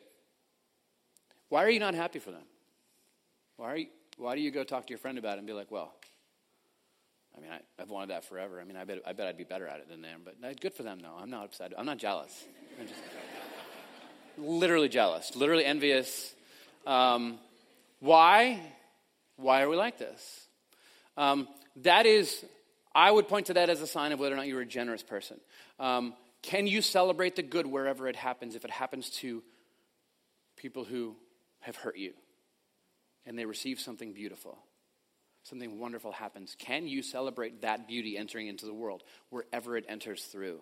why 1.48 1.64
are 1.64 1.70
you 1.70 1.80
not 1.80 1.94
happy 1.94 2.18
for 2.18 2.30
them? 2.30 2.42
Why, 3.56 3.72
are 3.72 3.76
you, 3.76 3.86
why 4.16 4.34
do 4.34 4.40
you 4.40 4.50
go 4.50 4.64
talk 4.64 4.86
to 4.86 4.90
your 4.90 4.98
friend 4.98 5.18
about 5.18 5.34
it 5.34 5.38
and 5.38 5.46
be 5.46 5.52
like, 5.52 5.70
well, 5.70 5.94
I 7.36 7.40
mean, 7.40 7.50
I, 7.50 7.60
have 7.78 7.90
wanted 7.90 8.10
that 8.10 8.24
forever. 8.24 8.60
I 8.60 8.64
mean, 8.64 8.76
I 8.76 8.84
bet, 8.84 8.98
I 9.06 9.12
bet 9.12 9.26
I'd 9.26 9.36
be 9.36 9.44
better 9.44 9.66
at 9.66 9.80
it 9.80 9.88
than 9.88 10.00
them, 10.00 10.22
but 10.24 10.60
good 10.60 10.74
for 10.74 10.82
them, 10.82 11.00
though. 11.02 11.14
I'm 11.18 11.30
not 11.30 11.44
upset. 11.44 11.72
I'm 11.76 11.86
not 11.86 11.98
jealous. 11.98 12.44
I'm 12.80 12.86
just 12.86 13.00
literally 14.38 14.88
jealous, 14.88 15.36
literally 15.36 15.64
envious. 15.64 16.34
Um, 16.86 17.38
why? 18.00 18.60
Why 19.36 19.62
are 19.62 19.68
we 19.68 19.76
like 19.76 19.98
this? 19.98 20.46
Um, 21.16 21.48
that 21.82 22.06
is 22.06 22.44
I 22.94 23.10
would 23.10 23.28
point 23.28 23.46
to 23.46 23.54
that 23.54 23.68
as 23.68 23.82
a 23.82 23.86
sign 23.86 24.12
of 24.12 24.20
whether 24.20 24.34
or 24.34 24.38
not 24.38 24.46
you're 24.46 24.62
a 24.62 24.66
generous 24.66 25.02
person. 25.02 25.38
Um, 25.78 26.14
can 26.42 26.66
you 26.66 26.80
celebrate 26.80 27.36
the 27.36 27.42
good 27.42 27.66
wherever 27.66 28.08
it 28.08 28.16
happens 28.16 28.54
if 28.54 28.64
it 28.64 28.70
happens 28.70 29.10
to 29.18 29.42
people 30.56 30.84
who 30.84 31.14
have 31.60 31.76
hurt 31.76 31.98
you 31.98 32.14
and 33.26 33.38
they 33.38 33.44
receive 33.44 33.80
something 33.80 34.14
beautiful? 34.14 34.56
Something 35.48 35.78
wonderful 35.78 36.10
happens. 36.10 36.56
Can 36.58 36.88
you 36.88 37.02
celebrate 37.02 37.62
that 37.62 37.86
beauty 37.86 38.18
entering 38.18 38.48
into 38.48 38.66
the 38.66 38.74
world 38.74 39.04
wherever 39.30 39.76
it 39.76 39.84
enters 39.88 40.24
through? 40.24 40.58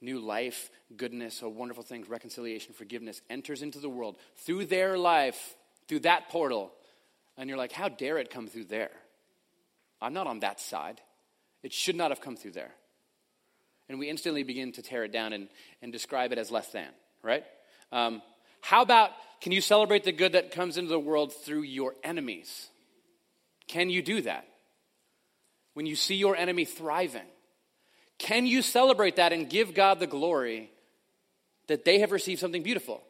New 0.00 0.18
life, 0.18 0.70
goodness, 0.96 1.34
so 1.34 1.48
wonderful 1.50 1.82
things, 1.82 2.08
reconciliation, 2.08 2.72
forgiveness 2.72 3.20
enters 3.28 3.60
into 3.60 3.80
the 3.80 3.88
world 3.88 4.16
through 4.36 4.64
their 4.64 4.96
life, 4.96 5.56
through 5.88 5.98
that 5.98 6.30
portal. 6.30 6.72
And 7.36 7.50
you're 7.50 7.58
like, 7.58 7.72
how 7.72 7.90
dare 7.90 8.16
it 8.16 8.30
come 8.30 8.46
through 8.46 8.64
there? 8.64 8.92
I'm 10.00 10.14
not 10.14 10.26
on 10.26 10.40
that 10.40 10.58
side. 10.58 11.02
It 11.62 11.74
should 11.74 11.96
not 11.96 12.10
have 12.10 12.22
come 12.22 12.36
through 12.36 12.52
there. 12.52 12.72
And 13.90 13.98
we 13.98 14.08
instantly 14.08 14.42
begin 14.42 14.72
to 14.72 14.82
tear 14.82 15.04
it 15.04 15.12
down 15.12 15.34
and, 15.34 15.48
and 15.82 15.92
describe 15.92 16.32
it 16.32 16.38
as 16.38 16.50
less 16.50 16.72
than, 16.72 16.88
right? 17.22 17.44
Um, 17.92 18.22
how 18.62 18.80
about 18.80 19.10
can 19.42 19.52
you 19.52 19.60
celebrate 19.60 20.04
the 20.04 20.12
good 20.12 20.32
that 20.32 20.50
comes 20.50 20.78
into 20.78 20.88
the 20.88 20.98
world 20.98 21.34
through 21.34 21.62
your 21.62 21.94
enemies? 22.02 22.70
Can 23.68 23.90
you 23.90 24.02
do 24.02 24.22
that? 24.22 24.46
When 25.74 25.86
you 25.86 25.94
see 25.94 26.16
your 26.16 26.34
enemy 26.34 26.64
thriving, 26.64 27.26
can 28.18 28.46
you 28.46 28.62
celebrate 28.62 29.16
that 29.16 29.32
and 29.32 29.48
give 29.48 29.74
God 29.74 30.00
the 30.00 30.06
glory 30.06 30.70
that 31.68 31.84
they 31.84 32.00
have 32.00 32.10
received 32.10 32.40
something 32.40 32.62
beautiful? 32.62 33.02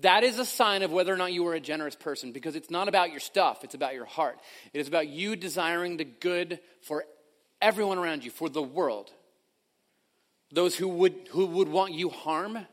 That 0.00 0.24
is 0.24 0.40
a 0.40 0.44
sign 0.44 0.82
of 0.82 0.90
whether 0.90 1.14
or 1.14 1.16
not 1.16 1.32
you 1.32 1.46
are 1.46 1.54
a 1.54 1.60
generous 1.60 1.94
person 1.94 2.32
because 2.32 2.56
it's 2.56 2.70
not 2.70 2.88
about 2.88 3.10
your 3.10 3.20
stuff, 3.20 3.62
it's 3.62 3.76
about 3.76 3.94
your 3.94 4.06
heart. 4.06 4.38
It 4.72 4.80
is 4.80 4.88
about 4.88 5.06
you 5.06 5.36
desiring 5.36 5.96
the 5.96 6.04
good 6.04 6.58
for 6.82 7.04
everyone 7.62 7.98
around 7.98 8.24
you, 8.24 8.30
for 8.30 8.48
the 8.48 8.62
world. 8.62 9.10
Those 10.52 10.74
who 10.74 10.88
would, 10.88 11.28
who 11.30 11.46
would 11.46 11.68
want 11.68 11.94
you 11.94 12.10
harm, 12.10 12.66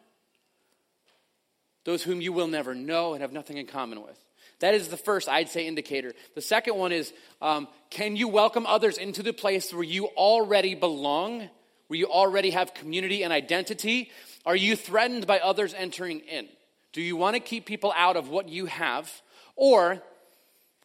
those 1.83 2.01
whom 2.01 2.21
you 2.21 2.33
will 2.33 2.47
never 2.47 2.73
know 2.73 3.13
and 3.13 3.21
have 3.21 3.31
nothing 3.31 3.57
in 3.57 3.67
common 3.67 4.01
with. 4.01 4.19
That 4.61 4.75
is 4.75 4.87
the 4.87 4.97
first, 4.97 5.27
I'd 5.27 5.49
say, 5.49 5.67
indicator. 5.67 6.13
The 6.35 6.41
second 6.41 6.75
one 6.77 6.91
is 6.91 7.11
um, 7.41 7.67
can 7.89 8.15
you 8.15 8.27
welcome 8.27 8.65
others 8.65 8.97
into 8.97 9.23
the 9.23 9.33
place 9.33 9.73
where 9.73 9.83
you 9.83 10.05
already 10.05 10.75
belong, 10.75 11.49
where 11.87 11.99
you 11.99 12.05
already 12.05 12.51
have 12.51 12.73
community 12.73 13.23
and 13.23 13.33
identity? 13.33 14.11
Are 14.45 14.55
you 14.55 14.75
threatened 14.75 15.27
by 15.27 15.39
others 15.39 15.73
entering 15.73 16.19
in? 16.19 16.47
Do 16.93 17.01
you 17.01 17.15
want 17.15 17.35
to 17.35 17.39
keep 17.39 17.65
people 17.65 17.91
out 17.95 18.17
of 18.17 18.29
what 18.29 18.49
you 18.49 18.67
have? 18.67 19.11
Or 19.55 20.01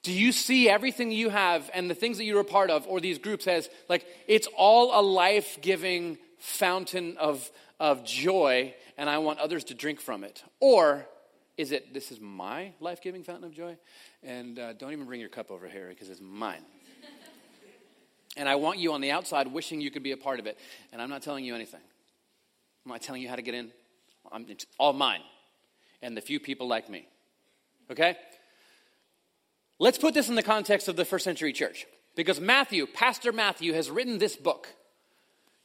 do 0.02 0.12
you 0.12 0.32
see 0.32 0.68
everything 0.70 1.10
you 1.10 1.28
have 1.28 1.70
and 1.74 1.90
the 1.90 1.94
things 1.94 2.16
that 2.16 2.24
you're 2.24 2.40
a 2.40 2.44
part 2.44 2.70
of, 2.70 2.86
or 2.86 3.00
these 3.00 3.18
groups, 3.18 3.46
as 3.46 3.68
like 3.88 4.06
it's 4.26 4.48
all 4.56 4.98
a 4.98 5.02
life 5.02 5.58
giving 5.60 6.16
fountain 6.38 7.16
of, 7.18 7.50
of 7.78 8.04
joy, 8.04 8.74
and 8.96 9.10
I 9.10 9.18
want 9.18 9.38
others 9.38 9.64
to 9.64 9.74
drink 9.74 10.00
from 10.00 10.24
it? 10.24 10.42
Or 10.60 11.06
is 11.56 11.72
it, 11.72 11.94
this 11.94 12.12
is 12.12 12.20
my 12.20 12.72
life 12.80 13.00
giving 13.00 13.22
fountain 13.22 13.44
of 13.44 13.54
joy? 13.54 13.76
And 14.22 14.58
uh, 14.58 14.72
don't 14.74 14.92
even 14.92 15.06
bring 15.06 15.20
your 15.20 15.30
cup 15.30 15.50
over 15.50 15.68
here 15.68 15.88
because 15.88 16.10
it's 16.10 16.20
mine. 16.20 16.62
and 18.36 18.48
I 18.48 18.56
want 18.56 18.78
you 18.78 18.92
on 18.92 19.00
the 19.00 19.10
outside 19.10 19.48
wishing 19.48 19.80
you 19.80 19.90
could 19.90 20.02
be 20.02 20.12
a 20.12 20.16
part 20.16 20.38
of 20.38 20.46
it. 20.46 20.58
And 20.92 21.00
I'm 21.00 21.08
not 21.08 21.22
telling 21.22 21.44
you 21.44 21.54
anything. 21.54 21.80
I'm 22.84 22.92
not 22.92 23.02
telling 23.02 23.22
you 23.22 23.28
how 23.28 23.36
to 23.36 23.42
get 23.42 23.54
in. 23.54 23.70
I'm, 24.30 24.46
it's 24.48 24.66
all 24.78 24.92
mine 24.92 25.20
and 26.02 26.16
the 26.16 26.20
few 26.20 26.38
people 26.38 26.68
like 26.68 26.90
me. 26.90 27.08
Okay? 27.90 28.16
Let's 29.78 29.98
put 29.98 30.14
this 30.14 30.28
in 30.28 30.34
the 30.34 30.42
context 30.42 30.88
of 30.88 30.96
the 30.96 31.04
first 31.04 31.24
century 31.24 31.52
church. 31.52 31.86
Because 32.14 32.40
Matthew, 32.40 32.86
Pastor 32.86 33.32
Matthew, 33.32 33.72
has 33.72 33.90
written 33.90 34.18
this 34.18 34.36
book 34.36 34.68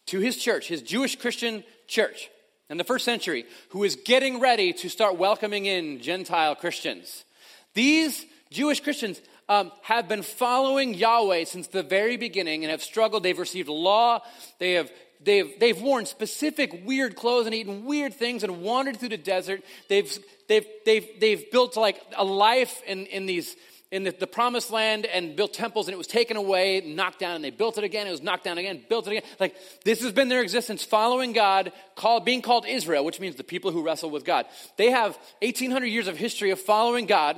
to 0.07 0.19
his 0.19 0.37
church, 0.37 0.67
his 0.67 0.81
Jewish 0.81 1.15
Christian 1.17 1.63
church 1.87 2.29
in 2.71 2.77
the 2.77 2.83
first 2.83 3.05
century, 3.05 3.45
who 3.69 3.83
is 3.83 3.97
getting 3.97 4.39
ready 4.39 4.71
to 4.71 4.89
start 4.89 5.17
welcoming 5.17 5.65
in 5.65 6.01
Gentile 6.01 6.55
Christians. 6.55 7.25
These 7.73 8.25
Jewish 8.49 8.79
Christians 8.79 9.21
um, 9.49 9.71
have 9.83 10.07
been 10.07 10.23
following 10.23 10.93
Yahweh 10.93 11.43
since 11.43 11.67
the 11.67 11.83
very 11.83 12.15
beginning 12.15 12.63
and 12.63 12.71
have 12.71 12.81
struggled. 12.81 13.23
They've 13.23 13.37
received 13.37 13.67
law, 13.67 14.21
they 14.59 14.73
have 14.73 14.89
they've, 15.23 15.59
they've 15.59 15.79
worn 15.81 16.05
specific 16.05 16.85
weird 16.85 17.15
clothes 17.15 17.45
and 17.45 17.53
eaten 17.53 17.85
weird 17.85 18.13
things 18.13 18.43
and 18.43 18.61
wandered 18.61 18.97
through 18.97 19.09
the 19.09 19.17
desert. 19.17 19.61
They've, 19.89 20.09
they've, 20.47 20.65
they've, 20.85 21.07
they've 21.19 21.51
built 21.51 21.75
like 21.77 22.01
a 22.15 22.23
life 22.23 22.81
in, 22.87 23.05
in 23.07 23.25
these 23.25 23.55
in 23.91 24.03
the, 24.03 24.11
the, 24.11 24.27
promised 24.27 24.71
land 24.71 25.05
and 25.05 25.35
built 25.35 25.53
temples 25.53 25.87
and 25.87 25.93
it 25.93 25.97
was 25.97 26.07
taken 26.07 26.37
away, 26.37 26.81
knocked 26.81 27.19
down, 27.19 27.35
and 27.35 27.43
they 27.43 27.49
built 27.49 27.77
it 27.77 27.83
again. 27.83 28.07
It 28.07 28.11
was 28.11 28.21
knocked 28.21 28.45
down 28.45 28.57
again, 28.57 28.81
built 28.87 29.05
it 29.07 29.11
again. 29.11 29.23
Like 29.39 29.55
this 29.83 30.01
has 30.01 30.13
been 30.13 30.29
their 30.29 30.41
existence, 30.41 30.83
following 30.83 31.33
God, 31.33 31.73
called, 31.95 32.23
being 32.23 32.41
called 32.41 32.65
Israel, 32.65 33.03
which 33.03 33.19
means 33.19 33.35
the 33.35 33.43
people 33.43 33.71
who 33.71 33.83
wrestle 33.83 34.09
with 34.09 34.23
God. 34.23 34.45
They 34.77 34.91
have 34.91 35.17
1,800 35.41 35.87
years 35.87 36.07
of 36.07 36.17
history 36.17 36.51
of 36.51 36.59
following 36.59 37.05
God. 37.05 37.35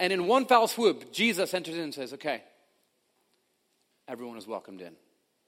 And 0.00 0.12
in 0.12 0.26
one 0.26 0.46
foul 0.46 0.66
swoop, 0.66 1.12
Jesus 1.12 1.54
enters 1.54 1.76
in 1.76 1.80
and 1.82 1.94
says, 1.94 2.12
okay, 2.14 2.42
everyone 4.08 4.36
is 4.36 4.46
welcomed 4.46 4.80
in 4.80 4.94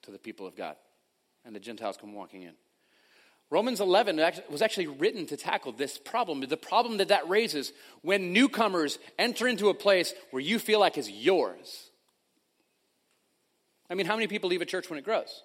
to 0.03 0.11
the 0.12 0.18
people 0.18 0.47
of 0.47 0.57
God. 0.57 0.76
And 1.45 1.55
the 1.55 1.61
Gentiles 1.61 1.97
come 2.01 2.14
walking 2.14 2.43
in. 2.43 2.53
Romans 3.51 3.80
11 3.80 4.20
was 4.51 4.61
actually 4.61 4.88
written 4.88 5.24
to 5.26 5.36
tackle 5.36 5.72
this 5.72 5.96
problem, 5.96 6.40
the 6.40 6.57
problem 6.57 6.99
that 6.99 7.09
that 7.09 7.28
raises 7.28 7.72
when 8.03 8.32
newcomers 8.32 8.99
enter 9.18 9.49
into 9.49 9.70
a 9.70 9.74
place 9.74 10.12
where 10.30 10.42
you 10.42 10.59
feel 10.59 10.80
like 10.80 10.99
is 10.99 11.11
yours. 11.11 11.90
I 13.88 13.94
mean, 13.94 14.05
how 14.05 14.16
many 14.16 14.26
people 14.26 14.51
leave 14.51 14.61
a 14.61 14.66
church 14.66 14.90
when 14.90 14.99
it 14.99 15.05
grows? 15.05 15.42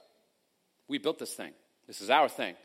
We 0.89 0.97
built 0.97 1.17
this 1.17 1.33
thing. 1.33 1.53
This 1.87 2.01
is 2.01 2.09
our 2.09 2.27
thing. 2.27 2.55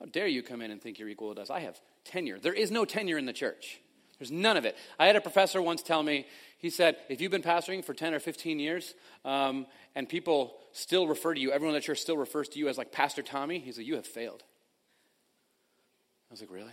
How 0.00 0.06
dare 0.06 0.26
you 0.26 0.42
come 0.42 0.60
in 0.60 0.72
and 0.72 0.82
think 0.82 0.98
you're 0.98 1.08
equal 1.08 1.32
to 1.32 1.42
us? 1.42 1.50
I 1.50 1.60
have 1.60 1.80
tenure. 2.04 2.40
There 2.40 2.52
is 2.52 2.72
no 2.72 2.84
tenure 2.84 3.18
in 3.18 3.26
the 3.26 3.32
church. 3.32 3.80
There's 4.18 4.32
none 4.32 4.56
of 4.56 4.64
it. 4.64 4.76
I 4.98 5.06
had 5.06 5.14
a 5.14 5.20
professor 5.20 5.62
once 5.62 5.82
tell 5.82 6.02
me, 6.02 6.26
he 6.58 6.70
said, 6.70 6.96
if 7.08 7.20
you've 7.20 7.30
been 7.30 7.42
pastoring 7.42 7.84
for 7.84 7.94
10 7.94 8.14
or 8.14 8.20
15 8.20 8.58
years 8.58 8.94
um, 9.24 9.66
and 9.94 10.08
people 10.08 10.54
still 10.72 11.06
refer 11.06 11.34
to 11.34 11.40
you, 11.40 11.52
everyone 11.52 11.74
the 11.74 11.80
church 11.80 12.00
still 12.00 12.16
refers 12.16 12.48
to 12.50 12.58
you 12.58 12.68
as 12.68 12.78
like 12.78 12.90
Pastor 12.90 13.22
Tommy, 13.22 13.60
he 13.60 13.70
said, 13.70 13.84
you 13.84 13.94
have 13.94 14.06
failed. 14.06 14.42
I 16.32 16.34
was 16.34 16.40
like, 16.40 16.50
really? 16.50 16.72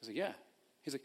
He's 0.00 0.10
like, 0.10 0.18
yeah. 0.18 0.32
He's 0.82 0.92
like, 0.92 1.02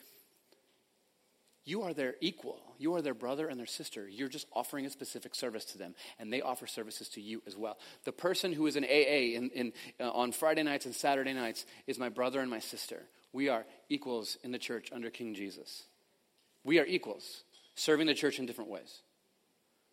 you 1.63 1.83
are 1.83 1.93
their 1.93 2.15
equal. 2.19 2.59
You 2.77 2.95
are 2.95 3.01
their 3.01 3.13
brother 3.13 3.47
and 3.47 3.57
their 3.57 3.65
sister. 3.65 4.09
You're 4.09 4.27
just 4.27 4.45
offering 4.51 4.85
a 4.85 4.89
specific 4.89 5.33
service 5.33 5.63
to 5.65 5.77
them, 5.77 5.95
and 6.19 6.31
they 6.31 6.41
offer 6.41 6.67
services 6.67 7.07
to 7.09 7.21
you 7.21 7.41
as 7.47 7.55
well. 7.55 7.77
The 8.03 8.11
person 8.11 8.51
who 8.51 8.67
is 8.67 8.75
in 8.75 8.83
AA 8.83 9.37
in, 9.37 9.51
in, 9.51 9.73
uh, 10.01 10.11
on 10.11 10.33
Friday 10.33 10.63
nights 10.63 10.85
and 10.85 10.93
Saturday 10.93 11.31
nights 11.31 11.65
is 11.87 11.97
my 11.97 12.09
brother 12.09 12.41
and 12.41 12.51
my 12.51 12.59
sister. 12.59 13.03
We 13.31 13.47
are 13.47 13.65
equals 13.87 14.37
in 14.43 14.51
the 14.51 14.59
church 14.59 14.89
under 14.91 15.09
King 15.09 15.33
Jesus. 15.33 15.83
We 16.65 16.79
are 16.79 16.85
equals, 16.85 17.43
serving 17.75 18.07
the 18.07 18.13
church 18.13 18.37
in 18.37 18.47
different 18.47 18.69
ways. 18.69 18.99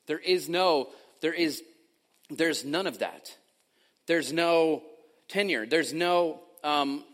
There 0.08 0.18
is 0.18 0.48
no, 0.48 0.88
there 1.20 1.32
is, 1.32 1.62
there's 2.28 2.64
none 2.64 2.88
of 2.88 2.98
that. 2.98 3.36
There's 4.08 4.32
no 4.32 4.82
tenure. 5.28 5.64
There's 5.64 5.92
no 5.92 6.40
um, 6.64 7.04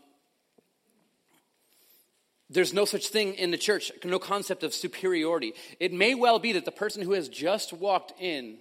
there's 2.51 2.73
no 2.73 2.85
such 2.85 3.07
thing 3.07 3.35
in 3.35 3.51
the 3.51 3.57
church, 3.57 3.91
no 4.03 4.19
concept 4.19 4.63
of 4.63 4.73
superiority. 4.73 5.53
It 5.79 5.93
may 5.93 6.15
well 6.15 6.37
be 6.37 6.53
that 6.53 6.65
the 6.65 6.71
person 6.71 7.01
who 7.01 7.13
has 7.13 7.29
just 7.29 7.71
walked 7.71 8.13
in 8.19 8.57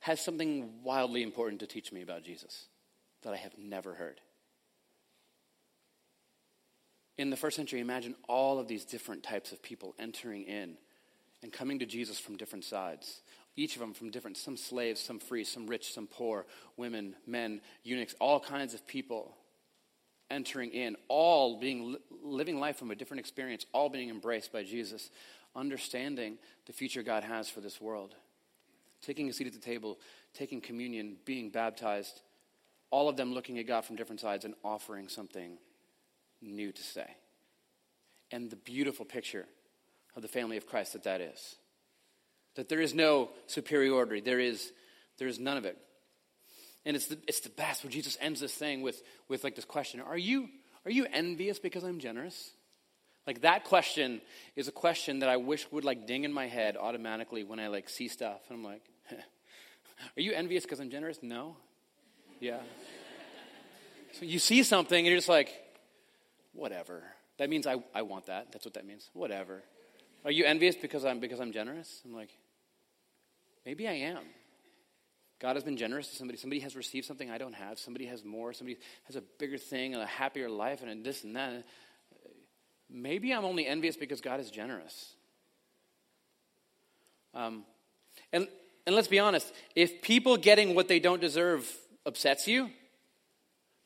has 0.00 0.20
something 0.20 0.82
wildly 0.82 1.22
important 1.22 1.60
to 1.60 1.66
teach 1.66 1.92
me 1.92 2.02
about 2.02 2.24
Jesus 2.24 2.66
that 3.22 3.34
I 3.34 3.36
have 3.36 3.58
never 3.58 3.94
heard. 3.94 4.20
In 7.18 7.30
the 7.30 7.36
first 7.36 7.56
century, 7.56 7.80
imagine 7.80 8.14
all 8.28 8.58
of 8.58 8.68
these 8.68 8.84
different 8.84 9.24
types 9.24 9.52
of 9.52 9.62
people 9.62 9.94
entering 9.98 10.44
in 10.44 10.78
and 11.42 11.52
coming 11.52 11.80
to 11.80 11.86
Jesus 11.86 12.18
from 12.18 12.36
different 12.36 12.64
sides. 12.64 13.20
Each 13.56 13.74
of 13.74 13.80
them 13.80 13.92
from 13.92 14.10
different, 14.10 14.36
some 14.36 14.56
slaves, 14.56 15.00
some 15.00 15.18
free, 15.18 15.44
some 15.44 15.66
rich, 15.66 15.92
some 15.92 16.06
poor, 16.06 16.46
women, 16.76 17.16
men, 17.26 17.60
eunuchs, 17.82 18.14
all 18.20 18.38
kinds 18.38 18.72
of 18.72 18.86
people 18.86 19.36
entering 20.30 20.70
in, 20.70 20.96
all 21.08 21.58
being 21.58 21.96
living 22.22 22.60
life 22.60 22.76
from 22.76 22.90
a 22.90 22.94
different 22.94 23.20
experience, 23.20 23.66
all 23.72 23.88
being 23.88 24.10
embraced 24.10 24.52
by 24.52 24.62
Jesus, 24.62 25.10
understanding 25.56 26.38
the 26.66 26.72
future 26.72 27.02
God 27.02 27.24
has 27.24 27.48
for 27.48 27.60
this 27.60 27.80
world, 27.80 28.14
taking 29.02 29.28
a 29.28 29.32
seat 29.32 29.46
at 29.46 29.52
the 29.52 29.58
table, 29.58 29.98
taking 30.34 30.60
communion, 30.60 31.16
being 31.24 31.50
baptized, 31.50 32.20
all 32.90 33.08
of 33.08 33.16
them 33.16 33.32
looking 33.32 33.58
at 33.58 33.66
God 33.66 33.84
from 33.84 33.96
different 33.96 34.20
sides 34.20 34.44
and 34.44 34.54
offering 34.64 35.08
something 35.08 35.58
new 36.40 36.72
to 36.72 36.82
say. 36.82 37.08
And 38.30 38.50
the 38.50 38.56
beautiful 38.56 39.04
picture 39.04 39.46
of 40.14 40.22
the 40.22 40.28
family 40.28 40.56
of 40.56 40.66
Christ 40.66 40.92
that 40.92 41.04
that 41.04 41.20
is. 41.20 41.56
That 42.54 42.68
there 42.68 42.80
is 42.80 42.94
no 42.94 43.30
superiority, 43.46 44.20
there 44.20 44.40
is, 44.40 44.72
there 45.18 45.28
is 45.28 45.38
none 45.38 45.56
of 45.56 45.64
it. 45.64 45.78
And 46.88 46.96
it's 46.96 47.06
the, 47.06 47.18
it's 47.28 47.40
the 47.40 47.50
best 47.50 47.84
where 47.84 47.90
Jesus 47.90 48.16
ends 48.18 48.40
this 48.40 48.54
thing 48.54 48.80
with, 48.80 49.02
with 49.28 49.44
like 49.44 49.54
this 49.54 49.66
question 49.66 50.00
Are 50.00 50.16
you, 50.16 50.48
are 50.86 50.90
you 50.90 51.06
envious 51.12 51.58
because 51.58 51.84
I'm 51.84 52.00
generous? 52.00 52.50
Like 53.26 53.42
that 53.42 53.64
question 53.64 54.22
is 54.56 54.68
a 54.68 54.72
question 54.72 55.18
that 55.18 55.28
I 55.28 55.36
wish 55.36 55.70
would 55.70 55.84
like 55.84 56.06
ding 56.06 56.24
in 56.24 56.32
my 56.32 56.46
head 56.46 56.78
automatically 56.78 57.44
when 57.44 57.60
I 57.60 57.66
like 57.68 57.90
see 57.90 58.08
stuff. 58.08 58.40
And 58.48 58.58
I'm 58.58 58.64
like, 58.64 58.80
Are 60.16 60.20
you 60.22 60.32
envious 60.32 60.64
because 60.64 60.80
I'm 60.80 60.88
generous? 60.88 61.18
No. 61.20 61.56
Yeah. 62.40 62.60
so 64.12 64.24
you 64.24 64.38
see 64.38 64.62
something 64.62 64.96
and 64.96 65.06
you're 65.06 65.18
just 65.18 65.28
like, 65.28 65.52
whatever. 66.54 67.02
That 67.36 67.50
means 67.50 67.66
I, 67.66 67.76
I 67.94 68.00
want 68.00 68.26
that. 68.26 68.50
That's 68.50 68.64
what 68.64 68.72
that 68.74 68.86
means. 68.86 69.10
Whatever. 69.12 69.62
Are 70.24 70.30
you 70.30 70.46
envious 70.46 70.74
because 70.74 71.04
I'm 71.04 71.20
because 71.20 71.38
I'm 71.38 71.52
generous? 71.52 72.00
I'm 72.06 72.14
like, 72.14 72.30
maybe 73.66 73.86
I 73.86 73.92
am. 73.92 74.24
God 75.40 75.54
has 75.54 75.62
been 75.62 75.76
generous 75.76 76.08
to 76.08 76.16
somebody. 76.16 76.36
Somebody 76.38 76.60
has 76.60 76.74
received 76.74 77.06
something 77.06 77.30
I 77.30 77.38
don't 77.38 77.54
have. 77.54 77.78
Somebody 77.78 78.06
has 78.06 78.24
more. 78.24 78.52
Somebody 78.52 78.78
has 79.04 79.16
a 79.16 79.22
bigger 79.38 79.56
thing 79.56 79.94
and 79.94 80.02
a 80.02 80.06
happier 80.06 80.48
life 80.48 80.82
and 80.82 81.04
this 81.04 81.22
and 81.22 81.36
that. 81.36 81.64
Maybe 82.90 83.32
I'm 83.32 83.44
only 83.44 83.66
envious 83.66 83.96
because 83.96 84.20
God 84.20 84.40
is 84.40 84.50
generous. 84.50 85.14
Um, 87.34 87.64
and, 88.32 88.48
and 88.86 88.96
let's 88.96 89.08
be 89.08 89.18
honest 89.18 89.52
if 89.76 90.02
people 90.02 90.36
getting 90.36 90.74
what 90.74 90.88
they 90.88 90.98
don't 90.98 91.20
deserve 91.20 91.70
upsets 92.04 92.48
you, 92.48 92.70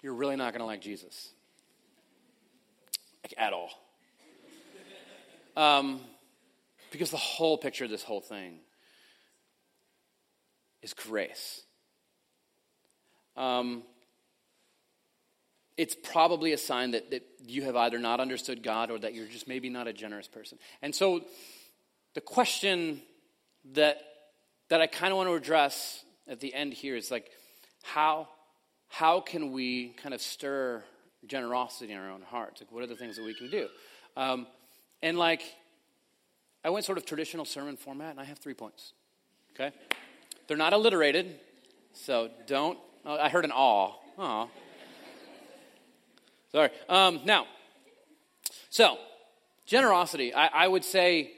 you're 0.02 0.14
really 0.14 0.36
not 0.36 0.52
going 0.52 0.60
to 0.60 0.66
like 0.66 0.80
Jesus. 0.80 1.30
Like, 3.22 3.34
at 3.36 3.52
all. 3.52 3.70
Um, 5.56 6.00
because 6.90 7.10
the 7.10 7.18
whole 7.18 7.58
picture 7.58 7.84
of 7.84 7.90
this 7.90 8.02
whole 8.02 8.20
thing 8.20 8.60
is 10.82 10.94
grace. 10.94 11.62
Um, 13.36 13.82
it's 15.76 15.94
probably 15.94 16.52
a 16.52 16.58
sign 16.58 16.90
that, 16.92 17.10
that 17.10 17.22
you 17.46 17.62
have 17.62 17.76
either 17.76 17.98
not 17.98 18.20
understood 18.20 18.62
God 18.62 18.90
or 18.90 18.98
that 18.98 19.14
you're 19.14 19.26
just 19.26 19.48
maybe 19.48 19.70
not 19.70 19.86
a 19.88 19.92
generous 19.92 20.28
person. 20.28 20.58
And 20.82 20.94
so 20.94 21.24
the 22.14 22.20
question 22.20 23.00
that, 23.72 23.98
that 24.68 24.80
I 24.80 24.86
kind 24.86 25.12
of 25.12 25.16
want 25.16 25.28
to 25.28 25.34
address 25.34 26.04
at 26.28 26.40
the 26.40 26.52
end 26.52 26.74
here 26.74 26.94
is 26.94 27.10
like, 27.10 27.30
how, 27.82 28.28
how 28.88 29.20
can 29.20 29.52
we 29.52 29.88
kind 30.02 30.14
of 30.14 30.20
stir 30.20 30.84
generosity 31.26 31.92
in 31.92 31.98
our 31.98 32.10
own 32.10 32.22
hearts? 32.22 32.60
Like, 32.60 32.70
what 32.70 32.82
are 32.82 32.86
the 32.86 32.96
things 32.96 33.16
that 33.16 33.24
we 33.24 33.34
can 33.34 33.50
do? 33.50 33.68
Um, 34.16 34.46
and 35.02 35.18
like, 35.18 35.42
I 36.64 36.70
went 36.70 36.84
sort 36.84 36.98
of 36.98 37.06
traditional 37.06 37.44
sermon 37.44 37.76
format, 37.76 38.10
and 38.10 38.20
I 38.20 38.24
have 38.24 38.38
three 38.38 38.54
points. 38.54 38.92
Okay? 39.54 39.74
They're 40.46 40.56
not 40.56 40.72
alliterated, 40.72 41.38
so 41.92 42.30
don't. 42.46 42.78
Oh, 43.04 43.16
I 43.16 43.28
heard 43.28 43.44
an. 43.44 43.52
Aw. 43.52 44.46
Sorry. 46.52 46.70
Um, 46.88 47.20
now, 47.24 47.46
so 48.68 48.98
generosity, 49.66 50.34
I, 50.34 50.46
I, 50.48 50.68
would 50.68 50.84
say 50.84 51.32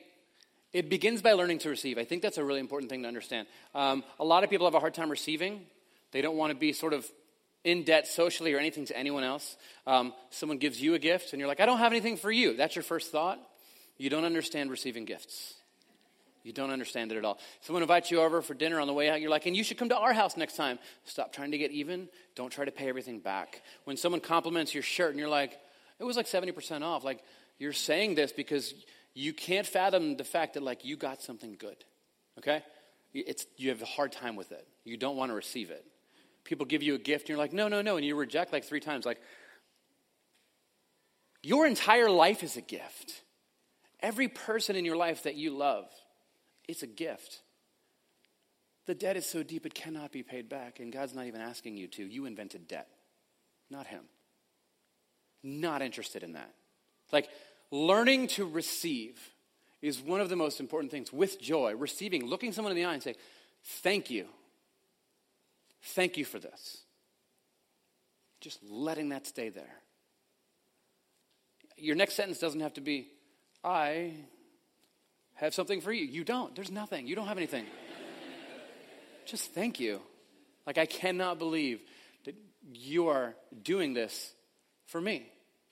it 0.72 0.90
begins 0.90 1.22
by 1.22 1.34
learning 1.34 1.58
to 1.60 1.68
receive. 1.68 1.98
I 1.98 2.04
think 2.04 2.20
that's 2.20 2.36
a 2.36 2.44
really 2.44 2.58
important 2.58 2.90
thing 2.90 3.02
to 3.02 3.08
understand. 3.08 3.46
Um, 3.74 4.02
a 4.18 4.24
lot 4.24 4.42
of 4.42 4.50
people 4.50 4.66
have 4.66 4.74
a 4.74 4.80
hard 4.80 4.94
time 4.94 5.10
receiving. 5.10 5.60
They 6.10 6.20
don't 6.20 6.36
want 6.36 6.52
to 6.52 6.58
be 6.58 6.72
sort 6.72 6.92
of 6.92 7.08
in 7.62 7.84
debt 7.84 8.08
socially 8.08 8.52
or 8.54 8.58
anything 8.58 8.86
to 8.86 8.96
anyone 8.96 9.22
else. 9.22 9.56
Um, 9.86 10.12
someone 10.30 10.58
gives 10.58 10.80
you 10.82 10.94
a 10.94 10.98
gift 10.98 11.32
and 11.32 11.38
you're 11.38 11.48
like, 11.48 11.60
I 11.60 11.66
don't 11.66 11.78
have 11.78 11.92
anything 11.92 12.16
for 12.16 12.30
you. 12.30 12.56
That's 12.56 12.74
your 12.74 12.82
first 12.82 13.12
thought. 13.12 13.38
You 13.96 14.10
don't 14.10 14.24
understand 14.24 14.70
receiving 14.70 15.04
gifts. 15.04 15.54
You 16.44 16.52
don't 16.52 16.70
understand 16.70 17.10
it 17.10 17.16
at 17.16 17.24
all. 17.24 17.38
Someone 17.62 17.82
invites 17.82 18.10
you 18.10 18.20
over 18.20 18.42
for 18.42 18.52
dinner 18.52 18.78
on 18.78 18.86
the 18.86 18.92
way 18.92 19.08
out, 19.08 19.20
you're 19.20 19.30
like, 19.30 19.46
and 19.46 19.56
you 19.56 19.64
should 19.64 19.78
come 19.78 19.88
to 19.88 19.96
our 19.96 20.12
house 20.12 20.36
next 20.36 20.56
time. 20.56 20.78
Stop 21.04 21.32
trying 21.32 21.50
to 21.52 21.58
get 21.58 21.70
even. 21.70 22.08
Don't 22.36 22.50
try 22.50 22.66
to 22.66 22.70
pay 22.70 22.88
everything 22.88 23.18
back. 23.18 23.62
When 23.84 23.96
someone 23.96 24.20
compliments 24.20 24.74
your 24.74 24.82
shirt 24.82 25.10
and 25.10 25.18
you're 25.18 25.28
like, 25.28 25.58
it 25.98 26.04
was 26.04 26.16
like 26.18 26.26
70% 26.26 26.82
off, 26.82 27.02
like, 27.02 27.24
you're 27.58 27.72
saying 27.72 28.14
this 28.14 28.30
because 28.30 28.74
you 29.14 29.32
can't 29.32 29.66
fathom 29.66 30.16
the 30.16 30.24
fact 30.24 30.54
that, 30.54 30.62
like, 30.62 30.84
you 30.84 30.96
got 30.96 31.22
something 31.22 31.56
good. 31.58 31.76
Okay? 32.38 32.62
It's, 33.14 33.46
you 33.56 33.70
have 33.70 33.80
a 33.80 33.86
hard 33.86 34.12
time 34.12 34.36
with 34.36 34.52
it. 34.52 34.66
You 34.84 34.98
don't 34.98 35.16
want 35.16 35.30
to 35.30 35.34
receive 35.34 35.70
it. 35.70 35.84
People 36.42 36.66
give 36.66 36.82
you 36.82 36.94
a 36.94 36.98
gift 36.98 37.22
and 37.22 37.28
you're 37.30 37.38
like, 37.38 37.54
no, 37.54 37.68
no, 37.68 37.80
no. 37.80 37.96
And 37.96 38.04
you 38.04 38.16
reject 38.16 38.52
like 38.52 38.64
three 38.64 38.80
times. 38.80 39.06
Like, 39.06 39.20
your 41.42 41.66
entire 41.66 42.10
life 42.10 42.42
is 42.42 42.58
a 42.58 42.60
gift. 42.60 43.22
Every 44.00 44.28
person 44.28 44.76
in 44.76 44.84
your 44.84 44.96
life 44.96 45.22
that 45.22 45.36
you 45.36 45.56
love 45.56 45.86
it's 46.68 46.82
a 46.82 46.86
gift. 46.86 47.40
The 48.86 48.94
debt 48.94 49.16
is 49.16 49.26
so 49.26 49.42
deep 49.42 49.64
it 49.64 49.74
cannot 49.74 50.12
be 50.12 50.22
paid 50.22 50.48
back, 50.48 50.80
and 50.80 50.92
God's 50.92 51.14
not 51.14 51.26
even 51.26 51.40
asking 51.40 51.76
you 51.76 51.86
to. 51.88 52.04
You 52.04 52.26
invented 52.26 52.68
debt, 52.68 52.88
not 53.70 53.86
Him. 53.86 54.02
Not 55.42 55.82
interested 55.82 56.22
in 56.22 56.32
that. 56.32 56.52
Like, 57.12 57.28
learning 57.70 58.28
to 58.28 58.46
receive 58.46 59.18
is 59.82 60.00
one 60.00 60.20
of 60.20 60.28
the 60.30 60.36
most 60.36 60.60
important 60.60 60.90
things 60.90 61.12
with 61.12 61.40
joy. 61.40 61.74
Receiving, 61.76 62.26
looking 62.26 62.52
someone 62.52 62.72
in 62.72 62.76
the 62.76 62.84
eye 62.84 62.94
and 62.94 63.02
say, 63.02 63.14
Thank 63.82 64.10
you. 64.10 64.26
Thank 65.82 66.16
you 66.16 66.24
for 66.24 66.38
this. 66.38 66.82
Just 68.40 68.58
letting 68.62 69.10
that 69.10 69.26
stay 69.26 69.48
there. 69.48 69.80
Your 71.76 71.96
next 71.96 72.14
sentence 72.14 72.38
doesn't 72.38 72.60
have 72.60 72.74
to 72.74 72.80
be, 72.80 73.08
I 73.62 74.12
have 75.44 75.54
something 75.54 75.80
for 75.80 75.92
you. 75.92 76.04
You 76.04 76.24
don't. 76.24 76.54
There's 76.54 76.70
nothing. 76.70 77.06
You 77.06 77.16
don't 77.16 77.26
have 77.26 77.36
anything. 77.36 77.66
Just 79.26 79.54
thank 79.54 79.80
you. 79.80 80.00
Like, 80.66 80.78
I 80.78 80.86
cannot 80.86 81.38
believe 81.38 81.80
that 82.24 82.34
you 82.72 83.08
are 83.08 83.34
doing 83.62 83.94
this 83.94 84.32
for 84.86 85.00
me. 85.00 85.26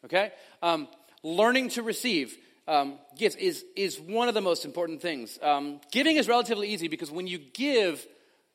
Okay? 0.04 0.32
Um, 0.62 0.88
learning 1.22 1.70
to 1.70 1.82
receive 1.82 2.36
um, 2.68 2.98
gifts 3.16 3.36
is, 3.36 3.64
is 3.76 4.00
one 4.00 4.28
of 4.28 4.34
the 4.34 4.40
most 4.40 4.64
important 4.64 5.02
things. 5.02 5.38
Um, 5.42 5.80
giving 5.90 6.16
is 6.16 6.28
relatively 6.28 6.68
easy 6.68 6.88
because 6.88 7.10
when 7.10 7.26
you 7.26 7.38
give, 7.38 8.06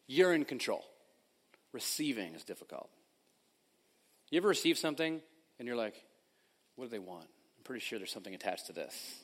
you're 0.07 0.33
in 0.33 0.45
control. 0.45 0.83
Receiving 1.73 2.33
is 2.33 2.43
difficult. 2.43 2.89
You 4.29 4.37
ever 4.37 4.47
receive 4.47 4.77
something 4.77 5.21
and 5.59 5.67
you're 5.67 5.77
like, 5.77 5.95
what 6.75 6.85
do 6.85 6.91
they 6.91 6.99
want? 6.99 7.25
I'm 7.25 7.63
pretty 7.63 7.81
sure 7.81 7.99
there's 7.99 8.11
something 8.11 8.33
attached 8.33 8.67
to 8.67 8.73
this. 8.73 9.19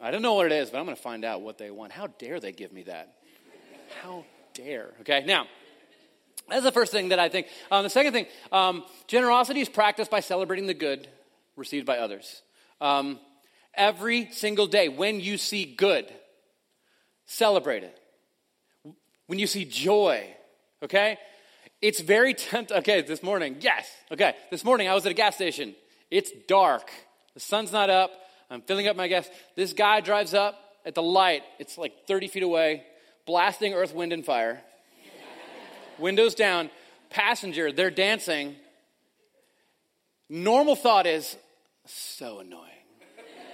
I 0.00 0.10
don't 0.10 0.22
know 0.22 0.34
what 0.34 0.46
it 0.46 0.52
is, 0.52 0.70
but 0.70 0.78
I'm 0.78 0.84
going 0.84 0.96
to 0.96 1.02
find 1.02 1.24
out 1.24 1.42
what 1.42 1.58
they 1.58 1.70
want. 1.70 1.92
How 1.92 2.06
dare 2.06 2.40
they 2.40 2.52
give 2.52 2.72
me 2.72 2.84
that? 2.84 3.14
How 4.02 4.24
dare? 4.54 4.94
Okay, 5.00 5.24
now, 5.26 5.46
that's 6.48 6.64
the 6.64 6.72
first 6.72 6.92
thing 6.92 7.08
that 7.08 7.18
I 7.18 7.28
think. 7.28 7.48
Um, 7.70 7.82
the 7.82 7.90
second 7.90 8.12
thing, 8.12 8.26
um, 8.52 8.84
generosity 9.06 9.60
is 9.60 9.68
practiced 9.68 10.10
by 10.10 10.20
celebrating 10.20 10.66
the 10.66 10.74
good 10.74 11.08
received 11.56 11.86
by 11.86 11.98
others. 11.98 12.42
Um, 12.80 13.18
every 13.74 14.30
single 14.30 14.66
day, 14.66 14.88
when 14.88 15.20
you 15.20 15.36
see 15.36 15.64
good, 15.64 16.10
celebrate 17.26 17.82
it. 17.82 17.98
When 19.26 19.38
you 19.38 19.46
see 19.46 19.64
joy, 19.64 20.24
okay? 20.82 21.18
It's 21.82 22.00
very 22.00 22.32
tempting. 22.34 22.78
Okay, 22.78 23.02
this 23.02 23.22
morning, 23.22 23.56
yes. 23.60 23.90
Okay, 24.10 24.34
this 24.50 24.64
morning 24.64 24.88
I 24.88 24.94
was 24.94 25.04
at 25.04 25.12
a 25.12 25.14
gas 25.14 25.34
station. 25.34 25.74
It's 26.10 26.32
dark. 26.46 26.90
The 27.34 27.40
sun's 27.40 27.72
not 27.72 27.90
up. 27.90 28.10
I'm 28.50 28.62
filling 28.62 28.86
up 28.88 28.96
my 28.96 29.08
gas. 29.08 29.28
This 29.56 29.72
guy 29.72 30.00
drives 30.00 30.34
up 30.34 30.58
at 30.84 30.94
the 30.94 31.02
light. 31.02 31.42
It's 31.58 31.76
like 31.76 32.06
30 32.06 32.28
feet 32.28 32.42
away, 32.42 32.84
blasting 33.26 33.74
earth, 33.74 33.94
wind, 33.94 34.12
and 34.12 34.24
fire. 34.24 34.60
Windows 35.98 36.34
down. 36.34 36.70
Passenger, 37.10 37.72
they're 37.72 37.90
dancing. 37.90 38.56
Normal 40.28 40.76
thought 40.76 41.06
is 41.06 41.36
so 41.86 42.40
annoying. 42.40 42.64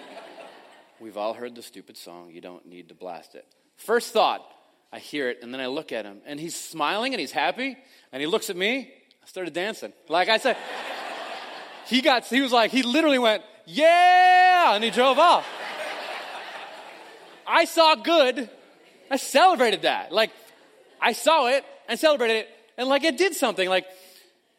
We've 1.00 1.16
all 1.16 1.34
heard 1.34 1.54
the 1.54 1.62
stupid 1.62 1.96
song. 1.96 2.30
You 2.32 2.40
don't 2.40 2.66
need 2.66 2.88
to 2.88 2.94
blast 2.94 3.34
it. 3.34 3.46
First 3.76 4.12
thought, 4.12 4.44
I 4.92 5.00
hear 5.00 5.28
it, 5.28 5.40
and 5.42 5.52
then 5.52 5.60
I 5.60 5.66
look 5.66 5.90
at 5.90 6.04
him, 6.04 6.18
and 6.24 6.38
he's 6.38 6.54
smiling 6.54 7.14
and 7.14 7.20
he's 7.20 7.32
happy, 7.32 7.76
and 8.12 8.20
he 8.20 8.26
looks 8.26 8.48
at 8.48 8.56
me. 8.56 8.92
I 9.22 9.26
started 9.26 9.52
dancing. 9.52 9.92
Like 10.08 10.28
I 10.28 10.38
said, 10.38 10.56
he 11.86 12.00
got, 12.00 12.24
he 12.26 12.40
was 12.40 12.52
like, 12.52 12.70
he 12.70 12.82
literally 12.82 13.18
went, 13.18 13.42
yeah, 13.66 14.33
and 14.72 14.82
he 14.82 14.90
drove 14.90 15.18
off. 15.18 15.46
I 17.46 17.66
saw 17.66 17.94
good. 17.94 18.48
I 19.10 19.16
celebrated 19.16 19.82
that. 19.82 20.12
Like, 20.12 20.30
I 21.00 21.12
saw 21.12 21.48
it 21.48 21.64
and 21.88 21.98
celebrated 22.00 22.38
it, 22.38 22.48
and 22.78 22.88
like 22.88 23.04
it 23.04 23.18
did 23.18 23.34
something. 23.34 23.68
Like, 23.68 23.86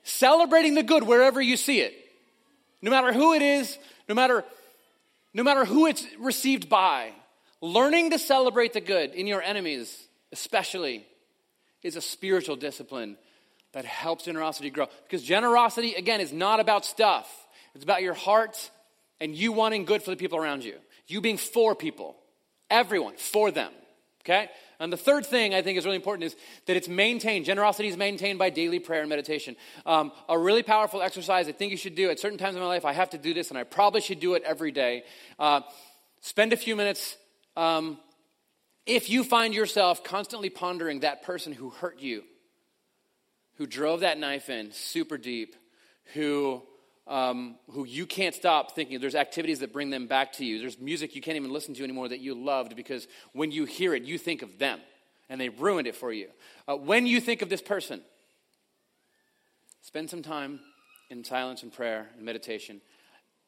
celebrating 0.04 0.76
the 0.76 0.84
good 0.84 1.04
wherever 1.04 1.42
you 1.42 1.58
see 1.58 1.80
it. 1.80 1.94
No 2.82 2.92
matter 2.92 3.12
who 3.12 3.34
it 3.34 3.42
is, 3.42 3.78
no 4.08 4.14
matter, 4.14 4.44
no 5.34 5.44
matter 5.44 5.66
who 5.66 5.88
it's 5.88 6.06
received 6.20 6.70
by. 6.70 7.12
Learning 7.62 8.12
to 8.12 8.20
celebrate 8.20 8.74
the 8.74 8.82
good 8.82 9.16
in 9.16 9.26
your 9.26 9.42
enemies, 9.42 10.08
especially, 10.32 11.06
is 11.82 11.96
a 11.96 12.02
spiritual 12.02 12.56
discipline 12.56 13.18
that 13.72 13.86
helps 13.86 14.26
generosity 14.26 14.70
grow. 14.70 14.88
Because 15.04 15.24
generosity, 15.24 15.96
again, 15.96 16.22
is 16.22 16.32
not 16.32 16.60
about 16.60 16.86
stuff, 16.86 17.28
it's 17.74 17.84
about 17.84 18.04
your 18.04 18.14
heart 18.14 18.70
and 19.20 19.36
you 19.36 19.52
wanting 19.52 19.86
good 19.86 20.04
for 20.04 20.12
the 20.12 20.18
people 20.18 20.38
around 20.38 20.64
you. 20.64 20.76
You 21.08 21.22
being 21.22 21.38
for 21.38 21.76
people, 21.76 22.16
everyone, 22.70 23.16
for 23.18 23.52
them. 23.52 23.72
Okay? 24.22 24.50
And 24.80 24.92
the 24.92 24.98
third 24.98 25.26
thing 25.26 25.54
I 25.54 25.62
think 25.62 25.78
is 25.78 25.86
really 25.86 25.96
important 25.96 26.26
is 26.26 26.36
that 26.66 26.76
it's 26.76 26.88
maintained. 26.88 27.46
Generosity 27.46 27.88
is 27.88 27.96
maintained 27.96 28.40
by 28.40 28.50
daily 28.50 28.80
prayer 28.80 29.02
and 29.02 29.10
meditation. 29.10 29.56
Um, 29.86 30.12
a 30.28 30.38
really 30.38 30.64
powerful 30.64 31.02
exercise 31.02 31.48
I 31.48 31.52
think 31.52 31.72
you 31.72 31.78
should 31.78 31.96
do 31.96 32.10
at 32.10 32.20
certain 32.20 32.40
times 32.40 32.56
in 32.56 32.62
my 32.62 32.68
life. 32.68 32.86
I 32.86 32.94
have 32.94 33.12
to 33.12 33.18
do 33.18 33.34
this, 33.34 33.50
and 33.50 33.58
I 33.58 33.64
probably 33.64 34.02
should 34.02 34.20
do 34.20 34.34
it 34.34 34.44
every 34.44 34.72
day. 34.72 35.04
Uh, 35.38 35.62
spend 36.22 36.54
a 36.54 36.58
few 36.58 36.76
minutes. 36.76 37.16
Um, 37.56 38.00
if 38.86 39.10
you 39.10 39.24
find 39.24 39.54
yourself 39.54 40.04
constantly 40.04 40.50
pondering 40.50 41.02
that 41.02 41.24
person 41.24 41.54
who 41.54 41.70
hurt 41.70 42.00
you, 42.00 42.24
who 43.58 43.68
drove 43.68 44.02
that 44.02 44.18
knife 44.18 44.50
in 44.50 44.72
super 44.72 45.18
deep, 45.18 45.56
who 46.14 46.62
um, 47.08 47.56
who 47.72 47.86
you 47.86 48.06
can't 48.06 48.34
stop 48.34 48.74
thinking. 48.74 49.00
There's 49.00 49.16
activities 49.16 49.60
that 49.60 49.72
bring 49.72 49.90
them 49.90 50.08
back 50.08 50.34
to 50.34 50.46
you. 50.46 50.60
There's 50.60 50.80
music 50.80 51.16
you 51.16 51.22
can't 51.22 51.38
even 51.38 51.52
listen 51.52 51.74
to 51.76 51.84
anymore 51.84 52.10
that 52.10 52.20
you 52.20 52.34
loved 52.34 52.76
because 52.76 53.08
when 53.34 53.52
you 53.52 53.66
hear 53.66 53.94
it, 53.94 54.04
you 54.04 54.18
think 54.18 54.42
of 54.42 54.58
them 54.58 54.80
and 55.30 55.40
they 55.40 55.50
ruined 55.50 55.88
it 55.88 55.96
for 55.96 56.12
you. 56.12 56.30
Uh, 56.68 56.76
when 56.76 57.06
you 57.06 57.22
think 57.22 57.42
of 57.42 57.50
this 57.50 57.62
person, 57.62 58.02
spend 59.82 60.10
some 60.10 60.24
time 60.24 60.60
in 61.10 61.24
silence 61.24 61.62
and 61.62 61.72
prayer 61.72 62.10
and 62.16 62.26
meditation 62.26 62.82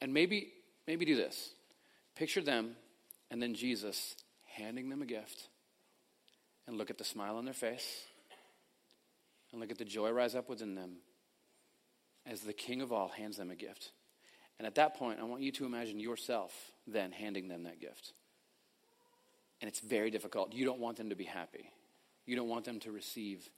and 0.02 0.14
maybe 0.14 0.50
maybe 0.88 1.06
do 1.06 1.16
this. 1.16 1.52
Picture 2.16 2.42
them 2.42 2.76
and 3.32 3.42
then 3.42 3.56
Jesus 3.56 4.16
handing 4.46 4.90
them 4.90 5.02
a 5.02 5.06
gift 5.06 5.48
and 6.68 6.78
look 6.78 6.90
at 6.90 6.98
the 6.98 7.04
smile 7.04 7.38
on 7.38 7.46
their 7.46 7.54
face 7.54 8.04
and 9.52 9.60
look 9.60 9.72
at 9.72 9.78
the 9.78 9.86
joy 9.86 10.12
rise 10.12 10.36
up 10.36 10.50
within 10.50 10.76
them 10.76 10.98
as 12.30 12.42
the 12.42 12.54
king 12.54 12.82
of 12.82 12.92
all 12.92 13.08
hands 13.08 13.38
them 13.38 13.50
a 13.50 13.56
gift. 13.56 13.92
And 14.60 14.66
at 14.66 14.76
that 14.76 14.96
point, 14.96 15.20
I 15.20 15.24
want 15.24 15.42
you 15.42 15.52
to 15.54 15.66
imagine 15.66 16.00
yourself 16.00 16.54
then 16.86 17.12
handing 17.12 17.48
them 17.48 17.64
that 17.64 17.80
gift. 17.80 18.14
And 19.62 19.68
it's 19.68 19.80
very 19.80 20.12
difficult. 20.12 20.54
You 20.54 20.66
don't 20.66 20.80
want 20.80 20.98
them 20.98 21.10
to 21.10 21.16
be 21.16 21.24
happy. 21.24 21.72
You 22.26 22.36
don't 22.36 22.50
want 22.50 22.66
them 22.66 22.80
to 22.82 22.92
receive 22.92 23.50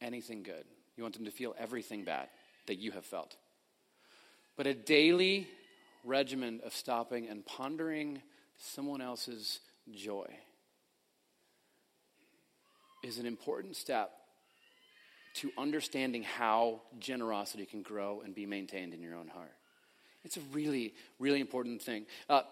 anything 0.00 0.42
good. 0.42 0.64
You 0.96 1.02
want 1.02 1.14
them 1.14 1.24
to 1.24 1.30
feel 1.30 1.54
everything 1.58 2.04
bad 2.04 2.28
that 2.66 2.78
you 2.78 2.92
have 2.92 3.04
felt. 3.04 3.36
But 4.56 4.66
a 4.66 4.74
daily 4.74 5.48
regimen 6.04 6.60
of 6.64 6.74
stopping 6.74 7.28
and 7.28 7.44
pondering 7.44 8.22
someone 8.56 9.00
else's 9.00 9.60
joy 9.92 10.28
is 13.02 13.18
an 13.18 13.26
important 13.26 13.76
step 13.76 14.12
to 15.40 15.50
understanding 15.56 16.22
how 16.22 16.82
generosity 16.98 17.64
can 17.64 17.80
grow 17.80 18.20
and 18.22 18.34
be 18.34 18.44
maintained 18.44 18.92
in 18.92 19.00
your 19.00 19.14
own 19.14 19.26
heart. 19.26 19.54
It's 20.22 20.36
a 20.36 20.40
really, 20.52 20.92
really 21.18 21.40
important 21.40 21.80
thing. 21.80 22.04
Uh, 22.28 22.42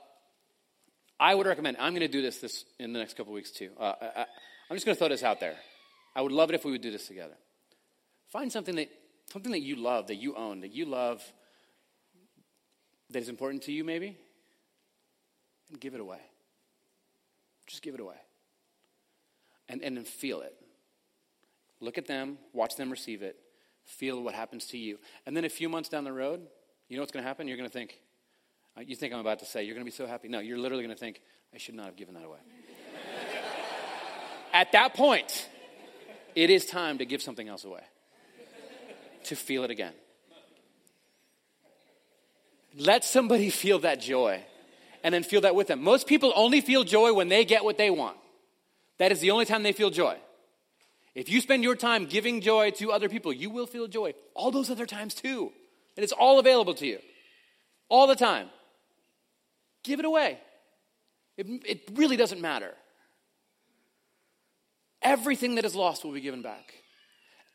I 1.21 1.35
would 1.35 1.47
recommend, 1.47 1.77
I'm 1.79 1.93
going 1.93 2.01
to 2.01 2.09
do 2.09 2.23
this, 2.23 2.39
this 2.39 2.65
in 2.79 2.95
the 2.95 2.99
next 2.99 3.15
couple 3.15 3.35
weeks 3.35 3.51
too. 3.51 3.71
Uh, 3.79 3.93
I, 4.01 4.21
am 4.71 4.77
just 4.77 4.87
going 4.87 4.95
to 4.95 4.99
throw 4.99 5.09
this 5.09 5.23
out 5.23 5.39
there. 5.39 5.57
I 6.17 6.23
would 6.23 6.33
love 6.33 6.49
it 6.49 6.55
if 6.55 6.65
we 6.65 6.73
would 6.73 6.81
do 6.81 6.91
this 6.91 7.07
together. 7.07 7.35
Find 8.31 8.51
something 8.51 8.77
that, 8.77 8.89
something 9.31 9.53
that 9.53 9.61
you 9.61 9.77
love, 9.77 10.07
that 10.07 10.17
you 10.17 10.35
own, 10.35 10.61
that 10.61 10.73
you 10.73 10.87
love, 10.87 11.23
that 13.11 13.19
is 13.19 13.29
important 13.29 13.65
to 13.65 13.73
you 13.73 13.85
maybe, 13.85 14.17
and 15.71 15.79
give 15.79 15.95
it 15.95 16.01
away. 16.01 16.21
Just 17.67 17.83
give 17.83 17.95
it 17.95 18.01
away. 18.01 18.17
And, 19.69 19.83
and 19.83 19.95
then 19.95 20.05
feel 20.05 20.41
it. 20.41 20.55
Look 21.81 21.99
at 21.99 22.07
them, 22.07 22.39
watch 22.53 22.77
them 22.77 22.91
receive 22.91 23.23
it, 23.23 23.37
feel 23.85 24.23
what 24.23 24.35
happens 24.35 24.67
to 24.67 24.79
you. 24.79 24.99
And 25.27 25.37
then 25.37 25.45
a 25.45 25.49
few 25.49 25.69
months 25.69 25.89
down 25.89 26.05
the 26.05 26.13
road, 26.13 26.41
you 26.89 26.97
know 26.97 27.03
what's 27.03 27.13
going 27.13 27.23
to 27.23 27.29
happen? 27.29 27.47
You're 27.47 27.57
going 27.57 27.69
to 27.69 27.73
think, 27.73 27.99
uh, 28.77 28.81
you 28.81 28.97
think 28.97 29.13
I'm 29.13 29.21
about 29.21 29.39
to 29.41 29.45
say, 29.45 29.65
you're 29.65 29.75
going 29.75 29.85
to 29.85 29.91
be 29.91 29.97
so 29.97 30.07
happy. 30.07 30.29
No, 30.29 30.41
you're 30.41 30.59
literally 30.59 30.83
going 30.83 30.95
to 30.95 31.01
think, 31.01 31.21
I 31.55 31.59
should 31.59 31.75
not 31.75 31.87
have 31.87 31.97
given 31.97 32.15
that 32.15 32.25
away. 32.25 32.39
At 34.53 34.73
that 34.73 34.95
point, 34.95 35.49
it 36.35 36.51
is 36.51 36.67
time 36.67 36.99
to 36.99 37.07
give 37.07 37.23
something 37.23 37.49
else 37.49 37.65
away, 37.65 37.83
to 39.25 39.37
feel 39.37 39.65
it 39.65 39.71
again. 39.71 39.93
Let 42.77 43.05
somebody 43.05 43.51
feel 43.51 43.81
that 43.81 44.01
joy 44.01 44.43
and 45.03 45.15
then 45.15 45.23
feel 45.23 45.41
that 45.43 45.55
with 45.55 45.69
them. 45.69 45.83
Most 45.83 46.07
people 46.07 46.33
only 46.37 46.61
feel 46.61 46.85
joy 46.85 47.13
when 47.13 47.29
they 47.29 47.45
get 47.45 47.65
what 47.65 47.79
they 47.79 47.91
want. 47.91 48.17
That 48.99 49.13
is 49.13 49.21
the 49.21 49.31
only 49.31 49.45
time 49.45 49.63
they 49.63 49.73
feel 49.73 49.91
joy. 49.91 50.17
If 51.19 51.29
you 51.29 51.41
spend 51.41 51.65
your 51.65 51.75
time 51.75 52.07
giving 52.07 52.41
joy 52.41 52.71
to 52.79 52.93
other 52.93 53.09
people, 53.09 53.33
you 53.33 53.51
will 53.51 53.67
feel 53.67 53.89
joy 53.89 54.15
all 54.35 54.53
those 54.53 54.71
other 54.71 54.87
times 54.87 55.15
too. 55.15 55.51
And 55.97 56.05
it's 56.05 56.13
all 56.13 56.39
available 56.39 56.75
to 56.75 56.87
you 56.87 57.01
all 57.89 58.07
the 58.07 58.15
time. 58.15 58.51
Give 59.83 59.99
it 59.99 60.05
away. 60.05 60.39
It, 61.37 61.47
it 61.67 61.91
really 61.95 62.17
doesn't 62.17 62.41
matter. 62.41 62.73
Everything 65.03 65.57
that 65.57 65.65
is 65.65 65.75
lost 65.75 66.05
will 66.05 66.13
be 66.13 66.21
given 66.21 66.41
back. 66.41 66.73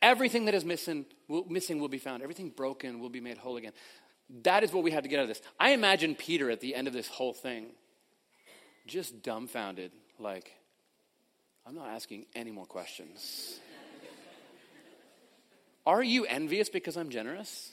Everything 0.01 0.43
that 0.43 0.53
is 0.53 0.65
missing 0.65 1.05
will, 1.29 1.45
missing 1.47 1.79
will 1.79 1.87
be 1.87 1.99
found. 1.99 2.21
Everything 2.21 2.49
broken 2.49 2.99
will 2.99 3.07
be 3.07 3.21
made 3.21 3.37
whole 3.37 3.55
again. 3.55 3.71
That 4.43 4.65
is 4.65 4.73
what 4.73 4.83
we 4.83 4.91
have 4.91 5.03
to 5.03 5.09
get 5.09 5.19
out 5.19 5.23
of 5.23 5.29
this. 5.29 5.41
I 5.57 5.69
imagine 5.69 6.15
Peter 6.15 6.51
at 6.51 6.59
the 6.59 6.75
end 6.75 6.89
of 6.89 6.93
this 6.93 7.07
whole 7.07 7.33
thing 7.33 7.67
just 8.87 9.23
dumbfounded, 9.23 9.93
like, 10.19 10.51
I'm 11.65 11.75
not 11.75 11.87
asking 11.89 12.25
any 12.35 12.51
more 12.51 12.65
questions. 12.65 13.59
Are 15.85 16.03
you 16.03 16.25
envious 16.25 16.69
because 16.69 16.97
I'm 16.97 17.09
generous? 17.09 17.71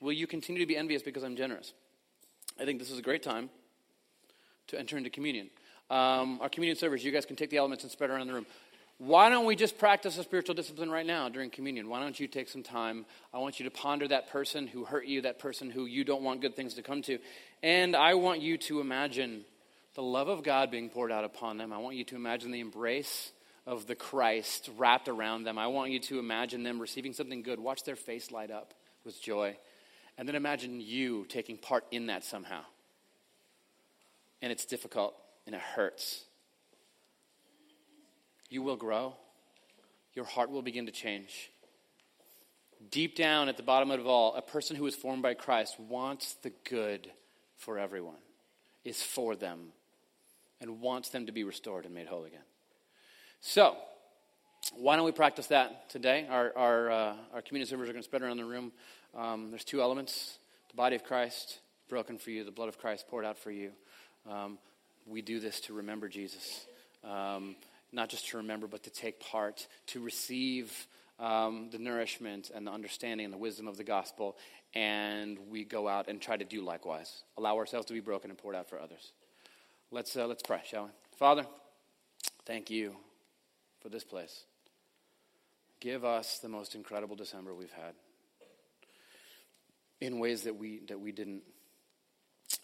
Will 0.00 0.12
you 0.12 0.26
continue 0.26 0.60
to 0.60 0.66
be 0.66 0.76
envious 0.76 1.02
because 1.02 1.22
I'm 1.22 1.36
generous? 1.36 1.72
I 2.58 2.64
think 2.64 2.78
this 2.78 2.90
is 2.90 2.98
a 2.98 3.02
great 3.02 3.22
time 3.22 3.50
to 4.68 4.78
enter 4.78 4.96
into 4.96 5.10
communion. 5.10 5.50
Um, 5.90 6.38
our 6.40 6.48
communion 6.48 6.76
servers, 6.76 7.04
you 7.04 7.10
guys 7.10 7.26
can 7.26 7.36
take 7.36 7.50
the 7.50 7.56
elements 7.58 7.84
and 7.84 7.90
spread 7.90 8.10
around 8.10 8.26
the 8.26 8.34
room. 8.34 8.46
why 8.98 9.28
don't 9.28 9.46
we 9.46 9.56
just 9.56 9.78
practice 9.78 10.16
a 10.18 10.22
spiritual 10.22 10.54
discipline 10.54 10.90
right 10.90 11.06
now 11.06 11.28
during 11.28 11.50
communion? 11.50 11.88
Why 11.88 12.00
don't 12.00 12.18
you 12.18 12.28
take 12.28 12.48
some 12.48 12.62
time? 12.62 13.06
I 13.34 13.38
want 13.38 13.58
you 13.58 13.64
to 13.64 13.70
ponder 13.70 14.06
that 14.08 14.30
person 14.30 14.66
who 14.66 14.84
hurt 14.84 15.06
you, 15.06 15.22
that 15.22 15.38
person 15.38 15.70
who 15.70 15.86
you 15.86 16.04
don't 16.04 16.22
want 16.22 16.42
good 16.42 16.54
things 16.54 16.74
to 16.74 16.82
come 16.82 17.02
to. 17.02 17.18
And 17.62 17.96
I 17.96 18.14
want 18.14 18.40
you 18.40 18.56
to 18.58 18.80
imagine 18.80 19.44
the 19.94 20.02
love 20.02 20.28
of 20.28 20.42
God 20.42 20.70
being 20.70 20.88
poured 20.88 21.12
out 21.12 21.24
upon 21.24 21.56
them. 21.56 21.72
I 21.72 21.78
want 21.78 21.96
you 21.96 22.04
to 22.04 22.16
imagine 22.16 22.50
the 22.50 22.60
embrace 22.60 23.32
of 23.66 23.86
the 23.86 23.94
Christ 23.94 24.70
wrapped 24.76 25.08
around 25.08 25.44
them. 25.44 25.58
I 25.58 25.66
want 25.66 25.90
you 25.90 26.00
to 26.00 26.18
imagine 26.18 26.62
them 26.62 26.80
receiving 26.80 27.12
something 27.12 27.42
good. 27.42 27.60
Watch 27.60 27.84
their 27.84 27.96
face 27.96 28.30
light 28.30 28.50
up 28.50 28.74
with 29.04 29.20
joy. 29.20 29.56
And 30.16 30.26
then 30.28 30.36
imagine 30.36 30.80
you 30.80 31.24
taking 31.28 31.56
part 31.56 31.84
in 31.90 32.06
that 32.06 32.24
somehow. 32.24 32.62
And 34.42 34.50
it's 34.50 34.64
difficult 34.64 35.14
and 35.46 35.54
it 35.54 35.60
hurts 35.60 36.24
you 38.50 38.62
will 38.62 38.76
grow. 38.76 39.14
Your 40.14 40.24
heart 40.24 40.50
will 40.50 40.60
begin 40.60 40.86
to 40.86 40.92
change. 40.92 41.50
Deep 42.90 43.14
down 43.14 43.48
at 43.48 43.56
the 43.56 43.62
bottom 43.62 43.90
of 43.90 44.06
all, 44.06 44.34
a 44.34 44.42
person 44.42 44.76
who 44.76 44.86
is 44.86 44.96
formed 44.96 45.22
by 45.22 45.34
Christ 45.34 45.78
wants 45.78 46.34
the 46.42 46.52
good 46.68 47.10
for 47.56 47.78
everyone, 47.78 48.18
is 48.84 49.02
for 49.02 49.36
them, 49.36 49.68
and 50.60 50.80
wants 50.80 51.08
them 51.10 51.26
to 51.26 51.32
be 51.32 51.44
restored 51.44 51.84
and 51.84 51.94
made 51.94 52.06
whole 52.06 52.24
again. 52.24 52.40
So, 53.40 53.76
why 54.74 54.96
don't 54.96 55.04
we 55.04 55.12
practice 55.12 55.46
that 55.48 55.88
today? 55.88 56.26
Our, 56.28 56.52
our, 56.56 56.90
uh, 56.90 57.14
our 57.34 57.42
community 57.42 57.70
servers 57.70 57.88
are 57.88 57.92
going 57.92 58.02
to 58.02 58.08
spread 58.08 58.22
around 58.22 58.36
the 58.36 58.44
room. 58.44 58.72
Um, 59.16 59.50
there's 59.50 59.64
two 59.64 59.80
elements 59.80 60.38
the 60.68 60.76
body 60.76 60.94
of 60.94 61.02
Christ 61.02 61.58
broken 61.88 62.18
for 62.18 62.30
you, 62.30 62.44
the 62.44 62.52
blood 62.52 62.68
of 62.68 62.78
Christ 62.78 63.08
poured 63.08 63.24
out 63.24 63.38
for 63.38 63.50
you. 63.50 63.72
Um, 64.28 64.58
we 65.06 65.22
do 65.22 65.40
this 65.40 65.60
to 65.62 65.72
remember 65.72 66.08
Jesus. 66.08 66.66
Um, 67.02 67.56
not 67.92 68.08
just 68.08 68.28
to 68.28 68.36
remember, 68.36 68.66
but 68.66 68.84
to 68.84 68.90
take 68.90 69.20
part, 69.20 69.66
to 69.88 70.00
receive 70.00 70.86
um, 71.18 71.68
the 71.70 71.78
nourishment 71.78 72.50
and 72.54 72.66
the 72.66 72.70
understanding 72.70 73.24
and 73.24 73.32
the 73.32 73.38
wisdom 73.38 73.66
of 73.66 73.76
the 73.76 73.84
gospel, 73.84 74.36
and 74.74 75.38
we 75.50 75.64
go 75.64 75.88
out 75.88 76.08
and 76.08 76.20
try 76.20 76.36
to 76.36 76.44
do 76.44 76.62
likewise. 76.62 77.24
Allow 77.36 77.56
ourselves 77.56 77.86
to 77.86 77.92
be 77.92 78.00
broken 78.00 78.30
and 78.30 78.38
poured 78.38 78.54
out 78.54 78.68
for 78.68 78.80
others. 78.80 79.12
Let's, 79.92 80.16
uh, 80.16 80.28
let's 80.28 80.42
pray, 80.42 80.60
shall 80.64 80.84
we? 80.84 80.90
Father, 81.18 81.44
thank 82.46 82.70
you 82.70 82.94
for 83.80 83.88
this 83.88 84.04
place. 84.04 84.44
Give 85.80 86.04
us 86.04 86.38
the 86.38 86.48
most 86.48 86.76
incredible 86.76 87.16
December 87.16 87.52
we've 87.56 87.72
had 87.72 87.94
in 90.00 90.20
ways 90.20 90.44
that 90.44 90.54
we, 90.54 90.82
that 90.86 91.00
we 91.00 91.10
didn't 91.10 91.42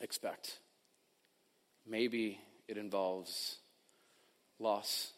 expect. 0.00 0.60
Maybe 1.84 2.38
it 2.68 2.78
involves 2.78 3.56
loss. 4.60 5.10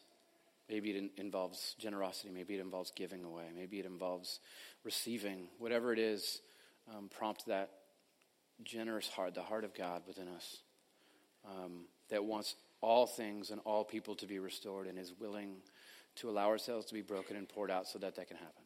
Maybe 0.67 0.89
it 0.89 1.11
involves 1.17 1.75
generosity. 1.77 2.31
Maybe 2.33 2.55
it 2.55 2.61
involves 2.61 2.91
giving 2.95 3.23
away. 3.23 3.45
Maybe 3.55 3.79
it 3.79 3.85
involves 3.85 4.39
receiving. 4.83 5.47
Whatever 5.59 5.93
it 5.93 5.99
is, 5.99 6.41
um, 6.91 7.07
prompt 7.07 7.45
that 7.45 7.69
generous 8.63 9.07
heart, 9.09 9.35
the 9.35 9.43
heart 9.43 9.63
of 9.63 9.75
God 9.75 10.01
within 10.07 10.27
us, 10.27 10.57
um, 11.45 11.85
that 12.09 12.23
wants 12.23 12.55
all 12.81 13.05
things 13.05 13.51
and 13.51 13.61
all 13.65 13.83
people 13.83 14.15
to 14.15 14.25
be 14.25 14.39
restored 14.39 14.87
and 14.87 14.97
is 14.97 15.13
willing 15.19 15.55
to 16.15 16.29
allow 16.29 16.47
ourselves 16.47 16.85
to 16.87 16.93
be 16.93 17.01
broken 17.01 17.35
and 17.35 17.47
poured 17.47 17.71
out 17.71 17.87
so 17.87 17.99
that 17.99 18.15
that 18.15 18.27
can 18.27 18.37
happen. 18.37 18.63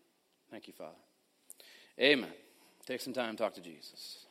Thank 0.49 0.67
you, 0.67 0.73
Father. 0.73 0.97
Amen. 1.99 2.31
Take 2.85 3.01
some 3.01 3.13
time, 3.13 3.35
talk 3.35 3.53
to 3.55 3.61
Jesus. 3.61 4.25